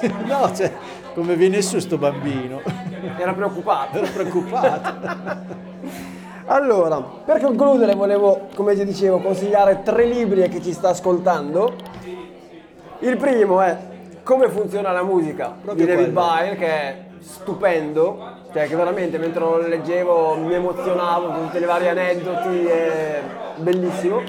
no, 0.26 0.50
cioè, 0.54 0.72
come 1.14 1.36
viene 1.36 1.60
su 1.62 1.78
sto 1.78 1.98
bambino? 1.98 2.60
Era 3.18 3.34
preoccupato. 3.34 3.98
Ero 3.98 4.06
preoccupato. 4.12 5.62
Allora, 6.46 7.00
per 7.00 7.40
concludere 7.40 7.94
volevo, 7.94 8.48
come 8.54 8.74
ti 8.74 8.84
dicevo, 8.84 9.18
consigliare 9.18 9.82
tre 9.82 10.06
libri 10.06 10.42
a 10.42 10.48
chi 10.48 10.62
ci 10.62 10.72
sta 10.72 10.88
ascoltando. 10.90 11.74
Il 13.00 13.16
primo 13.18 13.60
è 13.60 13.76
Come 14.22 14.48
funziona 14.48 14.90
la 14.92 15.02
musica 15.02 15.54
Proprio 15.60 15.84
di 15.84 15.92
David. 15.92 16.10
Byrne, 16.12 16.56
che 16.56 16.66
è 16.66 16.96
stupendo, 17.24 18.18
cioè 18.52 18.68
che 18.68 18.76
veramente 18.76 19.16
mentre 19.18 19.40
lo 19.40 19.56
leggevo 19.66 20.34
mi 20.34 20.54
emozionavo 20.54 21.26
con 21.28 21.50
tutti 21.50 21.62
i 21.62 21.66
vari 21.66 21.88
aneddoti, 21.88 22.66
è 22.66 23.22
bellissimo. 23.56 24.22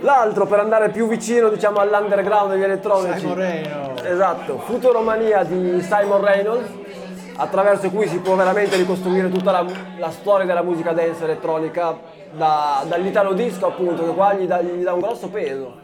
L'altro 0.00 0.46
per 0.46 0.60
andare 0.60 0.90
più 0.90 1.08
vicino 1.08 1.48
diciamo 1.48 1.78
all'underground 1.78 2.52
degli 2.52 2.62
elettronici. 2.62 3.20
Simon 3.20 3.36
Reynolds. 3.36 4.02
Esatto, 4.04 4.58
Futuromania 4.58 5.44
di 5.44 5.80
Simon 5.82 6.24
Reynolds, 6.24 6.68
attraverso 7.36 7.88
cui 7.90 8.06
si 8.06 8.18
può 8.18 8.34
veramente 8.34 8.76
ricostruire 8.76 9.28
tutta 9.30 9.50
la, 9.50 9.64
la 9.98 10.10
storia 10.10 10.46
della 10.46 10.62
musica 10.62 10.92
dance 10.92 11.24
elettronica, 11.24 11.96
da- 12.32 12.84
dall'italo 12.86 13.32
disco 13.32 13.66
appunto, 13.66 14.04
che 14.04 14.14
qua 14.14 14.34
gli 14.34 14.46
dà, 14.46 14.60
gli 14.60 14.82
dà 14.82 14.92
un 14.92 15.00
grosso 15.00 15.28
peso, 15.28 15.74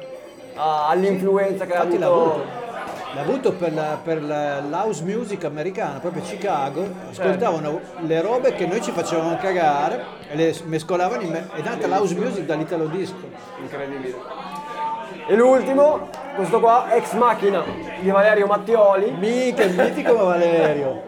all'influenza 0.57 1.65
che 1.65 1.75
ha 1.75 1.81
avuto 1.81 2.63
l'ha 3.15 3.21
avuto 3.21 3.53
per, 3.53 3.73
la- 3.73 3.99
per 4.03 4.23
la- 4.23 4.61
l'house 4.61 5.03
music 5.05 5.45
americana, 5.45 5.99
proprio 5.99 6.23
a 6.23 6.27
Chicago, 6.27 6.87
ascoltavano 7.11 7.81
le 8.01 8.21
robe 8.21 8.53
che 8.55 8.67
noi 8.67 8.83
ci 8.83 8.91
facevamo 8.91 9.37
cagare 9.37 10.05
e 10.31 10.37
le 10.37 10.55
mescolavano 10.65 11.23
in 11.23 11.31
me- 11.31 11.49
è 11.55 11.62
nata 11.62 11.87
l'house 11.87 12.15
music 12.15 12.45
dall'italo 12.45 12.87
disco. 12.87 13.17
Incredibile. 13.61 14.15
E 15.27 15.35
l'ultimo, 15.37 16.09
questo 16.35 16.61
qua, 16.61 16.93
Ex 16.95 17.12
Machina 17.15 17.62
di 18.01 18.11
Valerio 18.11 18.47
Mattioli. 18.47 19.11
Mica, 19.12 19.62
il 19.62 19.75
mitico 19.75 20.17
Valerio. 20.27 21.03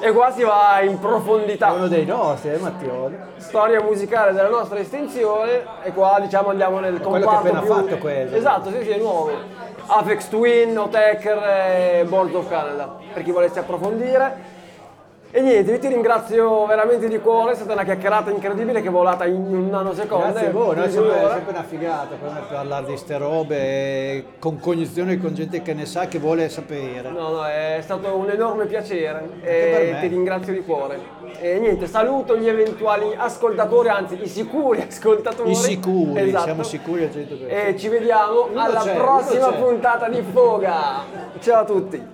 E 0.00 0.10
qua 0.12 0.30
si 0.32 0.42
va 0.42 0.80
in 0.82 0.98
profondità. 0.98 1.70
uno 1.72 1.86
dei 1.88 2.04
nostri, 2.04 2.50
eh, 2.52 2.58
Mattioli. 2.58 3.16
Storia 3.36 3.80
musicale 3.80 4.32
della 4.32 4.48
nostra 4.48 4.78
estinzione 4.78 5.62
e 5.82 5.92
qua 5.92 6.18
diciamo 6.20 6.50
andiamo 6.50 6.78
nel 6.80 7.00
quello 7.00 7.18
che 7.18 7.24
comparto 7.24 7.30
ha 7.30 7.38
appena 7.38 7.60
più... 7.60 7.72
fatto 7.72 7.98
questo. 7.98 8.36
Esatto, 8.36 8.70
sì 8.70 8.82
sì, 8.82 8.90
è 8.90 8.98
nuovo. 8.98 9.30
Apex 9.86 10.28
Twin, 10.28 10.76
Otecker 10.78 11.38
e 12.00 12.04
Boards 12.04 12.34
of 12.34 12.48
Canada, 12.48 12.96
per 13.12 13.22
chi 13.22 13.30
volesse 13.30 13.58
approfondire. 13.58 14.53
E 15.36 15.40
niente, 15.40 15.72
io 15.72 15.78
ti 15.80 15.88
ringrazio 15.88 16.64
veramente 16.64 17.08
di 17.08 17.18
cuore, 17.18 17.50
è 17.50 17.54
stata 17.56 17.72
una 17.72 17.82
chiacchierata 17.82 18.30
incredibile 18.30 18.80
che 18.80 18.86
è 18.86 18.90
volata 18.92 19.26
in 19.26 19.34
un 19.34 19.68
nanosecondo. 19.68 20.30
Grazie 20.30 20.46
a 20.46 20.50
voi, 20.52 20.76
no? 20.76 20.88
sempre, 20.88 21.10
è 21.10 21.28
sempre 21.28 21.50
una 21.50 21.62
figata 21.64 22.14
per 22.14 22.30
me 22.30 22.40
parlare 22.48 22.86
di 22.86 22.96
ste 22.96 23.18
robe 23.18 24.24
con 24.38 24.60
cognizione 24.60 25.18
con 25.18 25.34
gente 25.34 25.60
che 25.60 25.74
ne 25.74 25.86
sa, 25.86 26.06
che 26.06 26.20
vuole 26.20 26.48
sapere. 26.48 27.10
No, 27.10 27.30
no, 27.30 27.44
è 27.46 27.80
stato 27.82 28.14
un 28.14 28.30
enorme 28.30 28.66
piacere 28.66 29.28
e 29.40 29.96
ti 29.98 30.06
ringrazio 30.06 30.52
di 30.52 30.62
cuore. 30.62 31.00
E 31.40 31.58
niente, 31.58 31.88
saluto 31.88 32.36
gli 32.36 32.46
eventuali 32.46 33.12
ascoltatori, 33.16 33.88
anzi 33.88 34.16
i 34.22 34.28
sicuri 34.28 34.82
ascoltatori. 34.88 35.50
I 35.50 35.56
sicuri, 35.56 36.28
Esatto. 36.28 36.44
siamo 36.44 36.62
sicuri 36.62 37.02
al 37.02 37.10
100%. 37.10 37.48
E 37.48 37.76
ci 37.76 37.88
vediamo 37.88 38.46
Uno 38.52 38.60
alla 38.60 38.84
prossima 38.84 39.50
puntata 39.50 40.08
di 40.08 40.22
Foga. 40.32 41.02
Ciao 41.40 41.60
a 41.60 41.64
tutti. 41.64 42.12